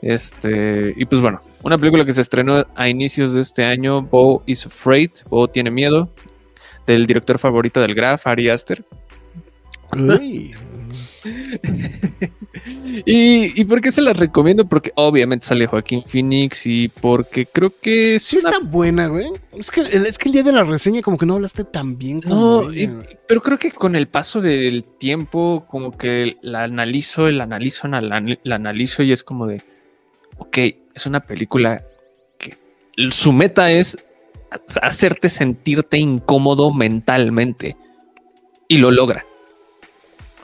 [0.00, 4.42] Este, y pues bueno, una película que se estrenó a inicios de este año, Bo
[4.46, 6.08] is Afraid, Bo tiene miedo,
[6.86, 8.84] del director favorito del Graf, Ari Aster.
[13.06, 14.66] ¿Y, ¿Y por qué se las recomiendo?
[14.66, 19.26] Porque obviamente sale Joaquín Phoenix y porque creo que es Sí una- está buena, güey.
[19.56, 22.20] Es que, es que el día de la reseña como que no hablaste tan bien
[22.24, 22.90] No, y-
[23.26, 28.00] pero creo que con el paso del tiempo, como que la analizo, la analizo, la,
[28.00, 29.62] la analizo y es como de,
[30.38, 30.58] ok,
[30.94, 31.82] es una película
[32.38, 32.56] que
[33.10, 33.96] su meta es
[34.80, 37.76] hacerte sentirte incómodo mentalmente
[38.66, 39.24] y lo logra.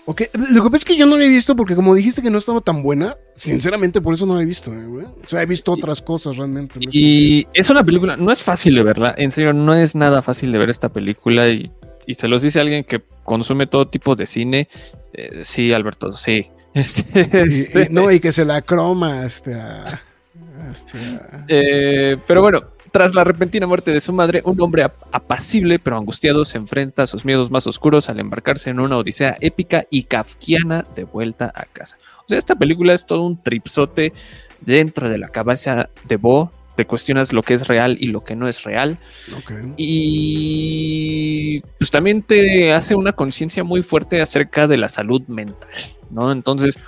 [0.07, 2.29] Ok, Lo que pasa es que yo no la he visto porque como dijiste que
[2.29, 5.07] no estaba tan buena, sinceramente por eso no la he visto, eh, güey.
[5.07, 6.79] O sea, he visto otras cosas realmente.
[6.93, 10.53] Y es una película, no es fácil de verla, en serio, no es nada fácil
[10.53, 11.73] de ver esta película y,
[12.07, 14.69] y se los dice alguien que consume todo tipo de cine.
[15.15, 16.49] Eh, sí, Alberto, sí.
[16.75, 17.07] Este,
[17.43, 20.03] este, y- no, y que se la croma este, a-
[20.71, 20.99] este,
[21.49, 22.61] eh, pero bueno,
[22.95, 27.03] tras la repentina muerte de su madre, un hombre ap- apacible pero angustiado se enfrenta
[27.03, 31.51] a sus miedos más oscuros al embarcarse en una odisea épica y kafkiana de vuelta
[31.57, 31.99] a casa.
[32.25, 34.13] O sea, esta película es todo un tripsote
[34.61, 36.53] dentro de la cabeza de Bo.
[36.77, 38.97] Te cuestionas lo que es real y lo que no es real.
[39.77, 46.31] Y pues también te hace una conciencia muy fuerte acerca de la salud mental, ¿no?
[46.31, 46.79] Entonces,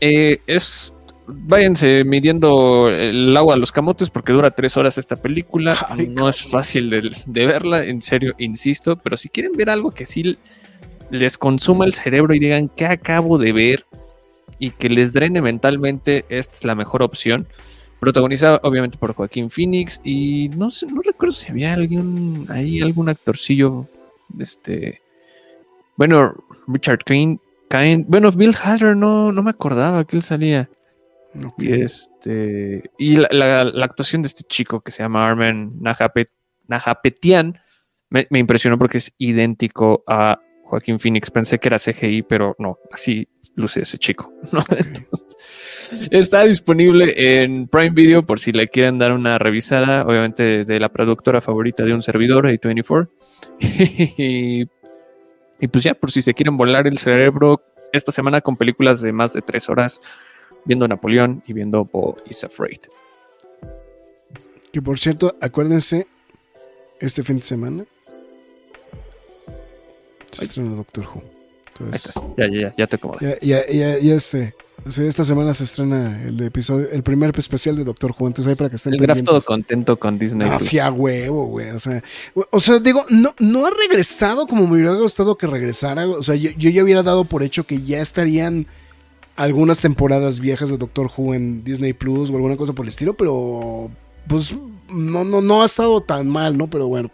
[0.00, 0.92] eh, es.
[1.32, 5.76] Váyanse midiendo el agua a los camotes porque dura tres horas esta película.
[5.88, 8.96] Ay, no es fácil de, de verla, en serio, insisto.
[8.96, 10.36] Pero si quieren ver algo que sí
[11.10, 13.86] les consuma el cerebro y digan que acabo de ver
[14.58, 17.46] y que les drene mentalmente, esta es la mejor opción.
[17.98, 23.08] Protagonizada obviamente por Joaquín Phoenix y no sé, no recuerdo si había alguien ahí, algún
[23.10, 23.86] actorcillo,
[24.38, 25.02] este,
[25.96, 26.34] bueno,
[26.66, 27.38] Richard Kane,
[27.68, 30.68] Kane- bueno, Bill Hader, no, no me acordaba que él salía.
[31.58, 36.30] Y este, y la, actuación de este chico que se llama Armen Najapet,
[36.66, 37.60] Najapetian
[38.08, 41.30] me, impresionó porque es idéntico a Joaquín Phoenix.
[41.30, 44.32] Pensé que era CGI, pero no, así luce ese chico.
[46.10, 50.80] Está disponible en Prime Video por si le quieren dar una revisada, obviamente de, de
[50.80, 53.08] la productora favorita de un servidor, A24.
[53.60, 54.66] y,
[55.60, 57.62] y pues ya, por si se quieren volar el cerebro
[57.92, 60.00] esta semana con películas de más de tres horas,
[60.64, 62.78] viendo Napoleón y viendo Bo is Afraid.
[64.72, 66.06] Que por cierto, acuérdense,
[67.00, 67.84] este fin de semana
[70.30, 71.22] se estrena Doctor Who.
[71.80, 72.14] Entonces.
[72.36, 73.20] Ya, ya, ya, ya te acomodas.
[73.20, 74.54] ya, ya, ya, ya este,
[74.86, 78.28] esta semana se estrena el episodio, el primer especial de Doctor Who.
[78.28, 79.46] Entonces ahí para que estén El graf todo pendientes.
[79.46, 80.48] contento con Disney.
[80.48, 80.68] No, Plus.
[80.68, 81.70] sí, huevo, güey.
[81.70, 82.02] O sea,
[82.50, 86.06] o sea, digo, no, no ha regresado como me hubiera gustado que regresara.
[86.06, 88.66] O sea, yo, yo ya hubiera dado por hecho que ya estarían
[89.36, 93.14] algunas temporadas viejas de Doctor Who en Disney Plus o alguna cosa por el estilo,
[93.14, 93.90] pero
[94.26, 94.56] pues
[94.88, 96.68] no, no, no ha estado tan mal, ¿no?
[96.68, 97.10] Pero bueno,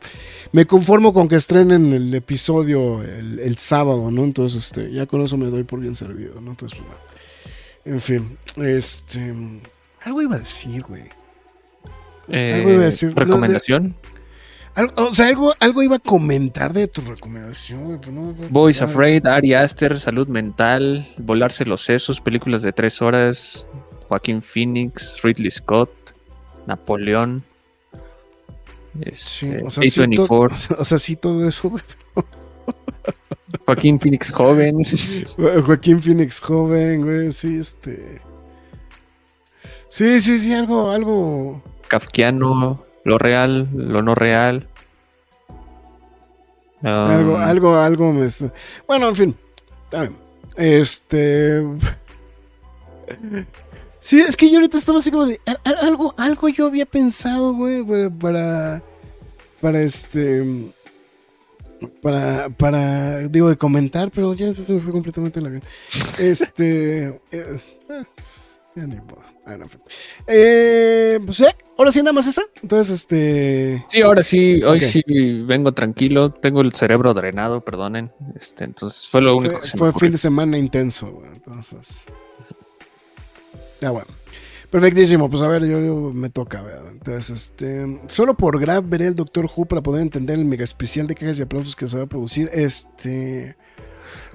[0.52, 4.24] me conformo con que estrenen el episodio el, el sábado, ¿no?
[4.24, 6.50] Entonces, este, ya con eso me doy por bien servido, ¿no?
[6.50, 7.16] Entonces, pues.
[7.86, 9.32] En fin, este.
[10.02, 11.04] Algo iba a decir, güey.
[12.28, 13.10] Eh, Algo iba a decir.
[13.10, 13.94] No, recomendación.
[14.96, 17.98] O sea, algo, algo iba a comentar de tu recomendación, güey.
[17.98, 18.82] pero no me puedo Boys.
[18.82, 23.66] Afraid, Ari Aster, Salud Mental, Volarse los Sesos, películas de tres horas,
[24.08, 25.90] Joaquín Phoenix, Ridley Scott,
[26.66, 27.44] Napoleón,
[29.12, 31.82] Sí, este, o sea, sí, A24, O sea, sí, todo eso, güey.
[33.66, 34.82] Joaquín Phoenix joven.
[35.64, 37.32] Joaquín Phoenix joven, güey.
[37.32, 38.20] Sí, este.
[39.88, 41.62] Sí, sí, sí, algo, algo.
[41.88, 44.66] kafkiano, lo real, lo no real.
[46.82, 48.26] Algo, Um, algo, algo me.
[48.86, 49.36] Bueno, en fin.
[50.56, 51.62] Este.
[54.00, 55.40] Sí, es que yo ahorita estaba así como de.
[55.82, 58.82] Algo, algo yo había pensado, güey, para-
[59.60, 59.80] para.
[59.80, 60.72] Este.
[62.02, 65.62] para, para, digo, de comentar, pero ya se me fue completamente la vida.
[66.18, 69.35] Este, es- eh, pues, ya ni modo.
[69.46, 69.66] Ah, no.
[70.26, 72.42] Eh, pues ya, ahora sí nada más esa.
[72.60, 75.02] Entonces, este, Sí, ahora sí, hoy sí
[75.46, 78.10] vengo tranquilo, tengo el cerebro drenado, perdonen.
[78.34, 81.28] Este, entonces fue lo único fue, que se fue me fin de semana intenso, güey,
[81.32, 82.06] entonces.
[83.80, 84.08] Ya bueno.
[84.68, 86.90] Perfectísimo, pues a ver, yo, yo me toca, ¿verdad?
[86.90, 91.06] Entonces, este, solo por Grab veré el Doctor Who para poder entender el mega especial
[91.06, 92.50] de quejas y aplausos que se va a producir.
[92.52, 93.56] Este,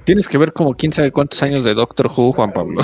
[0.03, 2.81] Tienes que ver como quién sabe cuántos años de Doctor Who, Juan Pablo.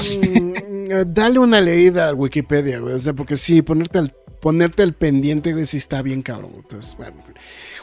[0.88, 2.94] Mm, eh, dale una leída a Wikipedia, güey.
[2.94, 6.54] O sea, porque sí, ponerte al, ponerte al pendiente, güey, sí está bien cabrón.
[6.56, 7.24] Entonces, bueno.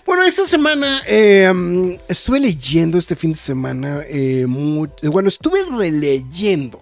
[0.07, 4.03] Bueno, esta semana eh, mm, estuve leyendo este fin de semana.
[4.07, 6.81] eh, bueno, estuve releyendo.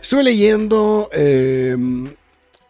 [0.00, 1.76] Estuve leyendo eh,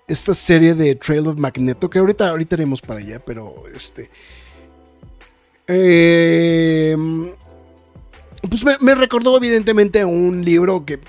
[0.06, 4.10] esta serie de Trail of Magneto, que ahorita, ahorita iremos para allá, pero este.
[8.48, 11.00] pues me, me recordó evidentemente un libro que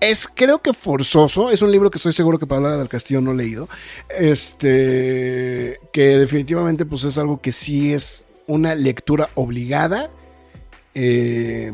[0.00, 3.32] es creo que forzoso, es un libro que estoy seguro que Paola del Castillo no
[3.32, 3.68] ha leído,
[4.10, 10.10] este, que definitivamente pues es algo que sí es una lectura obligada,
[10.94, 11.72] eh,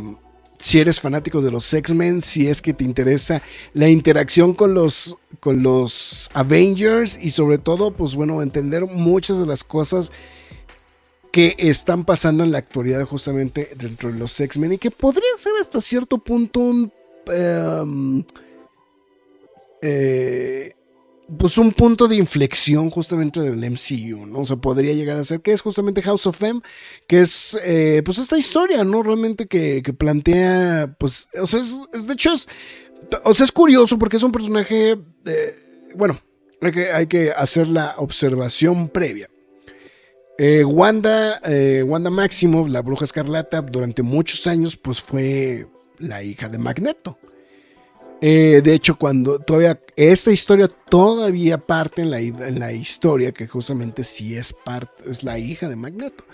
[0.59, 3.43] si eres fanático de los X-Men, si es que te interesa
[3.75, 9.47] la interacción con los, con los Avengers y sobre todo pues bueno, entender muchas de
[9.47, 10.11] las cosas
[11.35, 15.53] que están pasando en la actualidad justamente dentro de los X-Men y que podrían ser
[15.61, 16.93] hasta cierto punto un...
[17.29, 18.25] em,
[19.83, 20.75] eh,
[21.39, 24.41] pues un punto de inflexión justamente del MCU, ¿no?
[24.41, 26.61] O sea, podría llegar a ser que es justamente House of M,
[27.07, 29.03] que es eh, pues esta historia, ¿no?
[29.03, 32.49] Realmente que, que plantea, pues, o sea, es, de hecho es,
[33.25, 36.21] o sea, es curioso porque es un personaje, eh, bueno,
[36.61, 39.29] hay que, hay que hacer la observación previa.
[40.37, 45.69] Eh, Wanda, eh, Wanda Maximoff, la bruja escarlata, durante muchos años, pues fue
[45.99, 47.19] la hija de Magneto.
[48.21, 53.47] Eh, de hecho, cuando todavía esta historia todavía parte en la, en la historia que
[53.47, 56.25] justamente sí es parte, es la hija de Magneto.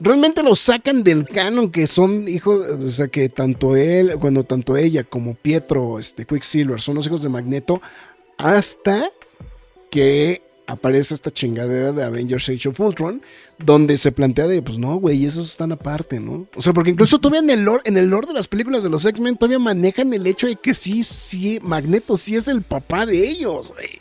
[0.00, 4.76] Realmente lo sacan del canon que son hijos, o sea que tanto él, cuando tanto
[4.76, 7.80] ella como Pietro, este Quicksilver son los hijos de Magneto,
[8.36, 9.10] hasta
[9.90, 10.42] que
[10.72, 13.22] aparece esta chingadera de Avengers Age of Ultron,
[13.58, 16.46] donde se plantea de, pues no, güey, esos están aparte, ¿no?
[16.56, 18.88] O sea, porque incluso todavía en el lore, en el lore de las películas de
[18.88, 23.04] los X-Men todavía manejan el hecho de que sí, sí, Magneto sí es el papá
[23.04, 24.00] de ellos, güey.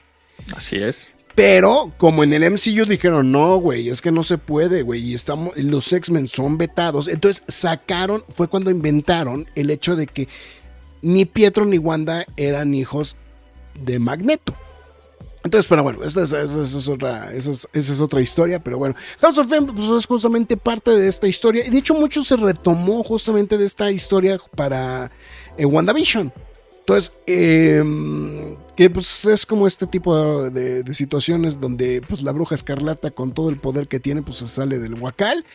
[0.56, 1.10] Así es.
[1.36, 5.14] Pero como en el MCU dijeron, no, güey, es que no se puede, güey, y
[5.14, 7.08] estamos, los X-Men son vetados.
[7.10, 10.28] Entonces sacaron, fue cuando inventaron el hecho de que
[11.02, 13.18] ni Pietro ni Wanda eran hijos
[13.76, 14.56] de Magneto.
[15.44, 20.56] Entonces, pero bueno, esa es, otra historia, pero bueno, House of M pues, es justamente
[20.56, 25.12] parte de esta historia, y de hecho mucho se retomó justamente de esta historia para
[25.58, 26.32] eh, WandaVision.
[26.92, 33.12] Entonces, eh, que pues es como este tipo de, situaciones donde pues la bruja escarlata
[33.12, 35.46] con todo el poder que tiene pues se sale del huacal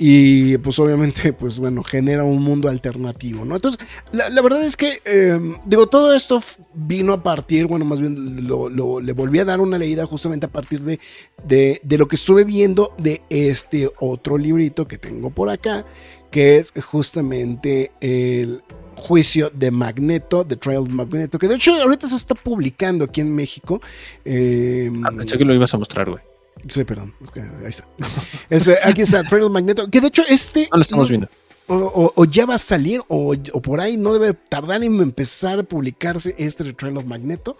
[0.00, 3.54] y pues obviamente pues bueno genera un mundo alternativo, ¿no?
[3.54, 3.80] Entonces
[4.10, 6.42] la, verdad es que eh, digo todo esto
[6.74, 8.68] vino a partir, bueno más bien lo,
[9.00, 10.98] le volví a dar una leída justamente a partir de,
[11.46, 15.84] de lo que estuve viendo de este otro librito que tengo por acá
[16.32, 18.62] que es justamente el
[18.96, 23.20] juicio de Magneto, The Trial of Magneto, que de hecho ahorita se está publicando aquí
[23.20, 23.80] en México.
[24.24, 26.22] Eh, Ah, pensé que lo ibas a mostrar, güey.
[26.68, 27.86] Sí, perdón, es ahí está.
[28.50, 30.68] Ese, aquí está, Trial of Magneto, que de hecho este...
[30.70, 31.28] No lo estamos viendo.
[31.68, 35.00] O, o- o ya va a salir, o, o por ahí no debe tardar en
[35.00, 37.56] empezar a publicarse este The Trial of Magneto.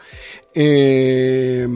[0.55, 1.67] Eh,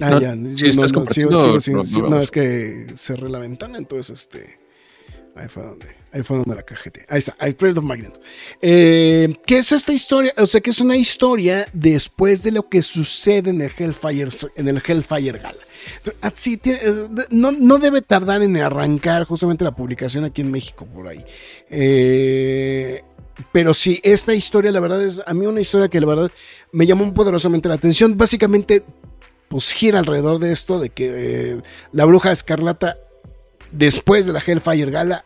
[0.00, 0.38] ah, No, ya, si
[0.76, 4.58] no, sí, no no, es que cerré la ventana, entonces este...
[5.36, 7.04] Ahí fue donde, ahí fue donde la cajete.
[7.08, 8.20] Ahí está, Trail of Magneto.
[8.62, 10.32] Eh, ¿Qué es esta historia?
[10.38, 14.68] O sea, que es una historia después de lo que sucede en el Hellfire, en
[14.68, 15.58] el Hellfire Gala.
[16.22, 20.86] Así, tie- eh, no, no debe tardar en arrancar justamente la publicación aquí en México
[20.86, 21.24] por ahí.
[21.68, 23.02] Eh,
[23.52, 26.30] pero sí, esta historia, la verdad es, a mí una historia que la verdad
[26.72, 28.16] me llamó poderosamente la atención.
[28.16, 28.84] Básicamente,
[29.48, 31.60] pues gira alrededor de esto, de que
[31.92, 32.96] la bruja escarlata
[33.72, 35.24] después de la Hellfire Gala,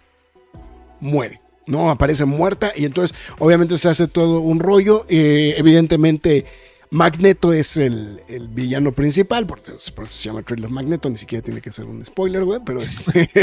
[1.00, 1.40] muere.
[1.66, 1.90] ¿no?
[1.90, 5.04] Aparece muerta y entonces obviamente se hace todo un rollo.
[5.08, 6.46] eh, evidentemente
[6.90, 11.44] Magneto es el, villano principal, por, por eso se llama Trail of Magneto, ni siquiera
[11.44, 13.28] tiene que ser un spoiler, güey, pero este.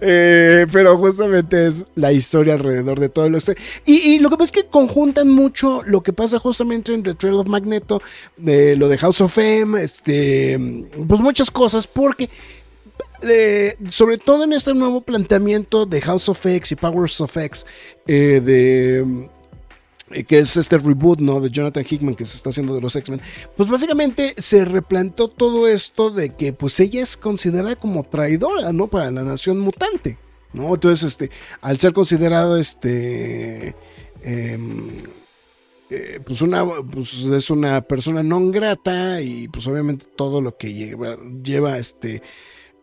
[0.00, 3.56] Eh, pero justamente es la historia alrededor de todo lo este.
[3.84, 7.34] Y, y lo que pasa es que conjuntan mucho lo que pasa justamente entre Trail
[7.34, 8.00] of Magneto,
[8.36, 10.58] de lo de House of M, este,
[11.06, 12.30] pues muchas cosas, porque
[13.90, 17.66] sobre todo en este nuevo planteamiento de House of X y Powers of X,
[18.06, 19.28] eh, de
[20.10, 21.40] eh, que es este reboot, ¿no?
[21.40, 23.20] De Jonathan Hickman que se está haciendo de los X-Men,
[23.56, 28.86] pues básicamente se replantó todo esto de que pues ella es considerada como traidora, ¿no?
[28.86, 30.16] Para la nación mutante,
[30.52, 30.74] ¿no?
[30.74, 33.74] Entonces, este, al ser considerado, este,
[34.22, 34.90] em,
[35.90, 40.72] eh, pues una, pues es una persona no grata y pues obviamente todo lo que
[40.72, 42.22] lleva, lleva este,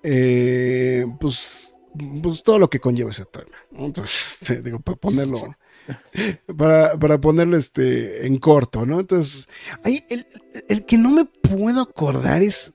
[0.04, 1.76] eh, pues,
[2.22, 3.86] pues todo lo que conlleva ese tema, ¿no?
[3.86, 5.56] Entonces, este, digo, para ponerlo
[6.58, 9.00] para, para ponerlo este, en corto, ¿no?
[9.00, 9.50] Entonces,
[9.84, 10.26] hay el,
[10.70, 12.74] el que no me puedo acordar es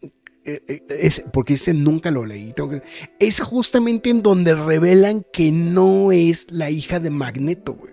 [0.48, 2.54] eh, eh, es, porque ese nunca lo leí.
[3.18, 7.92] es justamente en donde revelan que no es la hija de Magneto, güey.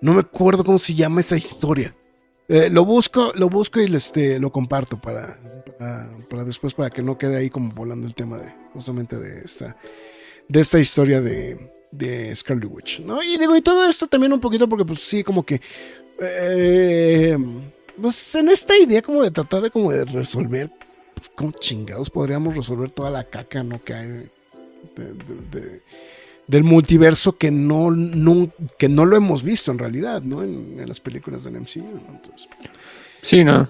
[0.00, 1.96] No me acuerdo cómo se llama esa historia.
[2.48, 5.38] Eh, lo busco, lo busco y este, lo comparto para,
[5.78, 9.42] para, para, después, para que no quede ahí como volando el tema de justamente de
[9.44, 9.76] esta,
[10.48, 13.22] de esta historia de, de Scarlet Witch, ¿no?
[13.22, 15.60] Y digo, y todo esto también un poquito porque pues sí, como que...
[16.20, 17.36] Eh,
[18.00, 20.70] pues en esta idea como de tratar de como de resolver,
[21.14, 23.82] pues, como chingados podríamos resolver toda la caca, ¿no?
[23.82, 24.30] Que hay
[26.48, 27.94] del multiverso que no,
[28.78, 30.42] que no lo hemos visto en realidad, ¿no?
[30.42, 32.14] En, las películas del MCU, ¿no?
[32.14, 32.48] Entonces,
[33.22, 33.68] sí, no.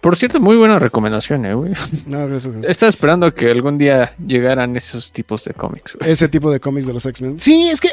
[0.00, 1.72] Por cierto, muy buena recomendación, ¿eh, güey?
[2.06, 5.96] No, gracias, Estaba esperando que algún día llegaran esos tipos de cómics.
[6.00, 7.38] Ese tipo de cómics de los X-Men.
[7.38, 7.90] Sí, es que,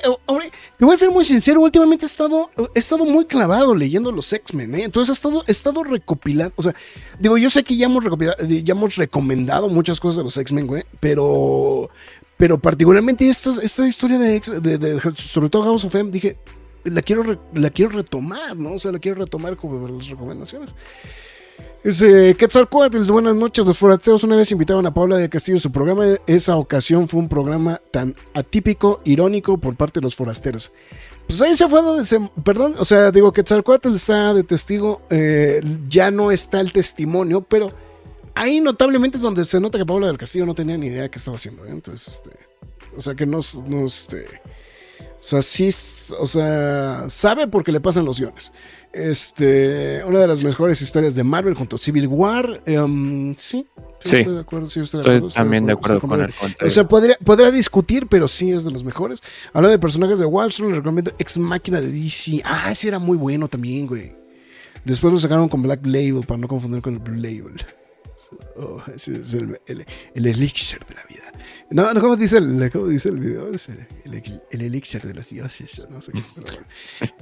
[0.78, 4.34] te voy a ser muy sincero, últimamente he estado, he estado muy clavado leyendo los
[4.34, 4.84] X-Men, ¿eh?
[4.86, 6.74] Entonces he estado, he estado recopilando, o sea,
[7.20, 8.04] digo, yo sé que ya hemos,
[8.48, 11.92] ya hemos recomendado muchas cosas de los X-Men, güey, pero,
[12.40, 16.38] pero particularmente esta, esta historia de, sobre todo House of M, dije,
[16.86, 18.76] la quiero, la quiero retomar, ¿no?
[18.76, 20.74] O sea, la quiero retomar como las recomendaciones.
[21.84, 23.66] Dice Quetzalcoatl, buenas noches.
[23.66, 26.06] Los forasteros una vez invitaron a Paula de Castillo su programa.
[26.28, 30.72] Esa ocasión fue un programa tan atípico, irónico por parte de los forasteros.
[31.28, 32.22] Pues ahí se fue donde se.
[32.46, 35.02] Perdón, o sea, digo, Quetzalcoatl está de testigo.
[35.10, 35.60] Eh,
[35.90, 37.74] ya no está el testimonio, pero
[38.36, 41.10] ahí notablemente es donde se nota que Paula del Castillo no tenía ni idea de
[41.10, 41.66] qué estaba haciendo.
[41.66, 41.70] ¿eh?
[41.72, 42.32] Entonces, este,
[42.96, 43.40] o sea, que no.
[43.68, 44.26] no este,
[45.00, 45.70] o sea, sí.
[46.20, 48.52] O sea, sabe porque le pasan los guiones.
[48.92, 52.62] Este, una de las mejores historias de Marvel junto a Civil War.
[52.68, 53.68] Um, sí,
[54.00, 54.70] sí, estoy de acuerdo.
[54.70, 56.34] Sí, estoy, de acuerdo, también de acuerdo, con el
[56.66, 59.20] O sea, podría, podría, discutir, pero sí es de los mejores.
[59.54, 62.42] Hablando de personajes de Wallstone, le recomiendo Ex Máquina de DC.
[62.44, 64.16] Ah, ese era muy bueno también, güey.
[64.86, 67.64] Después lo sacaron con Black Label para no confundir con el Blue Label.
[68.58, 71.24] Oh, el, el, el elixir de la vida.
[71.70, 73.54] No, no, ¿cómo dice el, cómo dice el video?
[73.54, 73.88] Es el,
[74.52, 75.82] el, elixir de los dioses.
[75.90, 76.12] No sé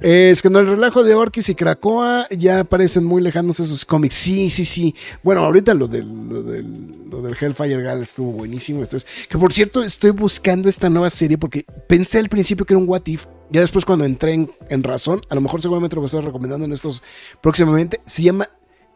[0.00, 4.14] es que en el relajo de Orkis y Krakoa ya parecen muy lejanos esos cómics.
[4.14, 4.94] Sí, sí, sí.
[5.22, 8.80] Bueno, ahorita lo del, lo del, lo del Hellfire Gal estuvo buenísimo.
[8.80, 12.78] Entonces, que por cierto, estoy buscando esta nueva serie porque pensé al principio que era
[12.78, 13.26] un What If.
[13.50, 16.24] Ya después, cuando entré en, en razón, a lo mejor seguramente lo voy a estar
[16.24, 17.02] recomendando en estos
[17.40, 18.00] próximamente.
[18.04, 18.48] Se llama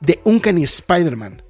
[0.04, 1.42] The Uncanny Spider-Man.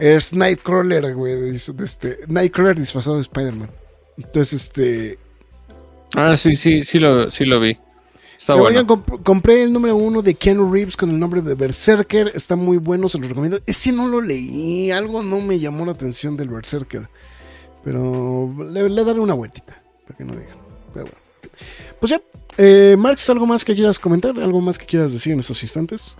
[0.00, 1.54] Es Nightcrawler, güey.
[1.54, 3.70] Este, Nightcrawler disfrazado de Spider-Man.
[4.16, 5.18] Entonces, este.
[6.16, 7.78] Ah, sí, sí, sí lo, sí lo vi.
[8.38, 8.86] Está bueno.
[9.22, 12.32] compré el número uno de Keanu Reeves con el nombre de Berserker.
[12.34, 13.60] Está muy bueno, se lo recomiendo.
[13.66, 14.90] Ese no lo leí.
[14.90, 17.06] Algo no me llamó la atención del Berserker.
[17.84, 19.82] Pero le, daré una vueltita.
[20.06, 20.56] Para que no digan.
[20.94, 21.18] Pero bueno.
[22.00, 22.22] Pues ya.
[22.56, 24.38] Eh, Marx, ¿algo más que quieras comentar?
[24.40, 26.16] ¿Algo más que quieras decir en estos instantes?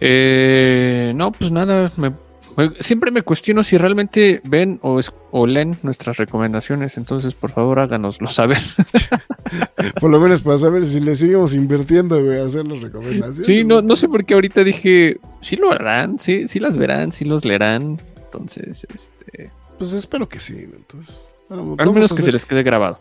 [0.00, 1.92] Eh, no, pues nada.
[1.98, 2.12] Me
[2.80, 4.98] Siempre me cuestiono si realmente ven o,
[5.30, 8.62] o leen nuestras recomendaciones, entonces por favor háganoslo saber.
[10.00, 13.44] por lo menos para saber si le seguimos invirtiendo, a hacer las recomendaciones.
[13.44, 17.12] Sí, no, no sé por qué ahorita dije, sí lo harán, sí, sí las verán,
[17.12, 18.00] sí los leerán.
[18.16, 19.50] Entonces, este.
[19.76, 21.34] Pues espero que sí, entonces.
[21.50, 22.98] Al menos que se les quede grabado.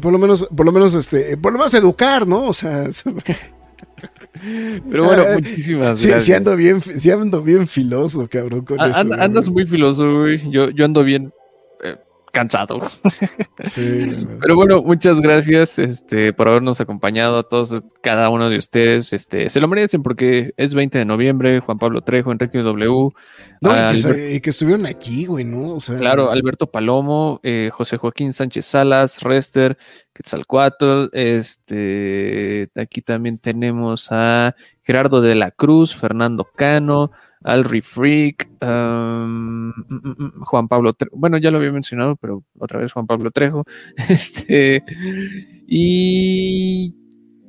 [0.00, 2.46] Por lo menos, por lo menos, este, por lo menos educar, ¿no?
[2.46, 2.88] O sea.
[4.90, 6.24] Pero bueno, muchísimas gracias.
[6.24, 8.64] Sí ando bien, sí ando bien filoso, cabrón.
[8.64, 10.50] Con andas muy filoso, güey.
[10.50, 11.32] Yo, yo ando bien
[12.32, 12.80] cansado.
[14.40, 19.12] Pero bueno, muchas gracias este, por habernos acompañado a todos, cada uno de ustedes.
[19.12, 23.10] Este, se lo merecen porque es 20 de noviembre, Juan Pablo Trejo, Enrique W.
[23.60, 25.78] No, y, que, estuvieron aquí, güey, ¿no?
[25.98, 29.76] claro, Alberto Palomo, eh, José Joaquín Sánchez Salas, Rester,
[30.12, 37.10] Quetzalcoatl, este, aquí también tenemos a Gerardo de la Cruz, Fernando Cano,
[37.44, 39.72] Alri Freak, um,
[40.40, 43.64] Juan Pablo, bueno, ya lo había mencionado, pero otra vez Juan Pablo Trejo,
[44.08, 44.82] este,
[45.66, 46.94] y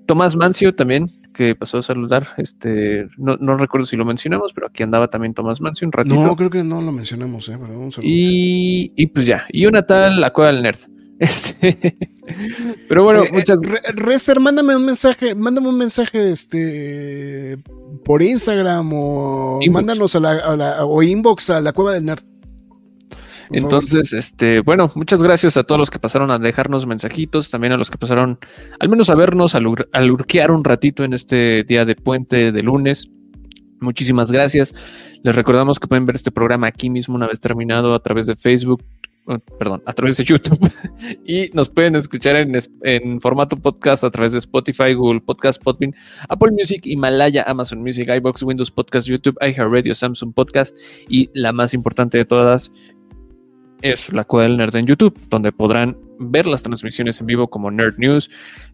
[0.06, 2.28] Tomás Mancio también, que pasó a saludar.
[2.38, 6.16] Este, no, no recuerdo si lo mencionamos, pero aquí andaba también Tomás Mansi un ratito.
[6.16, 7.58] No, creo que no lo mencionamos, ¿eh?
[7.60, 8.10] Pero un saludo.
[8.12, 10.80] y, y pues ya, y una tal, la cueva del nerd.
[11.20, 11.98] Este,
[12.88, 17.58] pero bueno, Eh, eh, muchas Re- Rester, mándame un mensaje, mándame un mensaje este
[18.06, 19.74] por Instagram o Inbox.
[19.86, 22.24] mándanos a la, a la- o inbox a la cueva del nerd.
[23.52, 27.78] Entonces, este, bueno, muchas gracias a todos los que pasaron a dejarnos mensajitos, también a
[27.78, 28.38] los que pasaron
[28.80, 32.52] al menos a vernos, a, lur- a lurquear un ratito en este día de puente
[32.52, 33.10] de lunes.
[33.82, 34.76] Muchísimas gracias.
[35.24, 38.36] Les recordamos que pueden ver este programa aquí mismo una vez terminado a través de
[38.36, 38.84] Facebook,
[39.58, 40.60] perdón, a través de YouTube.
[41.26, 42.52] y nos pueden escuchar en,
[42.84, 45.94] en formato podcast a través de Spotify, Google Podcast, Podbean,
[46.28, 50.76] Apple Music, Himalaya, Amazon Music, iBox, Windows Podcast, YouTube, iHeartRadio, Samsung Podcast
[51.08, 52.72] y la más importante de todas,
[53.82, 57.72] es la Cueva del Nerd en YouTube, donde podrán ver las transmisiones en vivo como
[57.72, 58.30] Nerd News,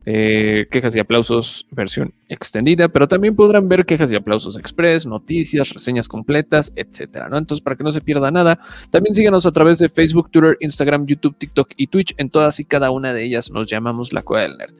[0.06, 5.70] eh, quejas y aplausos versión extendida, pero también podrán ver quejas y aplausos express, noticias,
[5.70, 7.38] reseñas completas, etcétera, ¿no?
[7.38, 8.60] Entonces, para que no se pierda nada,
[8.90, 12.16] también síganos a través de Facebook, Twitter, Instagram, YouTube, TikTok y Twitch.
[12.18, 14.74] En todas y cada una de ellas nos llamamos la Cueva del Nerd.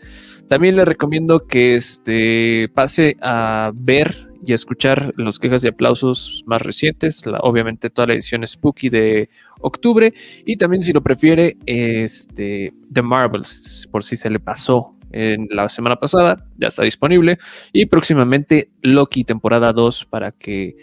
[0.48, 6.62] También les recomiendo que este, pase a ver y escuchar los quejas y aplausos más
[6.62, 10.14] recientes, la- obviamente toda la edición Spooky de octubre.
[10.46, 15.70] Y también si lo prefiere este The Marvels por si se le pasó en la
[15.70, 17.38] semana pasada ya está disponible.
[17.74, 20.76] Y próximamente Loki temporada 2 para que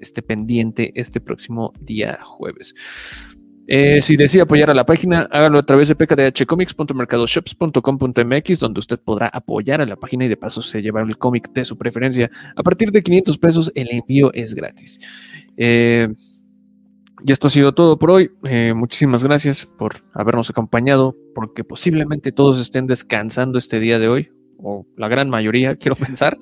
[0.00, 2.74] esté pendiente este próximo día jueves.
[3.72, 9.28] Eh, si desea apoyar a la página, hágalo a través de pkdhcomics.mercadoshops.com.mx, donde usted podrá
[9.28, 12.28] apoyar a la página y de paso se lleva el cómic de su preferencia.
[12.56, 14.98] A partir de 500 pesos, el envío es gratis.
[15.56, 16.08] Eh,
[17.24, 18.32] y esto ha sido todo por hoy.
[18.42, 24.32] Eh, muchísimas gracias por habernos acompañado, porque posiblemente todos estén descansando este día de hoy,
[24.62, 26.38] o la gran mayoría, quiero pensar.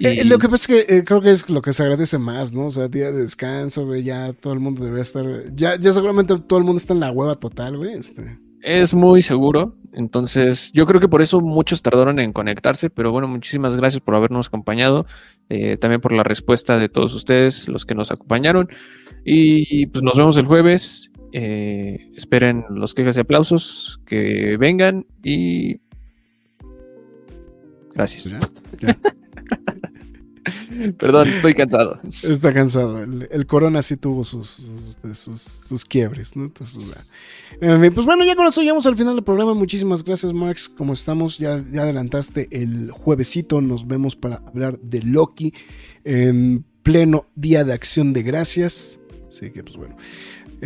[0.00, 2.18] Eh, Y- lo que pasa es que eh, creo que es lo que se agradece
[2.18, 2.66] más, ¿no?
[2.66, 5.24] O sea, día de descanso, güey, ya todo el mundo debería estar.
[5.54, 7.94] Ya, ya seguramente todo el mundo está en la hueva total, güey.
[7.94, 8.38] Este.
[8.62, 9.76] Es muy seguro.
[9.92, 14.16] Entonces, yo creo que por eso muchos tardaron en conectarse, pero bueno, muchísimas gracias por
[14.16, 15.06] habernos acompañado,
[15.48, 18.68] eh, también por la respuesta de todos ustedes, los que nos acompañaron.
[19.24, 21.10] Y pues nos vemos el jueves.
[22.16, 25.80] esperen los quejas y aplausos que vengan y
[27.94, 28.24] gracias.
[28.24, 28.40] ya,
[30.98, 32.00] Perdón, estoy cansado.
[32.22, 33.02] Está cansado.
[33.02, 36.44] El, el Corona sí tuvo sus, sus, sus, sus quiebres, ¿no?
[36.44, 36.82] Entonces,
[37.60, 39.54] fin, pues bueno, ya con eso llegamos al final del programa.
[39.54, 40.68] Muchísimas gracias, Marx.
[40.68, 43.60] Como estamos, ya, ya adelantaste el juevesito.
[43.60, 45.54] Nos vemos para hablar de Loki
[46.04, 48.98] en pleno Día de Acción de Gracias.
[49.28, 49.96] Así que, pues bueno.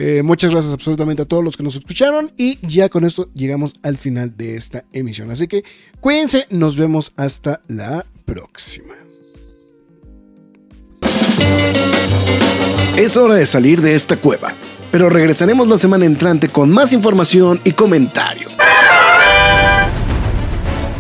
[0.01, 3.75] Eh, muchas gracias absolutamente a todos los que nos escucharon y ya con esto llegamos
[3.83, 5.33] al final de esta emisión.
[5.33, 5.65] Así que
[5.99, 8.95] cuídense, nos vemos hasta la próxima.
[12.97, 14.53] Es hora de salir de esta cueva,
[14.93, 18.57] pero regresaremos la semana entrante con más información y comentarios.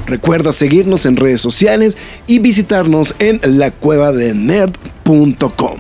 [0.07, 1.97] Recuerda seguirnos en redes sociales
[2.27, 5.79] y visitarnos en lacuevadelnerd.com.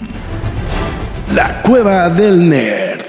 [1.34, 3.07] La Cueva del Nerd.